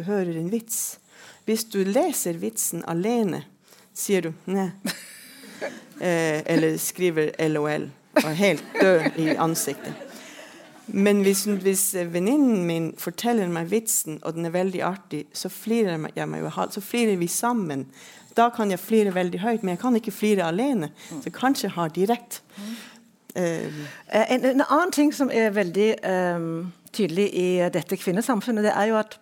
hører 0.07 0.36
en 0.36 0.51
vits 0.51 0.97
Hvis 1.47 1.63
du 1.72 1.80
leser 1.88 2.36
vitsen 2.41 2.84
alene, 2.88 3.45
sier 3.95 4.28
du 4.28 4.34
nei. 4.45 4.72
Eh, 5.97 6.43
eller 6.53 6.76
skriver 6.78 7.32
LOL 7.49 7.88
og 8.24 8.36
helt 8.36 8.63
død 8.82 9.18
i 9.18 9.30
ansiktet. 9.36 9.93
Men 10.88 11.22
hvis, 11.22 11.43
hvis 11.43 11.95
venninnen 11.95 12.63
min 12.65 12.93
forteller 12.97 13.49
meg 13.51 13.72
vitsen, 13.72 14.22
og 14.24 14.38
den 14.38 14.47
er 14.47 14.53
veldig 14.55 14.84
artig, 14.88 15.26
så 15.36 15.49
flirer, 15.51 15.99
jeg 16.15 16.30
meg, 16.30 16.47
så 16.72 16.82
flirer 16.82 17.18
vi 17.20 17.28
sammen. 17.28 17.88
Da 18.38 18.49
kan 18.55 18.72
jeg 18.72 18.80
flire 18.80 19.15
veldig 19.15 19.39
høyt, 19.39 19.63
men 19.63 19.76
jeg 19.76 19.82
kan 19.82 19.95
ikke 19.95 20.11
flire 20.15 20.47
alene. 20.47 20.91
Så 21.24 21.34
kanskje 21.34 21.74
har 21.76 21.91
de 21.91 22.05
rett. 22.07 22.41
Uh, 23.38 23.68
en, 24.13 24.45
en, 24.45 24.63
annen 24.70 24.91
ting 24.91 25.11
som 25.13 25.30
er 25.34 25.51
veldig 25.53 25.89
um, 26.38 26.72
tydelig 26.93 27.28
i 27.38 27.49
dette 27.74 27.97
kvinnesamfunnet, 27.99 28.63
det 28.63 28.74
er 28.74 28.89
jo 28.89 28.97
at 28.97 29.20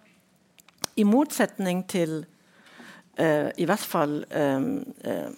i 0.96 1.04
motsetning 1.04 1.84
til 1.92 2.22
uh, 3.20 3.50
i 3.58 3.66
hvert 3.66 3.84
fall 3.84 4.22
um, 4.32 4.86
uh, 5.04 5.32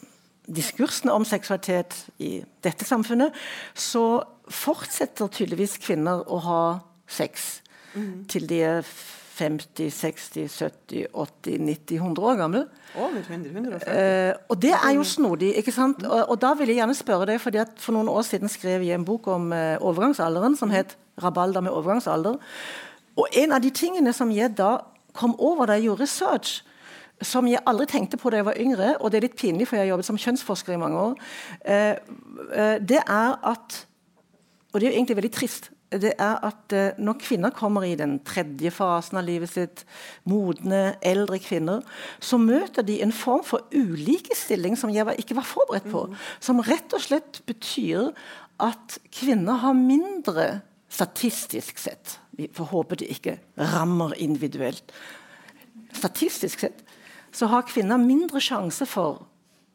diskursene 0.48 1.14
om 1.14 1.26
seksualitet 1.28 1.96
i 2.24 2.40
dette 2.64 2.88
samfunnet, 2.88 3.36
så 3.76 4.24
fortsetter 4.48 5.28
tydeligvis 5.28 5.78
kvinner 5.84 6.24
å 6.32 6.40
ha 6.46 6.64
sex 7.08 7.62
mm. 7.94 8.26
til 8.32 8.48
de 8.50 8.62
er 8.64 8.92
50, 9.38 9.92
60, 9.94 10.48
70, 10.50 11.08
80, 11.14 11.58
90, 11.62 12.00
100 12.02 12.26
år 12.26 12.38
gamle. 12.40 12.64
Over 12.98 13.20
100, 13.22 13.76
uh, 13.76 14.34
og 14.50 14.62
det 14.62 14.74
er 14.74 14.96
jo 14.96 15.04
snodig. 15.06 15.52
ikke 15.62 15.72
sant? 15.76 16.02
Og, 16.06 16.24
og, 16.24 16.40
da 16.42 16.56
vil 16.58 16.72
jeg 16.72 16.80
gjerne 16.80 16.98
spørre 16.98 17.28
deg, 17.30 17.42
fordi 17.42 17.62
at 17.62 17.76
For 17.78 17.94
noen 17.94 18.10
år 18.10 18.26
siden 18.26 18.50
skrev 18.50 18.86
jeg 18.86 18.98
en 18.98 19.06
bok 19.06 19.28
om 19.30 19.52
eh, 19.54 19.78
overgangsalderen 19.78 20.58
som 20.58 20.74
het 20.74 20.98
'Rabalder 21.22 21.62
med 21.62 21.72
overgangsalder'. 21.72 22.40
Og 23.18 23.28
En 23.34 23.52
av 23.52 23.62
de 23.62 23.70
tingene 23.70 24.14
som 24.14 24.32
jeg 24.32 24.58
da 24.58 24.78
kom 25.14 25.36
over 25.40 25.66
da 25.66 25.74
jeg 25.74 25.84
gjorde 25.84 26.02
research, 26.02 26.64
som 27.26 27.48
jeg 27.50 27.64
aldri 27.66 27.88
tenkte 27.90 28.20
på 28.20 28.30
da 28.30 28.42
jeg 28.42 28.48
var 28.48 28.60
yngre, 28.62 28.92
og 29.02 29.12
det 29.12 29.20
er 29.20 29.28
litt 29.28 29.40
pinlig, 29.40 29.68
for 29.68 29.78
jeg 29.78 29.88
har 29.88 29.94
jobbet 29.96 30.08
som 30.10 30.20
kjønnsforsker 30.22 30.76
i 30.76 30.82
mange 30.82 31.00
år, 31.02 31.16
eh, 31.66 31.96
eh, 32.54 32.78
det 32.80 33.02
er 33.04 33.38
at 33.44 33.86
Og 34.74 34.82
det 34.82 34.88
er 34.88 34.92
jo 34.92 34.98
egentlig 34.98 35.16
veldig 35.16 35.32
trist. 35.32 35.70
Det 35.90 36.12
er 36.20 36.36
at 36.44 36.74
eh, 36.76 36.98
når 37.00 37.16
kvinner 37.24 37.50
kommer 37.56 37.86
i 37.88 37.96
den 37.96 38.20
tredje 38.20 38.70
fasen 38.70 39.18
av 39.18 39.24
livet 39.26 39.50
sitt, 39.50 39.86
modne, 40.28 40.98
eldre 41.02 41.40
kvinner, 41.40 41.82
så 42.20 42.38
møter 42.38 42.84
de 42.84 43.00
en 43.02 43.14
form 43.16 43.46
for 43.48 43.64
ulikestilling 43.72 44.76
som 44.78 44.92
jeg 44.94 45.08
ikke 45.18 45.38
var 45.40 45.48
forberedt 45.48 45.88
på. 45.90 46.04
Som 46.44 46.60
rett 46.60 46.94
og 46.94 47.02
slett 47.02 47.40
betyr 47.48 48.12
at 48.60 49.00
kvinner 49.16 49.64
har 49.64 49.74
mindre 49.74 50.62
statistisk 50.90 51.80
sett 51.80 52.20
Vi 52.38 52.50
får 52.54 52.70
håpe 52.70 53.00
det 53.00 53.08
ikke 53.12 53.40
rammer 53.58 54.14
individuelt. 54.22 54.92
Statistisk 55.96 56.68
sett 56.68 56.84
så 57.38 57.50
har 57.52 57.68
kvinner 57.70 58.02
mindre 58.02 58.42
sjanse 58.42 58.88
for 58.90 59.28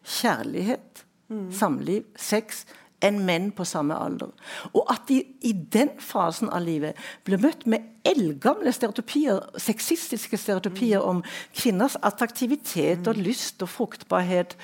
kjærlighet, 0.02 1.04
mm. 1.30 1.50
samliv, 1.54 2.08
sex 2.18 2.64
enn 3.02 3.20
menn 3.26 3.50
på 3.54 3.66
samme 3.66 3.96
alder. 3.98 4.32
Og 4.74 4.86
at 4.90 5.06
de 5.10 5.20
i 5.46 5.52
den 5.52 5.92
fasen 6.02 6.50
av 6.50 6.64
livet 6.66 6.98
ble 7.26 7.38
møtt 7.42 7.66
med 7.70 8.01
eldgamle 8.08 8.72
stereotypier, 8.74 9.40
sexistiske 9.62 10.36
stereotypier 10.40 11.04
om 11.06 11.22
kvinners 11.54 11.96
attraktivitet 12.02 13.06
og 13.06 13.20
lyst 13.20 13.62
og 13.62 13.70
fruktbarhet 13.70 14.56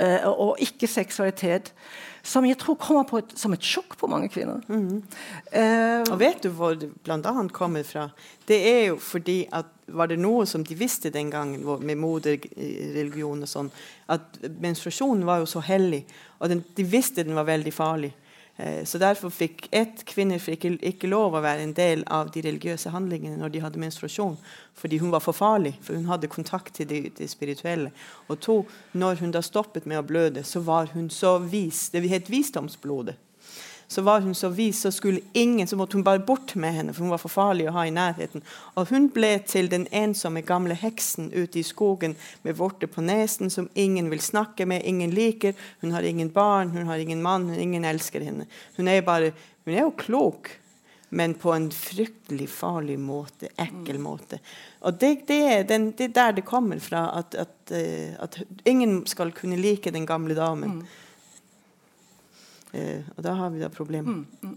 uh, 0.00 0.28
og 0.32 0.60
ikke-seksualitet 0.64 1.72
som 2.26 2.46
jeg 2.46 2.58
tror 2.58 2.74
kommer 2.80 3.20
et, 3.20 3.32
som 3.38 3.54
et 3.54 3.62
sjokk 3.62 3.96
på 4.00 4.08
mange 4.10 4.28
kvinner. 4.32 4.62
Mm. 4.66 5.02
Uh, 5.52 6.02
og 6.10 6.18
Vet 6.20 6.42
du 6.42 6.50
hvor 6.56 6.74
det 6.78 6.90
bl.a. 7.06 7.34
kommer 7.54 7.86
fra? 7.86 8.08
Det 8.48 8.58
er 8.66 8.82
jo 8.90 8.98
fordi 9.02 9.44
at 9.54 9.70
var 9.86 10.10
det 10.10 10.18
noe 10.18 10.46
som 10.50 10.64
de 10.66 10.74
visste 10.74 11.12
den 11.14 11.30
gangen 11.30 11.62
med 11.86 11.98
moderreligion 12.00 13.44
og 13.46 13.50
sånn, 13.50 13.68
at 14.10 14.40
menstruasjonen 14.58 15.22
var 15.26 15.44
jo 15.44 15.50
så 15.50 15.62
hellig, 15.62 16.02
og 16.40 16.50
den, 16.50 16.64
de 16.74 16.86
visste 16.90 17.22
den 17.26 17.38
var 17.38 17.46
veldig 17.46 17.72
farlig. 17.74 18.10
Eh, 18.56 18.84
så 18.84 18.98
Derfor 18.98 19.30
fikk 19.30 19.68
ett 19.70 20.04
kvinner 20.08 20.40
fikk 20.40 20.64
ikke, 20.80 21.10
lov 21.12 21.36
å 21.36 21.42
være 21.44 21.66
en 21.66 21.74
del 21.76 22.04
av 22.08 22.30
de 22.32 22.44
religiøse 22.46 22.92
handlingene 22.94 23.36
når 23.40 23.52
de 23.52 23.62
hadde 23.64 23.82
menstruasjon, 23.82 24.38
fordi 24.74 25.00
hun 25.02 25.12
var 25.12 25.24
for 25.24 25.36
farlig, 25.36 25.74
for 25.82 25.98
hun 25.98 26.08
hadde 26.08 26.32
kontakt 26.32 26.74
til 26.78 26.88
det, 26.88 27.02
det 27.18 27.28
spirituelle. 27.30 27.92
Og 28.28 28.40
to, 28.40 28.62
når 28.92 29.20
hun 29.20 29.36
da 29.36 29.44
stoppet 29.44 29.86
med 29.86 30.00
å 30.00 30.06
bløde, 30.06 30.44
så 30.44 30.64
var 30.64 30.88
hun 30.94 31.10
så 31.12 31.36
vis. 31.38 31.88
Det 31.92 32.04
het 32.08 32.32
visdomsblodet 32.32 33.20
så 33.88 34.02
var 34.02 34.20
hun 34.20 34.34
så 34.34 34.48
vis, 34.48 34.80
så 34.80 34.90
skulle 34.90 35.20
ingen, 35.32 35.66
så 35.66 35.76
måtte 35.76 35.96
hun 35.96 36.04
bare 36.04 36.18
bort 36.18 36.54
med 36.54 36.74
henne, 36.74 36.94
for 36.94 37.06
hun 37.06 37.12
var 37.14 37.22
for 37.22 37.30
farlig 37.30 37.68
å 37.70 37.74
ha 37.76 37.84
i 37.86 37.94
nærheten. 37.94 38.42
Og 38.74 38.90
hun 38.90 39.08
ble 39.14 39.36
til 39.46 39.70
den 39.70 39.86
ensomme 39.94 40.42
gamle 40.46 40.74
heksen 40.74 41.30
ute 41.32 41.60
i 41.60 41.64
skogen 41.66 42.16
med 42.42 42.58
vorter 42.58 42.90
på 42.90 43.04
nesen, 43.06 43.50
som 43.50 43.70
ingen 43.74 44.10
vil 44.10 44.22
snakke 44.22 44.66
med, 44.66 44.82
ingen 44.84 45.14
liker. 45.14 45.54
Hun 45.84 45.94
har 45.94 46.02
ingen 46.02 46.32
barn, 46.34 46.74
hun 46.74 46.90
har 46.90 46.98
ingen 46.98 47.22
mann, 47.22 47.52
ingen 47.54 47.86
elsker 47.86 48.26
henne. 48.26 48.48
Hun 48.76 48.90
er, 48.90 49.06
bare, 49.06 49.32
hun 49.64 49.74
er 49.76 49.84
jo 49.86 49.94
klok, 49.96 50.50
men 51.08 51.34
på 51.38 51.52
en 51.54 51.70
fryktelig 51.70 52.48
farlig 52.50 52.98
måte, 52.98 53.52
ekkel 53.54 54.02
måte. 54.02 54.40
Og 54.82 54.98
det, 54.98 55.28
det, 55.30 55.40
er, 55.46 55.64
den, 55.68 55.92
det 55.94 56.10
er, 56.10 56.14
der 56.18 56.38
det 56.40 56.48
kommer 56.48 56.82
fra, 56.82 57.06
at, 57.20 57.38
at, 57.38 57.56
eh, 57.70 58.18
at, 58.18 58.40
ingen 58.66 59.04
skal 59.06 59.30
kunne 59.32 59.58
like 59.62 59.94
den 59.94 60.06
gamle 60.06 60.34
damen. 60.34 60.82
Eh, 62.76 63.02
og 63.16 63.24
da 63.24 63.34
har 63.40 63.52
vi 63.54 63.62
da 63.62 63.68
problemer. 63.72 64.12
Mm, 64.12 64.26
mm. 64.42 64.56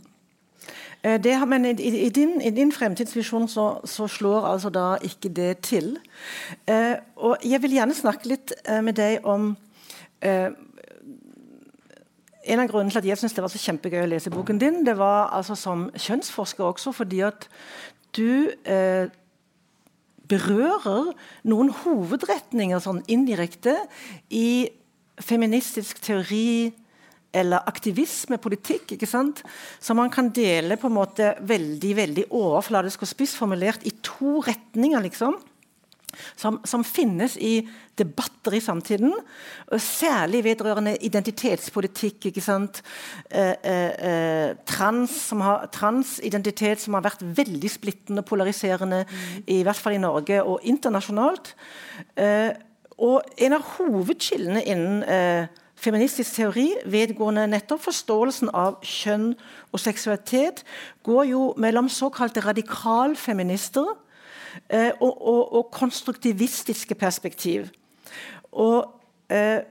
Eh, 1.03 1.17
det, 1.23 1.35
men 1.47 1.65
i, 1.65 1.73
i, 2.05 2.09
din, 2.13 2.41
i, 2.41 2.51
din, 2.51 2.71
fremtidsvisjon 2.75 3.47
så, 3.47 3.67
så, 3.87 4.07
slår 4.07 4.47
altså 4.53 4.69
da 4.69 4.87
ikke 5.03 5.31
det 5.31 5.57
til. 5.63 5.93
Eh, 6.67 6.95
og 7.15 7.37
jeg 7.45 7.61
vil 7.63 7.77
gjerne 7.79 7.95
snakke 7.95 8.33
litt 8.33 8.55
med 8.83 8.99
deg 8.99 9.25
om 9.27 9.53
En 12.49 12.59
av 12.59 12.67
grunnene 12.67 12.91
til 12.91 12.99
at 12.99 13.05
jeg 13.05 13.19
syns 13.19 13.35
det 13.35 13.43
var 13.43 13.51
så 13.53 13.59
kjempegøy 13.61 14.01
å 14.01 14.09
lese 14.09 14.31
boken 14.33 14.57
din, 14.59 14.81
det 14.83 14.97
var 14.97 15.29
altså 15.37 15.55
som 15.59 15.85
kjønnsforsker 15.93 16.65
også 16.65 16.91
fordi 16.95 17.19
at 17.23 17.45
du 18.17 18.49
eh, 18.65 19.11
berører 20.29 21.11
noen 21.49 21.71
hovedretninger 21.83 22.81
sånn 22.83 23.01
indirekte 23.11 23.75
i 24.33 24.69
feministisk 25.19 25.99
teori, 26.03 26.71
eller 27.33 27.67
aktivismepolitikk, 27.69 28.95
ikke 28.95 29.09
sant? 29.09 29.43
som 29.79 29.99
man 30.01 30.09
kan 30.13 30.31
dele 30.33 30.79
på 30.79 30.89
en 30.89 30.97
måte 30.97 31.35
veldig 31.45 31.93
veldig 32.01 32.25
overfladisk 32.33 33.05
og 33.05 33.11
spissformulert 33.11 33.85
i 33.85 33.93
to 34.05 34.39
retninger. 34.45 35.01
liksom, 35.05 35.37
som, 36.35 36.59
som, 36.65 36.83
finnes 36.83 37.35
i 37.37 37.61
debatter 37.99 38.55
i 38.57 38.61
samtiden, 38.63 39.13
særlig 39.77 40.43
vedrørende 40.47 40.95
identitetspolitikk. 41.05 42.25
ikke 42.31 42.41
sant? 42.41 42.81
Eh, 43.29 43.53
eh, 43.63 43.91
eh, 44.09 44.55
trans, 44.65 45.13
som 45.29 45.41
har, 45.45 45.67
transidentitet 45.71 46.81
som 46.81 46.97
har 46.97 47.05
vært 47.05 47.21
veldig 47.21 47.69
splittende 47.69 48.23
og 48.23 48.29
polariserende, 48.31 49.03
mm. 49.05 49.43
i 49.47 49.61
hvert 49.63 49.77
fall 49.79 49.99
i 49.99 50.01
Norge 50.01 50.41
og 50.43 50.65
internasjonalt. 50.65 51.53
Eh, 52.17 52.51
og 52.99 53.23
en 53.39 53.55
av 53.55 53.67
hovedkildene 53.77 54.63
innen 54.67 55.03
eh, 55.03 55.47
feministisk 55.79 56.35
teori 56.35 56.67
vedgående 56.89 57.45
nettopp 57.47 57.85
forståelsen 57.87 58.51
av 58.55 58.79
kjønn 58.85 59.31
og 59.71 59.81
seksualitet 59.81 60.63
går 61.07 61.29
jo 61.31 61.41
mellom 61.57 61.89
såkalte 61.91 62.43
radikalfeminister 62.43 63.87
eh, 64.67 64.91
og, 64.99 65.13
og, 65.13 65.41
og, 65.53 65.69
konstruktivistiske 65.71 66.95
perspektiv. 66.99 67.69
Og 68.51 68.89
eh, 69.31 69.61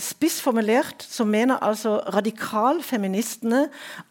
spissformulert 0.00 1.02
så 1.04 1.24
mener 1.28 1.60
altså 1.60 1.98
radikalfeministene 2.14 3.66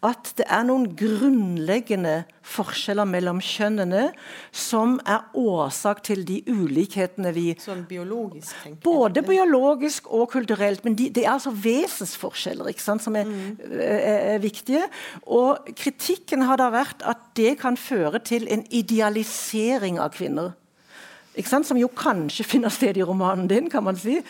at 0.05 0.33
det 0.37 0.45
er 0.45 0.67
noen 0.67 0.85
grunnleggende 0.97 2.23
forskjeller 2.45 3.07
mellom 3.09 3.41
kjønnene 3.41 4.09
som 4.53 4.97
er 5.09 5.25
årsak 5.37 6.03
til 6.05 6.21
de 6.27 6.39
ulikhetene 6.49 7.33
vi 7.33 7.47
Sånn 7.61 7.83
biologisk, 7.89 8.53
tenker 8.63 8.83
Både 8.85 9.23
biologisk 9.25 10.09
og 10.13 10.29
kulturelt. 10.35 10.85
Men 10.85 10.97
de, 10.99 11.09
det 11.13 11.25
er 11.25 11.33
altså 11.33 11.53
vesensforskjeller 11.53 12.69
ikke 12.69 12.85
sant, 12.85 13.05
som 13.05 13.17
er, 13.17 13.29
mm. 13.29 13.59
er, 13.81 14.21
er 14.35 14.39
viktige. 14.43 14.85
Og 15.25 15.69
kritikken 15.77 16.45
har 16.45 16.61
da 16.61 16.69
vært 16.73 17.05
at 17.09 17.29
det 17.39 17.57
kan 17.61 17.77
føre 17.79 18.21
til 18.21 18.45
en 18.53 18.65
idealisering 18.69 19.97
av 20.01 20.13
kvinner 20.13 20.53
som 21.37 21.77
jo 21.77 21.87
kanskje 21.87 22.43
finner 22.43 22.69
sted 22.69 22.97
i 22.97 23.03
romanen 23.03 23.47
din. 23.47 23.69
kan 23.69 23.83
man 23.83 23.95
si. 23.95 24.21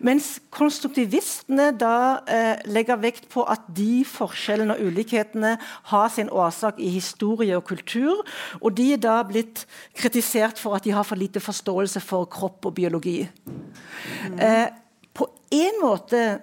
Mens 0.00 0.40
konstruktivistene 0.50 1.72
da 1.72 2.20
eh, 2.26 2.56
legger 2.66 2.96
vekt 2.96 3.28
på 3.28 3.44
at 3.44 3.60
de 3.68 4.04
forskjellene 4.04 4.74
og 4.76 4.80
ulikhetene 4.80 5.58
har 5.84 6.08
sin 6.08 6.30
årsak 6.30 6.78
i 6.78 6.88
historie 6.88 7.56
og 7.56 7.64
kultur. 7.64 8.24
Og 8.60 8.76
de 8.76 8.92
er 8.92 8.98
da 8.98 9.22
blitt 9.22 9.66
kritisert 9.94 10.58
for 10.58 10.74
at 10.74 10.84
de 10.84 10.92
har 10.92 11.04
for 11.04 11.16
lite 11.16 11.40
forståelse 11.40 12.00
for 12.00 12.24
kropp 12.26 12.66
og 12.66 12.74
biologi. 12.74 13.28
Mm. 14.28 14.38
Eh, 14.38 14.68
på 15.14 15.26
en 15.52 15.80
måte 15.82 16.40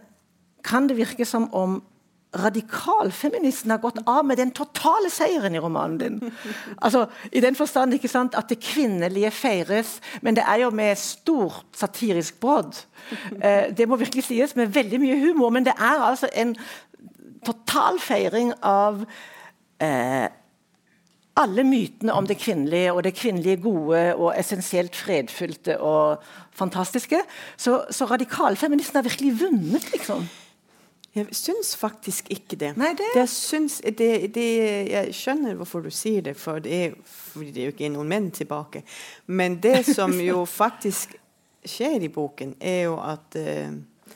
kan 0.63 0.87
det 0.87 0.97
virke 0.97 1.25
som 1.25 1.47
om 1.53 1.81
radikalfeministen 2.37 3.71
har 3.71 3.77
gått 3.81 3.97
av 4.05 4.25
med 4.25 4.37
den 4.37 4.51
totale 4.53 5.09
seieren 5.09 5.55
i 5.55 5.61
romanen 5.61 5.97
din. 5.97 6.19
Altså, 6.85 7.07
I 7.31 7.41
den 7.41 7.55
forstand 7.55 7.93
ikke 7.93 8.11
sant, 8.11 8.35
at 8.37 8.49
det 8.49 8.59
kvinnelige 8.61 9.31
feires, 9.31 9.97
men 10.21 10.35
det 10.37 10.43
er 10.47 10.61
jo 10.63 10.69
med 10.69 10.97
stort 10.97 11.65
satirisk 11.73 12.39
brodd. 12.39 12.75
Eh, 13.41 13.71
det 13.77 13.87
må 13.87 13.95
virkelig 13.95 14.23
sies 14.27 14.55
med 14.55 14.73
veldig 14.75 14.99
mye 14.99 15.15
humor, 15.17 15.49
men 15.49 15.65
det 15.65 15.73
er 15.79 16.01
altså 16.03 16.27
en 16.35 16.51
total 17.45 17.99
feiring 17.99 18.51
av 18.61 18.99
eh, 19.81 20.27
alle 21.39 21.63
mytene 21.63 22.13
om 22.13 22.27
det 22.27 22.37
kvinnelige 22.37 22.91
og 22.93 23.03
det 23.03 23.15
kvinnelige 23.15 23.61
gode 23.63 24.01
og 24.15 24.33
essensielt 24.37 24.95
fredfylte 24.95 25.79
og 25.79 26.23
fantastiske. 26.51 27.21
Så, 27.57 27.79
så 27.89 28.05
radikalfeministen 28.05 28.99
har 28.99 29.07
virkelig 29.07 29.39
vunnet, 29.39 29.91
liksom. 29.93 30.27
Jeg 31.19 31.35
syns 31.37 31.73
faktisk 31.79 32.29
ikke 32.33 32.57
det. 32.59 32.73
Nei, 32.79 32.93
det... 32.97 33.07
det, 33.15 33.25
syns, 33.31 33.79
det, 33.83 34.09
det 34.35 34.47
jeg 34.89 35.15
skjønner 35.15 35.57
hvorfor 35.59 35.83
du 35.85 35.91
sier 35.93 36.23
det, 36.25 36.35
for 36.39 36.61
det 36.63 36.75
er, 36.85 36.97
for 37.05 37.45
det 37.45 37.63
er 37.63 37.69
jo 37.69 37.75
ikke 37.75 37.91
noen 37.93 38.11
menn 38.11 38.29
tilbake. 38.35 38.83
Men 39.27 39.59
det 39.63 39.83
som 39.91 40.15
jo 40.23 40.45
faktisk 40.61 41.17
skjer 41.67 42.05
i 42.07 42.11
boken, 42.13 42.55
er 42.63 42.83
jo 42.87 42.97
at, 43.03 43.39
uh, 43.39 44.13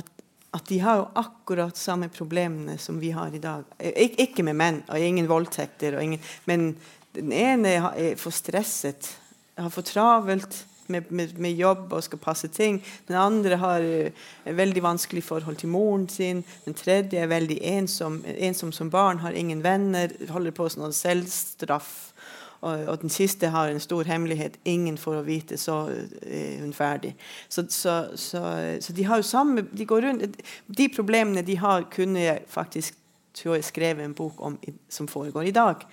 at, 0.00 0.10
at 0.58 0.70
de 0.72 0.80
har 0.82 1.02
jo 1.02 1.10
akkurat 1.22 1.78
samme 1.78 2.10
problemene 2.12 2.78
som 2.82 2.98
vi 3.00 3.12
har 3.14 3.34
i 3.34 3.42
dag. 3.42 3.68
Ik 3.78 4.18
ikke 4.26 4.46
med 4.46 4.58
menn, 4.58 4.82
og 4.88 4.98
ingen 4.98 5.30
voldtekter, 5.30 5.98
og 5.98 6.08
ingen, 6.08 6.24
men 6.50 6.72
den 7.16 7.32
ene 7.34 7.76
er 7.78 8.18
for 8.18 8.34
stresset, 8.34 9.14
har 9.60 9.70
for 9.70 9.86
travelt 9.86 10.64
med, 10.90 11.10
med, 11.10 11.38
med, 11.38 11.56
jobb 11.56 11.92
og 11.92 12.04
skal 12.04 12.20
passe 12.22 12.48
ting. 12.48 12.80
Den 13.08 13.16
andre 13.16 13.56
har 13.56 13.86
eh, 13.86 14.12
veldig 14.44 14.82
vanskelig 14.82 15.24
forhold 15.24 15.56
til 15.56 15.72
moren 15.72 16.08
sin. 16.08 16.44
Den 16.64 16.74
tredje 16.74 17.20
er 17.20 17.30
veldig 17.30 17.58
ensom, 17.76 18.20
ensom 18.36 18.72
som 18.72 18.90
barn, 18.90 19.22
har 19.24 19.32
ingen 19.32 19.64
venner, 19.64 20.12
holder 20.28 20.50
på 20.50 20.68
med 20.76 20.92
selvstraff. 20.92 22.12
Og, 22.60 22.84
og, 22.84 23.00
den 23.00 23.08
siste 23.08 23.48
har 23.48 23.68
en 23.68 23.80
stor 23.80 24.04
hemmelighet. 24.04 24.58
Ingen 24.64 24.98
får 25.00 25.22
å 25.22 25.24
vite, 25.24 25.56
så 25.56 25.86
er 26.22 26.60
hun 26.60 26.74
ferdig. 26.76 27.14
Så, 27.48 27.64
så, 27.72 28.10
så, 28.14 28.42
så 28.80 28.92
de 28.92 29.06
har 29.08 29.22
jo 29.22 29.24
samme 29.24 29.64
de, 29.72 29.86
rundt, 29.88 30.42
de 30.68 30.88
problemene 30.92 31.42
de 31.42 31.56
har, 31.56 31.88
kunne 31.92 32.20
jeg 32.20 32.44
faktisk 32.48 33.00
tror 33.34 33.54
jeg 33.54 33.64
skrevet 33.64 34.04
en 34.04 34.14
bok 34.14 34.40
om 34.42 34.58
som 34.90 35.08
foregår 35.08 35.48
i 35.48 35.54
dag 35.54 35.84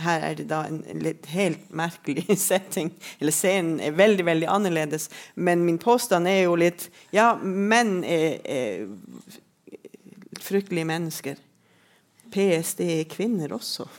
her 0.00 0.24
er 0.30 0.34
det 0.38 0.48
da 0.50 0.62
en, 0.68 0.82
helt 1.32 1.70
merkelig 1.74 2.38
setting. 2.48 2.92
Eller 3.20 3.34
scenen 3.34 3.80
er 3.80 3.96
veldig 3.96 4.26
veldig 4.26 4.48
annerledes. 4.50 5.08
Men 5.34 5.64
min 5.64 5.78
påstand 5.78 6.28
er 6.28 6.44
jo 6.44 6.56
litt 6.60 6.88
Ja, 7.14 7.34
menn 7.42 8.00
er, 8.04 8.40
er 8.44 8.86
fryktelige 10.40 10.88
mennesker. 10.88 11.40
PS, 12.30 12.74
det 12.78 12.90
er 13.00 13.10
kvinner 13.10 13.52
også. 13.58 13.88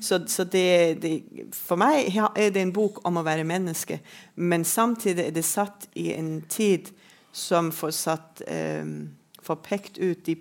Så, 0.00 0.18
så 0.26 0.44
det, 0.44 0.98
det, 1.02 1.22
for 1.56 1.80
meg 1.80 2.12
er 2.12 2.50
det 2.52 2.60
en 2.60 2.74
bok 2.74 3.00
om 3.08 3.16
å 3.18 3.24
være 3.26 3.46
menneske. 3.46 4.00
Men 4.36 4.66
samtidig 4.68 5.24
er 5.24 5.34
det 5.34 5.44
satt 5.48 5.86
i 5.98 6.12
en 6.12 6.42
tid 6.50 6.90
som 7.32 7.70
får, 7.72 7.94
satt, 7.96 8.42
um, 8.46 9.08
får 9.42 9.58
pekt 9.64 9.98
ut 9.98 10.20
de 10.26 10.36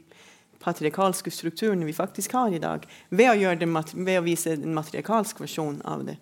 patriarkalske 0.61 1.33
strukturene 1.33 1.87
vi 1.87 1.95
faktisk 1.95 2.35
har 2.37 2.53
i 2.53 2.61
dag, 2.61 2.85
ved 3.09 3.33
å, 3.33 3.55
det, 3.57 3.69
ved 3.93 4.19
å 4.19 4.25
vise 4.25 4.55
en 4.55 4.77
matriarkalsk 4.77 5.41
versjon 5.43 5.81
av 5.87 6.05
det. 6.07 6.17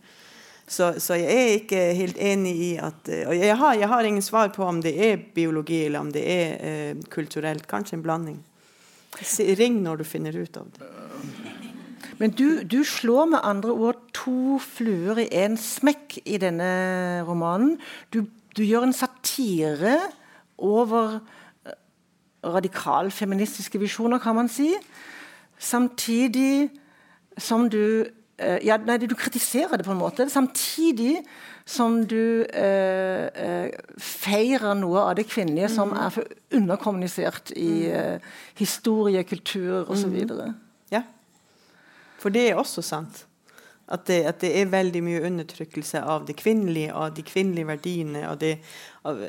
Så, 0.70 0.92
så, 1.02 1.16
jeg 1.18 1.34
er 1.34 1.56
ikke 1.58 1.80
helt 1.98 2.18
enig 2.22 2.52
i 2.62 2.74
at 2.78 3.08
Og 3.10 3.34
jeg 3.34 3.56
har, 3.58 3.74
jeg 3.74 3.90
har, 3.90 4.06
ingen 4.06 4.22
svar 4.22 4.52
på 4.54 4.62
om 4.62 4.84
det 4.86 4.92
er 5.02 5.24
biologi 5.34 5.80
eller 5.88 6.06
om 6.06 6.12
det 6.14 6.22
er 6.30 6.52
eh, 6.62 7.00
kulturelt. 7.10 7.66
Kanskje 7.66 7.98
en 7.98 8.04
blanding. 8.06 8.38
Ring 9.58 9.80
når 9.82 10.04
du 10.04 10.06
finner 10.06 10.38
ut 10.38 10.60
av 10.62 10.68
det. 10.76 10.92
Men 12.20 12.36
du, 12.38 12.62
du 12.68 12.84
slår 12.86 13.32
med 13.32 13.42
andre 13.48 13.74
ord 13.74 14.00
to 14.14 14.60
fluer 14.62 15.24
i 15.24 15.30
én 15.42 15.58
smekk 15.58 16.20
i 16.28 16.38
denne 16.38 17.24
romanen. 17.26 17.78
Du, 18.14 18.26
du 18.54 18.62
gjør 18.62 18.90
en 18.90 18.96
satire 18.96 19.98
over 20.60 21.18
radikalfeministiske 22.44 23.80
visjoner, 23.80 24.20
kan 24.20 24.36
man 24.36 24.50
si. 24.50 24.74
Samtidig 25.60 26.70
som 27.38 27.70
du 27.70 28.06
eh, 28.38 28.60
ja, 28.66 28.78
nei, 28.78 28.98
du 28.98 29.16
kritiserer 29.16 29.78
det 29.78 29.86
på 29.86 29.92
en 29.92 30.02
måte. 30.02 30.30
Samtidig 30.30 31.20
som 31.70 32.02
du 32.08 32.46
eh, 32.46 33.28
eh, 33.28 33.70
feirer 34.02 34.74
noe 34.80 35.04
av 35.06 35.16
det 35.20 35.28
kvinnelige 35.30 35.70
mm. 35.70 35.76
som 35.76 35.94
er 35.94 36.14
for 36.16 36.32
underkommunisert 36.58 37.54
i 37.54 37.70
mm. 37.86 37.98
eh, 38.00 38.30
historie, 38.58 39.24
kultur 39.28 39.90
osv. 39.92 40.16
Mm. 40.26 40.56
Ja. 40.94 41.04
For 42.20 42.34
det 42.34 42.48
er 42.50 42.62
også 42.62 42.82
sant. 42.86 43.26
At 43.90 44.06
det, 44.06 44.20
at 44.30 44.42
det, 44.42 44.52
er 44.54 44.70
veldig 44.70 45.02
mye 45.02 45.22
undertrykkelse 45.26 46.02
av 46.06 46.26
det 46.28 46.36
kvinnelige, 46.38 46.94
av 46.94 47.14
de 47.18 47.26
kvinnelige 47.26 47.70
verdiene. 47.72 48.28
av 48.30 48.38
det 48.42 48.60
av, 49.06 49.24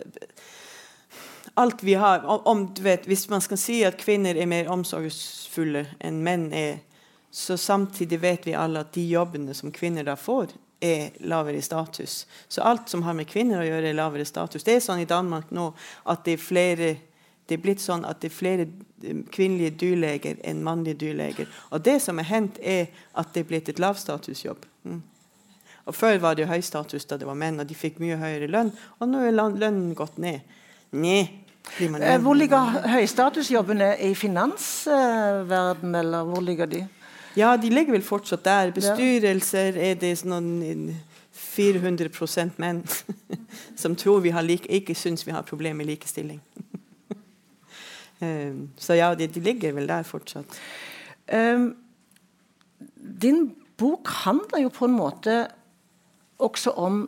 alt 1.61 1.83
vi 1.83 1.95
har 2.01 2.25
om, 2.27 2.65
du 2.75 2.83
vet, 2.83 3.07
Hvis 3.07 3.29
man 3.29 3.41
skal 3.41 3.59
si 3.59 3.83
at 3.85 4.01
kvinner 4.01 4.37
er 4.37 4.49
mer 4.49 4.71
omsorgsfulle 4.73 5.87
enn 6.01 6.23
menn 6.25 6.49
er, 6.53 6.81
så 7.31 7.57
samtidig 7.57 8.19
vet 8.21 8.47
vi 8.47 8.57
alle 8.59 8.83
at 8.83 8.93
de 8.95 9.05
jobbene 9.07 9.55
som 9.55 9.73
kvinner 9.73 10.05
da 10.05 10.17
får, 10.17 10.51
er 10.81 11.11
lavere 11.29 11.61
status. 11.63 12.27
Så 12.49 12.63
alt 12.63 12.89
som 12.89 13.03
har 13.03 13.15
med 13.15 13.29
kvinner 13.29 13.61
å 13.61 13.67
gjøre, 13.67 13.91
er 13.91 13.99
lavere 13.99 14.25
status. 14.25 14.65
Det 14.65 14.79
er 14.79 14.83
sånn 14.85 15.03
i 15.03 15.09
Danmark 15.09 15.53
nå 15.53 15.71
at 16.09 16.25
det 16.25 16.39
er 16.39 16.43
flere 16.43 16.91
det 17.51 17.57
er 17.59 17.63
blitt 17.65 17.83
sånn 17.83 18.05
at 18.07 18.21
det 18.23 18.29
er 18.31 18.35
flere 18.35 18.65
eh, 19.03 19.23
kvinnelige 19.35 19.75
dyrleger 19.81 20.37
enn 20.47 20.61
mannlige 20.63 21.01
dyrleger. 21.01 21.49
Og 21.75 21.83
det 21.83 21.97
som 22.05 22.21
er 22.23 22.29
hendt, 22.29 22.61
er 22.63 22.93
at 23.19 23.33
det 23.35 23.43
er 23.43 23.49
blitt 23.49 23.71
et 23.73 23.83
lavstatusjobb. 23.83 24.69
Mm. 24.87 25.01
Og 25.91 25.97
Før 25.97 26.21
var 26.23 26.39
det 26.39 26.45
jo 26.45 26.53
høy 26.53 26.61
status 26.63 27.09
da 27.11 27.19
det 27.19 27.27
var 27.27 27.39
menn, 27.41 27.59
og 27.59 27.67
de 27.67 27.75
fikk 27.75 27.99
mye 27.99 28.21
høyere 28.21 28.47
lønn. 28.47 28.71
Og 29.01 29.11
nå 29.11 29.25
er 29.27 29.35
lønnen 29.35 29.97
gått 29.99 30.21
ned. 30.23 30.47
Nei, 30.95 31.40
hvor 32.21 32.35
ligger 32.35 32.89
høystatusjobbene? 32.89 33.93
I 34.01 34.15
finansverden, 34.15 35.95
eller 35.95 36.25
hvor 36.25 36.41
ligger 36.41 36.67
de? 36.67 36.87
Ja, 37.37 37.57
de 37.57 37.71
ligger 37.71 37.93
vel 37.93 38.03
fortsatt 38.03 38.45
der. 38.45 38.73
Bestyrelser 38.75 39.77
er 39.79 39.95
det 40.01 40.17
sånn 40.19 40.51
400% 41.41 42.59
menn 42.61 42.83
som 43.81 43.97
tror 43.97 44.21
vi 44.25 44.33
har 44.35 44.45
like, 44.47 44.69
ikke 44.69 44.95
syns 44.99 45.27
vi 45.27 45.35
har 45.35 45.47
problemer 45.47 45.83
med 45.83 45.95
likestilling. 45.95 46.43
Eh, 48.21 48.53
så 48.77 48.99
ja, 48.99 49.15
de, 49.17 49.25
de, 49.33 49.41
ligger 49.41 49.73
vel 49.73 49.87
der 49.89 50.03
fortsatt. 50.05 50.59
Um, 51.33 51.71
din 53.23 53.47
bok 53.81 54.11
handler 54.27 54.61
jo 54.61 54.69
på 54.69 54.85
en 54.85 54.93
måte 54.93 55.37
også 56.37 56.75
om 56.77 56.99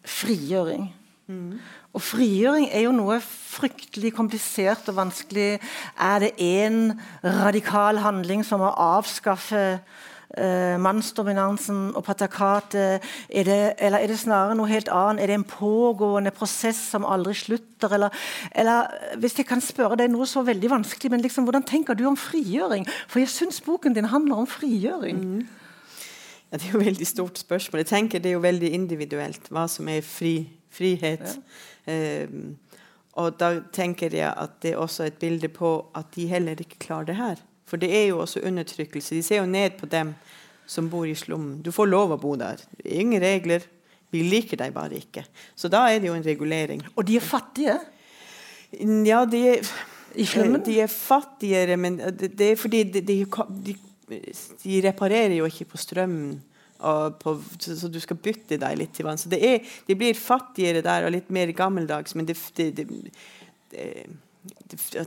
frigjøring. 0.00 0.86
Mm. 1.28 1.58
Og 1.92 2.00
frigjøring 2.00 2.70
er 2.72 2.86
jo 2.86 2.94
noe 2.96 3.18
fryktelig 3.20 4.14
komplisert 4.16 4.86
og 4.88 4.96
vanskelig. 4.96 5.58
Er 6.00 6.24
det 6.24 6.32
én 6.40 6.94
radikal 7.20 8.00
handling 8.00 8.44
som 8.48 8.64
å 8.64 8.70
avskaffe 8.96 9.60
eh, 9.68 10.78
mannsdominansen 10.80 11.90
og 11.92 12.04
patriarkatet? 12.06 13.04
Er 13.28 13.48
det, 13.48 13.58
eller 13.76 14.00
er 14.00 14.08
det 14.08 14.16
snarere 14.22 14.56
noe 14.56 14.70
helt 14.70 14.88
annet? 14.88 15.20
Er 15.20 15.32
det 15.32 15.36
en 15.36 15.48
pågående 15.50 16.32
prosess 16.32 16.80
som 16.94 17.04
aldri 17.04 17.36
slutter? 17.36 17.92
Eller, 17.98 18.24
eller 18.56 19.18
hvis 19.20 19.36
jeg 19.42 19.50
kan 19.50 19.60
spørre 19.60 20.00
deg 20.00 20.14
noe 20.14 20.28
så 20.28 20.44
veldig 20.48 20.70
vanskelig, 20.72 21.12
men 21.12 21.24
liksom, 21.26 21.44
hvordan 21.44 21.66
tenker 21.68 21.98
du 21.98 22.06
om 22.08 22.16
frigjøring? 22.16 22.88
For 23.04 23.20
jeg 23.20 23.34
syns 23.34 23.60
boken 23.66 23.98
din 23.98 24.08
handler 24.14 24.46
om 24.46 24.48
frigjøring. 24.48 25.20
Mm. 25.20 25.60
Ja, 26.52 26.56
det 26.56 26.66
er 26.68 26.72
jo 26.72 26.80
et 26.80 26.88
veldig 26.88 27.06
stort 27.08 27.38
spørsmål. 27.40 27.84
Jeg 27.84 27.92
tenker 27.92 28.18
Det 28.20 28.32
er 28.32 28.38
jo 28.40 28.42
veldig 28.44 28.72
individuelt 28.76 29.46
hva 29.52 29.68
som 29.68 29.88
er 29.88 30.00
fri, 30.04 30.48
frihet. 30.72 31.36
Ja. 31.36 31.68
Um, 31.86 32.56
og 33.20 33.34
da 33.40 33.56
tenker 33.74 34.14
jeg 34.14 34.30
at 34.30 34.60
det 34.62 34.72
er 34.72 34.80
også 34.80 35.08
et 35.08 35.18
bilde 35.20 35.50
på 35.52 35.74
at 35.98 36.14
de 36.14 36.26
heller 36.30 36.60
ikke 36.60 36.80
klarer 36.86 37.10
det 37.10 37.16
her. 37.18 37.42
For 37.68 37.80
det 37.80 37.90
er 37.96 38.06
jo 38.10 38.22
også 38.22 38.40
undertrykkelse. 38.44 39.14
De 39.14 39.22
ser 39.22 39.42
jo 39.42 39.48
ned 39.48 39.78
på 39.80 39.86
dem 39.86 40.14
som 40.66 40.88
bor 40.90 41.04
i 41.08 41.14
slummen. 41.14 41.60
Du 41.62 41.72
får 41.72 41.90
lov 41.90 42.14
å 42.14 42.20
bo 42.20 42.34
der. 42.40 42.60
Ingen 42.84 43.22
regler. 43.22 43.64
Vi 44.12 44.22
liker 44.28 44.60
deg 44.60 44.74
bare 44.74 44.98
ikke. 45.00 45.24
Så 45.56 45.70
da 45.72 45.86
er 45.88 46.00
det 46.00 46.10
jo 46.10 46.16
en 46.16 46.24
regulering. 46.24 46.82
Og 46.96 47.06
de 47.08 47.16
er 47.16 47.24
fattige? 47.24 47.78
Ja, 49.06 49.24
de 49.28 49.40
er, 49.54 49.72
de 50.66 50.78
er 50.80 50.92
fattigere, 50.92 51.76
men 51.76 51.98
det, 51.98 52.32
det 52.38 52.52
er 52.52 52.60
fordi 52.60 52.82
de, 52.88 53.02
de, 53.04 53.18
de, 54.64 54.76
reparerer 54.84 55.36
jo 55.36 55.48
ikke 55.48 55.70
på 55.72 55.80
strømmen 55.80 56.38
på, 57.22 57.36
så, 57.58 57.76
så, 57.78 57.88
du 57.88 58.00
skal 58.02 58.18
bytte 58.22 58.58
deg 58.60 58.78
litt 58.80 58.94
til 58.96 59.06
vann. 59.06 59.20
Så 59.20 59.30
er, 59.36 59.62
de 59.86 59.96
blir 59.98 60.18
fattigere 60.18 60.82
der 60.84 61.06
og 61.06 61.14
litt 61.14 61.30
mer 61.34 61.52
gammeldags. 61.56 62.16
men 62.18 62.28
det, 62.28 62.36
det, 62.58 62.88
det 63.72 63.86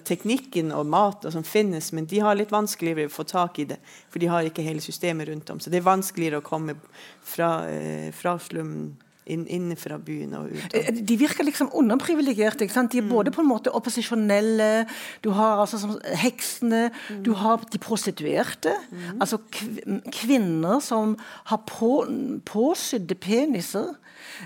teknikken 0.06 0.72
og 0.72 0.86
mat 0.88 1.26
og 1.28 1.34
som 1.36 1.44
finnes, 1.44 1.92
men 1.96 2.08
de 2.08 2.22
har 2.24 2.38
litt 2.38 2.54
vanskeligere 2.54 3.10
å 3.10 3.16
få 3.16 3.26
tak 3.28 3.60
i 3.60 3.68
det. 3.70 3.80
For 4.10 4.22
de 4.22 4.30
har 4.32 4.48
ikke 4.48 4.64
hele 4.66 4.84
systemet 4.84 5.28
rundt 5.30 5.50
om. 5.52 5.60
Så 5.60 5.72
det 5.72 5.82
er 5.82 5.90
vanskeligere 5.90 6.40
å 6.40 6.46
komme 6.46 6.78
fra, 7.24 7.68
eh, 7.68 8.12
fra 8.16 8.38
slummen 8.40 8.96
inn, 9.26 9.46
innenfra 9.50 9.98
byen 9.98 10.34
og 10.38 10.52
ut. 10.54 10.74
Eh, 10.78 10.92
De 11.02 11.18
virker 11.18 11.44
liksom 11.48 11.70
underprivilegerte. 11.74 12.68
De 12.92 12.98
er 13.02 13.08
både 13.10 13.32
på 13.34 13.42
en 13.42 13.48
måte 13.50 13.72
opposisjonelle, 13.74 14.86
du 15.24 15.30
har 15.34 15.62
altså 15.64 15.80
som 15.82 15.96
heksene, 16.22 16.92
du 17.26 17.34
har 17.34 17.62
de 17.72 17.78
prostituerte. 17.82 18.74
Altså 19.20 19.38
kv 19.52 20.00
kvinner 20.14 20.80
som 20.82 21.16
har 21.46 21.58
på, 21.68 22.06
påsydde 22.46 23.16
peniser. 23.16 23.96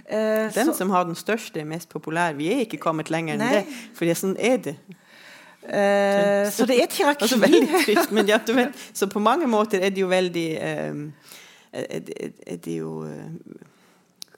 Eh, 0.06 0.50
Den 0.54 0.68
så- 0.72 0.78
som 0.78 0.90
har 0.90 1.04
den 1.06 1.16
største, 1.16 1.66
mest 1.66 1.90
populær. 1.90 2.34
Vi 2.36 2.48
er 2.54 2.60
ikke 2.66 2.78
kommet 2.80 3.10
lenger 3.10 3.34
enn 3.34 3.40
Nei. 3.40 3.52
det. 3.54 3.66
For 3.94 4.06
sånn 4.06 4.36
er 4.40 4.58
det. 4.58 4.76
eh, 5.68 6.50
så 6.52 6.66
det 6.66 6.78
er 6.80 6.84
et 6.88 6.94
hierarki. 6.94 7.22
Altså 7.26 7.40
veldig 7.40 7.84
trist, 7.86 8.12
men 8.12 8.28
ja, 8.28 8.40
så 8.94 9.08
på 9.08 9.20
mange 9.20 9.48
måter 9.48 9.82
er 9.84 9.90
det 9.90 10.02
jo 10.02 10.08
veldig 10.08 10.48
eh, 10.58 10.94
er, 11.74 11.86
er, 12.00 12.32
er 12.48 12.58
det 12.58 12.78
jo 12.80 13.06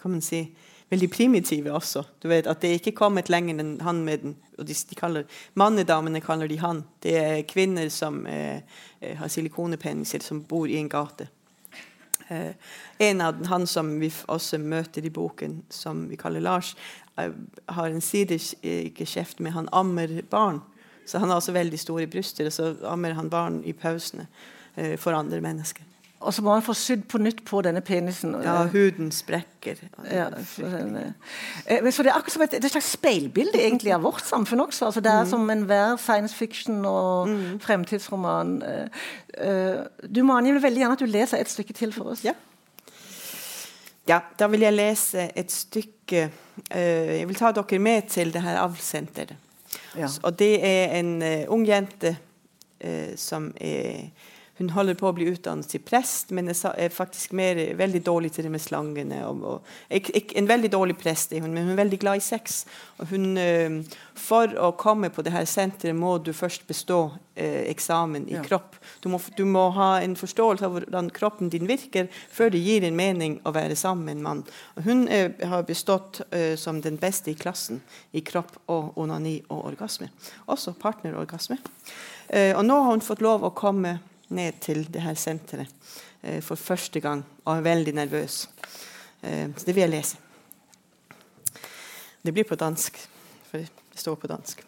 kan 0.02 0.12
man 0.12 0.22
si 0.26 0.44
veldig 0.92 1.10
primitive 1.12 1.72
også. 1.72 2.04
Du 2.20 2.28
vet 2.28 2.48
At 2.48 2.62
det 2.62 2.74
ikke 2.80 2.98
kommet 2.98 3.30
lenger 3.30 3.60
enn 3.60 3.78
han 3.82 4.04
med 4.04 4.18
den. 4.26 4.36
og 4.58 4.68
de, 4.68 4.74
de 4.74 4.96
kaller, 4.96 5.24
Mannedamene 5.54 6.22
kaller 6.22 6.48
de 6.48 6.58
han. 6.60 6.84
Det 7.04 7.16
er 7.18 7.44
kvinner 7.48 7.90
som 7.90 8.26
uh, 8.26 8.60
uh, 9.04 9.14
har 9.18 9.28
silikonepeniser, 9.28 10.20
som 10.20 10.44
bor 10.44 10.68
i 10.68 10.78
en 10.78 10.90
gate. 10.90 11.30
Eh, 12.32 12.52
en 12.98 13.22
av 13.22 13.38
den, 13.38 13.46
han 13.46 13.68
som 13.68 14.00
vi 14.00 14.08
også 14.32 14.56
møter 14.58 15.04
i 15.06 15.12
boken, 15.12 15.62
som 15.70 16.06
vi 16.08 16.16
kaller 16.16 16.40
Lars, 16.40 16.76
eh, 17.20 17.32
har 17.66 17.90
en 17.90 18.02
sidegeskjeft 18.02 19.40
med 19.40 19.52
han 19.52 19.68
ammer 19.72 20.22
barn. 20.30 20.62
Så 21.06 21.20
han 21.20 21.30
har 21.30 21.42
også 21.42 21.52
veldig 21.52 21.80
store 21.80 22.08
bryster, 22.08 22.48
og 22.48 22.54
så 22.54 22.76
ammer 22.88 23.18
han 23.18 23.30
barn 23.30 23.60
i 23.68 23.74
pausene 23.74 24.28
eh, 24.76 24.96
for 24.96 25.12
andre 25.12 25.42
mennesker. 25.42 25.84
Og 26.22 26.34
så 26.34 26.44
må 26.46 26.54
han 26.54 26.62
få 26.62 26.74
sydd 26.78 27.08
på 27.10 27.18
nytt 27.18 27.42
på 27.48 27.62
denne 27.66 27.82
penisen. 27.82 28.36
Ja, 28.46 28.60
huden 28.70 29.10
sprekker. 29.12 29.80
Ja, 30.06 30.28
så, 30.46 30.68
eh, 30.70 31.80
men 31.82 31.92
så 31.92 32.04
det 32.06 32.12
er 32.12 32.20
akkurat 32.20 32.36
som 32.36 32.46
et, 32.46 32.54
et 32.54 32.70
slags 32.70 32.92
speilbilde 32.94 33.58
egentlig 33.58 33.94
av 33.96 34.06
vårt 34.06 34.26
samfunn 34.26 34.62
også. 34.68 34.86
Altså, 34.92 35.02
det 35.02 35.12
er 35.12 35.26
som 35.26 35.50
enhver 35.50 35.98
science 35.98 36.36
fiction 36.38 36.86
og 36.86 37.32
fremtidsroman. 37.66 38.62
Eh, 38.62 39.04
eh, 39.48 39.82
du 40.06 40.22
jeg 40.22 40.54
vil 40.54 40.64
veldig 40.64 40.84
gjerne 40.84 41.00
at 41.00 41.04
du 41.04 41.10
leser 41.10 41.42
et 41.42 41.50
stykke 41.50 41.74
til 41.74 41.94
for 41.94 42.14
oss. 42.14 42.26
Ja. 42.26 42.38
Ja, 44.10 44.20
da 44.40 44.48
vil 44.50 44.66
jeg 44.66 44.74
lese 44.74 45.30
et 45.38 45.52
stykke 45.54 46.26
eh, 46.72 47.20
Jeg 47.20 47.28
vil 47.30 47.38
ta 47.38 47.52
dere 47.54 47.80
med 47.80 48.10
til 48.10 48.34
det 48.34 48.42
her 48.42 48.60
avlsenteret. 48.64 49.36
Ja. 49.98 50.08
Og 50.24 50.40
det 50.40 50.54
er 50.66 50.98
en 51.00 51.22
eh, 51.22 51.46
ung 51.50 51.66
jente 51.68 52.16
eh, 52.80 53.14
som 53.16 53.52
er 53.62 54.12
Hun 54.62 54.70
holder 54.76 54.94
på 54.94 55.08
å 55.10 55.14
bli 55.18 55.26
utdannet 55.32 55.72
til 55.72 55.82
prest, 55.82 56.30
men 56.38 56.52
er, 56.52 56.60
er 56.78 56.94
faktisk 56.94 57.32
mer, 57.34 57.58
veldig 57.80 58.04
dårlig 58.06 58.30
til 58.36 58.46
det 58.46 58.52
med 58.54 58.62
slangene. 58.62 59.24
Og, 59.26 59.40
og, 59.42 59.72
ek, 59.90 60.12
ek, 60.20 60.36
en 60.38 60.50
veldig 60.50 60.70
dårlig 60.70 61.00
prest 61.02 61.34
er 61.34 61.42
hun, 61.42 61.56
men 61.56 61.66
hun 61.66 61.74
er 61.74 61.80
veldig 61.80 61.98
glad 62.04 62.22
i 62.22 62.26
sex. 62.26 62.60
Hun, 63.10 63.32
eh, 63.42 63.80
for 64.22 64.54
å 64.62 64.70
komme 64.78 65.10
på 65.10 65.26
det 65.26 65.34
her 65.34 65.48
senteret 65.50 65.98
må 65.98 66.14
du 66.22 66.30
først 66.38 66.68
bestå 66.70 67.00
eh, 67.34 67.64
eksamen 67.72 68.28
i 68.30 68.36
Ja. 68.38 68.44
kropp. 68.46 68.78
Du 69.02 69.10
må, 69.10 69.20
du 69.38 69.44
må 69.50 69.64
ha 69.74 69.90
en 70.04 70.14
forståelse 70.20 70.68
av 70.68 70.78
hvordan 70.78 71.10
kroppen 71.10 71.50
din 71.50 71.66
virker 71.66 72.12
før 72.30 72.54
det 72.54 72.62
gir 72.62 72.86
en 72.86 72.96
mening 72.96 73.40
å 73.42 73.56
være 73.58 73.76
sammen 73.76 74.06
med 74.06 74.20
en 74.20 74.24
mann. 74.28 74.46
Og 74.78 74.86
hun 74.86 75.08
eh, 75.08 75.32
har 75.42 75.66
bestått 75.66 76.22
eh, 76.30 76.54
som 76.54 76.84
den 76.86 77.02
beste 77.02 77.34
i 77.34 77.38
klassen 77.40 77.82
i 78.14 78.22
kropp 78.22 78.60
og 78.70 78.94
onani 79.02 79.40
og 79.50 79.74
orgasme. 79.74 80.12
Også 80.46 80.78
partnerorgasme. 80.78 81.58
Eh, 82.30 82.54
og 82.54 82.64
nå 82.70 82.78
har 82.78 82.94
hun 82.94 83.02
fått 83.02 83.26
lov 83.26 83.44
å 83.44 83.56
komme 83.58 83.98
ned 84.32 84.54
til 84.62 84.94
det 84.94 85.02
her 85.02 85.14
senteret 85.14 85.68
eh, 86.24 86.42
for 86.42 86.56
første 86.56 87.00
gang 87.00 87.26
og 87.46 87.58
er 87.58 87.62
veldig 87.62 87.94
nervøs. 87.94 88.50
Eh, 89.24 89.50
så 89.58 89.66
det 89.66 89.76
vil 89.76 89.82
jeg 89.82 89.90
lese. 89.90 90.18
Det 92.26 92.34
blir 92.34 92.44
på 92.44 92.56
dansk, 92.56 93.10
for 93.50 93.58
det 93.58 93.70
står 93.96 94.16
på 94.16 94.28
dansk. 94.28 94.66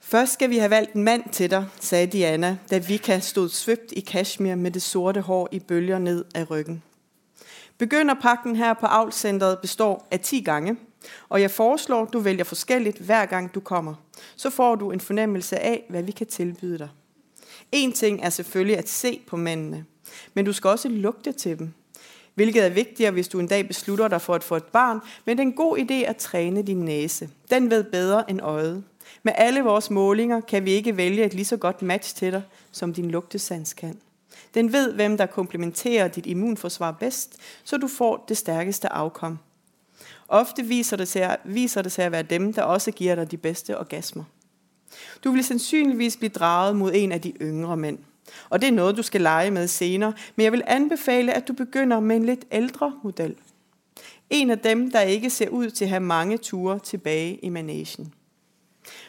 Først 0.00 0.32
skal 0.32 0.50
vi 0.50 0.58
ha 0.58 0.68
valgt 0.68 0.92
en 0.92 1.02
mand 1.02 1.22
til 1.32 1.50
deg, 1.50 1.64
sa 1.80 2.04
Diana, 2.04 2.56
da 2.70 2.78
Vika 2.78 3.18
stod 3.18 3.48
svøpt 3.48 3.92
i 3.92 4.00
kashmir 4.00 4.54
med 4.54 4.70
det 4.70 4.82
sorte 4.82 5.20
hår 5.20 5.48
i 5.52 5.58
bølger 5.58 5.98
ned 5.98 6.24
av 6.34 6.44
ryggen. 6.50 6.82
Begynderpakken 7.78 8.56
her 8.56 8.74
på 8.74 8.86
avlscenteret 8.86 9.58
består 9.58 10.06
av 10.12 10.18
ti 10.18 10.40
gange, 10.40 10.76
og 11.28 11.40
jeg 11.40 11.50
foreslår, 11.50 12.04
du 12.04 12.18
vælger 12.18 12.44
forskjellig 12.44 12.94
hver 13.00 13.26
gang 13.26 13.54
du 13.54 13.60
kommer. 13.60 13.94
Så 14.36 14.50
får 14.50 14.76
du 14.76 14.90
en 14.90 15.00
fornemmelse 15.00 15.58
av 15.58 15.76
hvad 15.88 16.02
vi 16.02 16.12
kan 16.12 16.26
tilbyde 16.26 16.78
dig. 16.78 16.88
En 17.72 17.92
ting 17.92 18.20
er 18.22 18.30
selvfølgelig 18.30 18.78
at 18.78 18.88
se 18.88 19.20
på 19.26 19.36
mændene, 19.36 19.84
men 20.34 20.44
du 20.44 20.52
skal 20.52 20.70
også 20.70 20.88
lugte 20.88 21.32
til 21.32 21.58
dem. 21.58 21.72
Hvilket 22.34 22.64
er 22.64 22.68
vigtigere, 22.68 23.10
hvis 23.10 23.28
du 23.28 23.40
en 23.40 23.46
dag 23.46 23.66
beslutter 23.66 24.08
dig 24.08 24.20
for 24.20 24.34
at 24.34 24.44
få 24.44 24.56
et 24.56 24.64
barn, 24.64 25.00
men 25.24 25.36
det 25.36 25.42
er 25.42 25.46
en 25.46 25.52
god 25.52 25.78
idé 25.78 25.94
at 25.94 26.16
træne 26.16 26.62
din 26.62 26.78
næse. 26.78 27.28
Den 27.50 27.70
ved 27.70 27.84
bedre 27.84 28.30
end 28.30 28.40
øjet. 28.42 28.84
Med 29.22 29.32
alle 29.36 29.60
vores 29.60 29.90
målinger 29.90 30.40
kan 30.40 30.64
vi 30.64 30.70
ikke 30.70 30.96
vælge 30.96 31.24
et 31.24 31.34
lige 31.34 31.44
så 31.44 31.56
godt 31.56 31.82
match 31.82 32.16
til 32.16 32.32
dig, 32.32 32.42
som 32.72 32.94
din 32.94 33.10
lugtesans 33.10 33.72
kan. 33.72 33.98
Den 34.54 34.72
ved, 34.72 34.92
hvem 34.92 35.16
der 35.16 35.26
komplementerer 35.26 36.08
dit 36.08 36.26
immunforsvar 36.26 36.90
bedst, 36.92 37.36
så 37.64 37.76
du 37.76 37.88
får 37.88 38.24
det 38.28 38.36
stærkeste 38.36 38.92
afkom. 38.92 39.38
Ofte 40.28 40.62
viser 40.62 40.96
det, 40.96 41.92
sig 41.92 42.04
at 42.04 42.12
være 42.12 42.22
dem, 42.22 42.52
der 42.52 42.62
også 42.62 42.90
giver 42.90 43.14
dig 43.14 43.30
de 43.30 43.36
bedste 43.36 43.78
orgasmer. 43.78 44.24
Du 45.24 45.30
vil 45.30 45.44
sannsynligvis 45.44 46.16
bli 46.16 46.28
draget 46.28 46.76
mot 46.76 46.94
en 46.94 47.12
av 47.12 47.20
de 47.20 47.32
yngre 47.40 47.76
mænd. 47.76 47.98
Og 48.50 48.60
det 48.60 48.66
er 48.66 48.72
noe 48.72 48.92
du 48.92 49.02
skal 49.02 49.20
lege 49.20 49.50
med 49.50 49.68
senere, 49.68 50.12
men 50.36 50.44
jeg 50.44 50.52
vil 50.52 50.62
anbefale, 50.66 51.34
at 51.34 51.48
du 51.48 51.52
begynner 51.52 52.00
med 52.00 52.16
en 52.16 52.26
litt 52.26 52.44
ældre 52.50 52.92
model. 53.02 53.34
En 54.30 54.50
av 54.50 54.56
dem, 54.56 54.90
der 54.90 55.00
ikke 55.00 55.30
ser 55.30 55.48
ut 55.48 55.74
til 55.74 55.86
å 55.86 55.90
ha 55.90 55.98
mange 55.98 56.38
ture 56.38 56.78
tilbake 56.78 57.38
i 57.42 57.48
managen. 57.48 58.12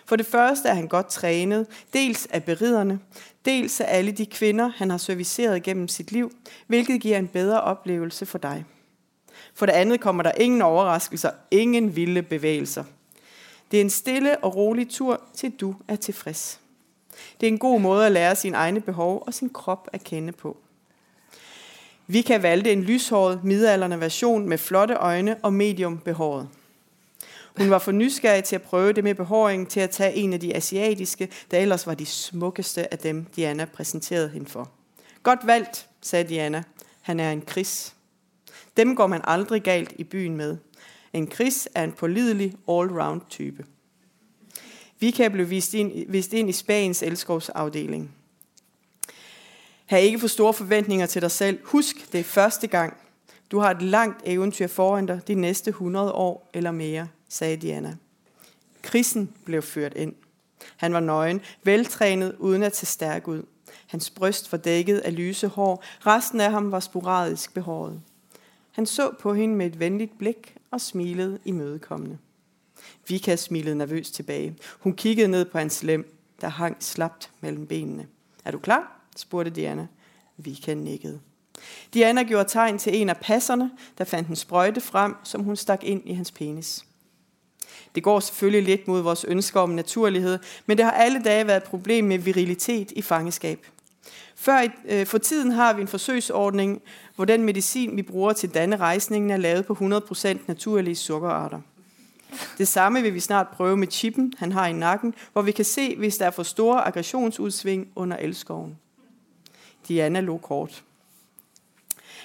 For 0.06 0.16
det 0.16 0.26
første 0.26 0.70
er 0.70 0.74
han 0.74 0.88
godt 0.88 1.08
trænet, 1.08 1.68
dels 1.94 2.28
av 2.34 2.42
beriderne, 2.42 3.00
dels 3.46 3.82
av 3.82 3.88
alle 3.90 4.12
de 4.12 4.26
kvinner, 4.26 4.72
han 4.78 4.90
har 4.90 4.98
serviceret 4.98 5.64
gjennom 5.64 5.88
sitt 5.88 6.12
liv, 6.12 6.30
hvilket 6.68 7.02
gir 7.02 7.18
en 7.18 7.28
bedre 7.28 7.62
opplevelse 7.62 8.26
for 8.26 8.38
deg. 8.38 8.64
For 9.54 9.66
det 9.66 9.74
andet 9.74 10.02
kommer 10.02 10.24
der 10.24 10.32
ingen 10.32 10.62
overraskelser, 10.62 11.32
ingen 11.52 11.96
vilde 11.96 12.24
bevægelser. 12.24 12.84
Det 13.72 13.78
er 13.78 13.82
en 13.82 13.90
stille 13.90 14.38
og 14.44 14.56
rolig 14.56 14.90
tur, 14.90 15.22
til 15.34 15.52
du 15.52 15.76
er 15.88 15.96
tilfreds. 15.96 16.60
Det 17.42 17.48
er 17.48 17.52
en 17.52 17.60
god 17.60 17.80
måte 17.80 18.06
å 18.06 18.10
lære 18.10 18.36
sine 18.36 18.58
egne 18.58 18.82
behov 18.82 19.24
og 19.28 19.34
sin 19.34 19.50
krop 19.50 19.90
å 19.94 19.98
kjenne 19.98 20.32
på. 20.32 20.58
Vi 22.08 22.22
kan 22.22 22.44
valgte 22.44 22.72
en 22.72 22.84
lyshåret, 22.84 23.44
midaldrende 23.44 24.00
version 24.00 24.48
med 24.50 24.58
flotte 24.58 24.96
øjne 24.96 25.36
og 25.44 25.54
medium 25.54 25.98
behåret. 26.00 26.48
Hun 27.58 27.70
var 27.70 27.80
for 27.80 27.92
nysgjerrig 27.92 28.44
til 28.44 28.60
å 28.60 28.68
prøve 28.70 28.94
det 28.94 29.04
med 29.04 29.16
behåringen 29.16 29.66
til 29.66 29.84
å 29.84 29.92
ta 29.92 30.12
en 30.14 30.34
av 30.34 30.40
de 30.40 30.54
asiatiske, 30.56 31.28
der 31.52 31.60
ellers 31.66 31.88
var 31.88 31.98
de 31.98 32.06
smukkeste 32.06 32.88
av 32.92 32.98
dem, 33.04 33.26
Diana 33.36 33.66
presenterte 33.66 34.30
henne 34.30 34.46
for. 34.46 34.70
Godt 35.24 35.48
valgt, 35.48 35.88
sa 36.02 36.24
Diana. 36.24 36.64
Han 37.02 37.20
er 37.20 37.32
en 37.32 37.42
kris. 37.42 37.94
Dem 38.78 38.96
går 38.96 39.08
man 39.08 39.22
aldri 39.24 39.60
galt 39.60 39.94
i 39.98 40.04
byen 40.04 40.38
med. 40.38 40.58
En 41.18 41.32
Chris 41.32 41.70
er 41.76 41.84
en 41.84 41.92
pålidelig 41.92 42.54
all-round 42.68 43.22
type. 43.30 43.66
Vika 45.00 45.28
blev 45.28 45.50
vist 45.50 45.74
ind, 45.74 46.12
vist 46.12 46.34
ind 46.34 46.50
i 46.50 46.52
Spaniens 46.52 47.04
elskovsafdeling. 47.04 48.12
Ha' 49.86 49.98
ikke 49.98 50.20
for 50.20 50.28
store 50.28 50.54
forventninger 50.54 51.06
til 51.06 51.22
dig 51.22 51.32
selv. 51.32 51.60
Husk, 51.64 52.12
det 52.12 52.20
er 52.20 52.24
første 52.24 52.68
gang. 52.68 52.98
Du 53.52 53.60
har 53.60 53.72
et 53.72 53.82
langt 53.82 54.22
eventyr 54.26 54.68
foran 54.68 55.06
dig 55.06 55.22
de 55.28 55.36
næste 55.36 55.70
100 55.70 56.12
år 56.12 56.50
eller 56.54 56.72
mere, 56.72 57.08
sagde 57.30 57.58
Diana. 57.58 57.96
Krisen 58.82 59.34
blev 59.46 59.62
ført 59.62 59.94
ind. 59.96 60.14
Han 60.78 60.94
var 60.94 61.00
nøgen, 61.00 61.42
veltrænet 61.64 62.36
uden 62.40 62.64
at 62.64 62.76
se 62.76 62.86
stærk 62.86 63.28
ud. 63.28 63.44
Hans 63.88 64.10
bryst 64.10 64.52
var 64.52 64.58
dækket 64.58 64.98
af 64.98 65.16
lyse 65.16 65.48
hår. 65.48 65.84
Resten 66.06 66.42
af 66.42 66.52
ham 66.52 66.72
var 66.72 66.80
sporadisk 66.80 67.54
behåret. 67.54 68.02
Han 68.72 68.86
så 68.86 69.12
på 69.20 69.34
hende 69.34 69.56
med 69.56 69.66
et 69.66 69.80
venligt 69.80 70.18
blik 70.18 70.57
og 70.72 70.82
smilede 70.82 71.40
imødekommende. 71.46 72.18
Vika 73.08 73.36
smilede 73.36 73.76
nervøst 73.76 74.14
tilbage. 74.14 74.58
Hun 74.80 74.94
kiggede 74.94 75.28
ned 75.28 75.46
på 75.46 75.58
hans 75.58 75.84
lem, 75.84 76.18
der 76.42 76.48
hang 76.48 76.78
slapt 76.80 77.32
mellem 77.42 77.68
benene. 77.68 78.08
Er 78.46 78.52
du 78.52 78.60
klar? 78.60 79.02
spurgte 79.16 79.52
Diana. 79.52 79.88
Vika 80.38 80.74
nikkede. 80.74 81.20
Diana 81.94 82.24
gjorde 82.24 82.50
tegn 82.50 82.78
til 82.78 83.02
en 83.02 83.10
af 83.10 83.18
passerne, 83.18 83.72
der 83.98 84.04
fandt 84.04 84.30
en 84.30 84.36
sprøjte 84.36 84.82
frem, 84.82 85.16
som 85.24 85.44
hun 85.44 85.56
stak 85.56 85.84
ind 85.84 86.02
i 86.06 86.14
hans 86.14 86.32
penis. 86.32 86.86
Det 87.96 88.04
går 88.04 88.20
selvfølgelig 88.20 88.64
lidt 88.64 88.88
mod 88.88 89.02
vores 89.02 89.24
ønsker 89.24 89.60
om 89.60 89.70
naturlighed, 89.70 90.40
men 90.66 90.78
det 90.78 90.86
har 90.86 90.92
alle 90.92 91.24
dage 91.24 91.48
været 91.48 91.58
et 91.58 91.70
problem 91.70 92.06
med 92.06 92.18
virilitet 92.18 92.92
i 92.92 93.02
fangeskab. 93.02 93.66
Før, 94.40 94.68
øh, 94.86 95.06
for 95.06 95.18
tiden 95.18 95.52
har 95.52 95.74
vi 95.74 95.82
en 95.82 95.88
forsøgsordning, 95.88 96.82
hvor 97.16 97.26
den 97.26 97.44
medicin, 97.44 97.98
vi 97.98 98.02
bruger 98.02 98.34
til 98.34 98.54
denne 98.54 98.78
rejsningen, 98.78 99.32
er 99.32 99.38
lavet 99.38 99.66
på 99.66 99.74
100% 99.74 100.48
naturlige 100.48 100.96
sukkerarter. 100.96 101.62
Det 102.58 102.68
samme 102.68 103.02
vil 103.02 103.14
vi 103.14 103.20
snart 103.20 103.48
prøve 103.48 103.78
med 103.78 103.88
chippen, 103.88 104.34
han 104.38 104.52
har 104.52 104.68
i 104.68 104.74
nakken, 104.74 105.14
hvor 105.34 105.42
vi 105.42 105.52
kan 105.52 105.66
se, 105.66 105.96
hvis 105.96 106.18
der 106.18 106.26
er 106.26 106.32
for 106.32 106.44
store 106.44 106.88
aggressionsudsving 106.88 107.88
under 107.96 108.18
elskoven. 108.18 108.78
Diana 109.88 110.20
lå 110.20 110.38
kort. 110.38 110.84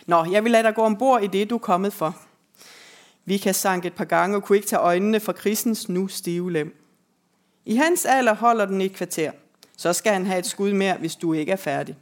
Nå, 0.06 0.24
jeg 0.24 0.44
vil 0.44 0.52
lade 0.52 0.62
dig 0.62 0.74
gå 0.74 0.82
ombord 0.82 1.22
i 1.22 1.26
det, 1.26 1.50
du 1.50 1.54
er 1.54 1.58
kommet 1.58 1.92
for. 1.92 2.16
Vika 3.24 3.52
sank 3.52 3.84
et 3.84 3.94
par 3.94 4.04
gange 4.04 4.36
og 4.36 4.44
kunne 4.44 4.56
ikke 4.56 4.68
tage 4.68 4.80
øjnene 4.80 5.20
fra 5.20 5.32
Chrisens 5.32 5.88
nu 5.88 6.08
stive 6.08 6.52
lem. 6.52 6.76
I 7.64 7.76
hans 7.76 8.04
alder 8.04 8.34
holder 8.34 8.64
den 8.64 8.80
i 8.80 8.84
et 8.84 8.92
kvarter. 8.92 9.32
Så 9.76 9.92
skal 9.92 10.12
han 10.12 10.26
have 10.26 10.38
et 10.38 10.46
skud 10.46 10.72
mere, 10.72 10.96
hvis 10.96 11.16
du 11.16 11.32
ikke 11.32 11.52
er 11.52 11.56
færdig. 11.56 11.96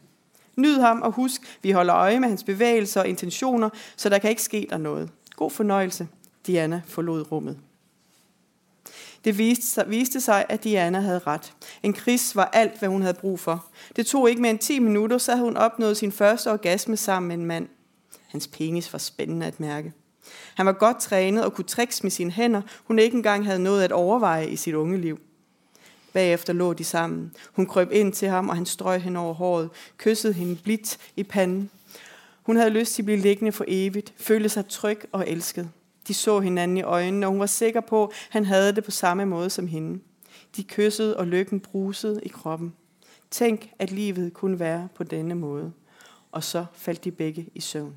Nyd 0.60 0.80
ham 0.80 1.02
og 1.02 1.12
husk, 1.12 1.58
vi 1.62 1.70
holder 1.70 1.94
øje 1.94 2.20
med 2.20 2.28
hans 2.28 2.44
bevægelser 2.44 3.00
og 3.00 3.08
intentioner, 3.08 3.70
så 3.96 4.08
der 4.08 4.18
kan 4.18 4.30
ikke 4.30 4.42
ske 4.42 4.66
der 4.70 4.78
noget. 4.78 5.10
God 5.36 5.50
fornøjelse. 5.50 6.08
Diana 6.46 6.82
forlod 6.86 7.32
rummet. 7.32 7.58
Det 9.24 9.38
viste 9.88 10.20
sig, 10.20 10.44
at 10.48 10.64
Diana 10.64 11.00
havde 11.00 11.18
ret. 11.18 11.52
En 11.82 11.92
kris 11.92 12.36
var 12.36 12.44
alt, 12.52 12.78
hvad 12.78 12.88
hun 12.88 13.02
havde 13.02 13.14
brug 13.14 13.40
for. 13.40 13.66
Det 13.96 14.06
tog 14.06 14.30
ikke 14.30 14.42
mere 14.42 14.50
end 14.50 14.58
10 14.58 14.78
minutter, 14.78 15.18
så 15.18 15.32
havde 15.32 15.44
hun 15.44 15.56
opnået 15.56 15.96
sin 15.96 16.12
første 16.12 16.52
orgasme 16.52 16.96
sammen 16.96 17.28
med 17.28 17.36
en 17.36 17.44
mand. 17.44 17.68
Hans 18.26 18.46
penis 18.46 18.92
var 18.92 18.98
spændende 18.98 19.46
at 19.46 19.60
mærke. 19.60 19.92
Han 20.54 20.66
var 20.66 20.72
godt 20.72 21.00
trænet 21.00 21.44
og 21.44 21.52
kunne 21.52 21.64
tricks 21.64 22.02
med 22.02 22.10
sine 22.10 22.30
hænder, 22.30 22.62
hun 22.84 22.98
ikke 22.98 23.16
engang 23.16 23.46
havde 23.46 23.62
noget 23.62 23.82
at 23.82 23.92
overveje 23.92 24.48
i 24.48 24.56
sit 24.56 24.74
unge 24.74 24.98
liv. 24.98 25.20
Bagefter 26.12 26.52
lå 26.52 26.72
de 26.72 26.84
sammen. 26.84 27.32
Hun 27.52 27.66
krøb 27.66 27.92
ind 27.92 28.12
til 28.12 28.28
ham, 28.28 28.48
og 28.48 28.54
han 28.56 28.66
strøg 28.66 29.02
hende 29.02 29.20
over 29.20 29.34
håret, 29.34 29.70
kyssede 29.98 30.32
hende 30.32 30.56
blidt 30.56 30.98
i 31.16 31.22
panden. 31.22 31.70
Hun 32.42 32.56
havde 32.56 32.70
lyst 32.70 32.94
til 32.94 33.02
at 33.02 33.06
blive 33.06 33.18
liggende 33.18 33.52
for 33.52 33.64
evigt, 33.68 34.12
følte 34.16 34.48
sig 34.48 34.66
tryg 34.68 35.00
og 35.12 35.28
elsket. 35.28 35.70
De 36.08 36.14
så 36.14 36.40
hinanden 36.40 36.76
i 36.76 36.82
øjnene, 36.82 37.26
og 37.26 37.30
hun 37.30 37.40
var 37.40 37.46
sikker 37.46 37.80
på, 37.80 38.04
at 38.04 38.12
han 38.30 38.44
havde 38.44 38.72
det 38.72 38.84
på 38.84 38.90
samme 38.90 39.26
måde 39.26 39.50
som 39.50 39.66
hende. 39.66 40.00
De 40.56 40.64
kyssede, 40.64 41.16
og 41.16 41.26
lykken 41.26 41.60
brusede 41.60 42.20
i 42.22 42.28
kroppen. 42.28 42.74
Tænk, 43.30 43.70
at 43.78 43.90
livet 43.90 44.34
kunne 44.34 44.58
være 44.58 44.88
på 44.94 45.04
denne 45.04 45.34
måde. 45.34 45.72
Og 46.32 46.44
så 46.44 46.66
faldt 46.74 47.04
de 47.04 47.10
begge 47.10 47.46
i 47.54 47.60
søvn. 47.60 47.94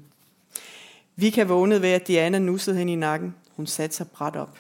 Vika 1.16 1.44
vågnede 1.44 1.82
ved, 1.82 1.90
at 1.90 2.08
Diana 2.08 2.40
nussede 2.40 2.78
hende 2.78 2.94
i 2.94 2.96
nakken. 2.96 3.36
Hun 3.56 3.68
satte 3.68 3.96
sig 3.96 4.08
bræt 4.08 4.36
op. 4.36 4.60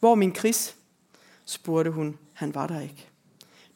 Hvor 0.00 0.14
min 0.14 0.34
Chris? 0.34 0.76
spurgte 1.44 1.90
hun. 1.90 2.18
Han 2.34 2.54
var 2.54 2.66
der 2.66 2.80
ikke. 2.80 3.06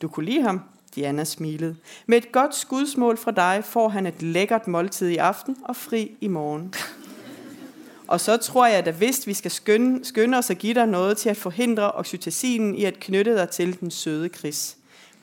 Du 0.02 0.08
kunne 0.08 0.26
lide 0.26 0.42
ham? 0.42 0.60
Diana 0.94 1.24
smilede. 1.24 1.76
Med 2.06 2.18
et 2.18 2.32
godt 2.32 2.54
skudsmål 2.54 3.16
fra 3.16 3.30
deg 3.30 3.64
får 3.64 3.88
han 3.88 4.06
et 4.06 4.22
lækkert 4.22 4.68
måltid 4.68 5.08
i 5.08 5.16
aften 5.16 5.56
og 5.64 5.76
fri 5.76 6.16
i 6.20 6.28
morgen. 6.28 6.74
Og 8.08 8.20
så 8.20 8.36
tror 8.36 8.66
jeg, 8.66 8.86
da 8.86 8.90
visst 8.90 9.26
vi 9.26 9.34
skal 9.34 9.50
skynde, 9.50 10.04
skynde 10.04 10.38
oss 10.38 10.50
å 10.50 10.54
gi 10.54 10.72
deg 10.72 10.88
noe 10.88 11.14
til 11.14 11.30
at 11.30 11.36
forhindre 11.36 11.92
oksytocinen 11.92 12.74
i 12.74 12.84
at 12.84 13.00
knytte 13.02 13.34
deg 13.36 13.50
til 13.50 13.74
den 13.80 13.90
søde 13.90 14.28
Chris. 14.28 14.76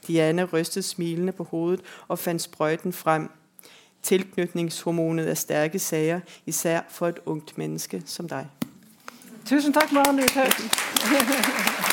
Diana 0.07 0.43
rystet 0.43 0.85
smilende 0.85 1.31
på 1.31 1.43
hovedet 1.43 1.85
og 2.07 2.19
fant 2.19 2.41
sprøyten 2.41 2.93
frem. 2.93 3.29
Tilknytningshormonet 4.03 5.29
er 5.29 5.33
stærke 5.33 5.79
sager, 5.79 6.19
især 6.45 6.81
for 6.89 7.07
et 7.07 7.19
ungt 7.25 7.57
menneske 7.57 8.01
som 8.05 8.27
deg. 8.27 8.45
Tusen 9.45 9.73
takk, 9.73 9.91
Maren 9.91 10.19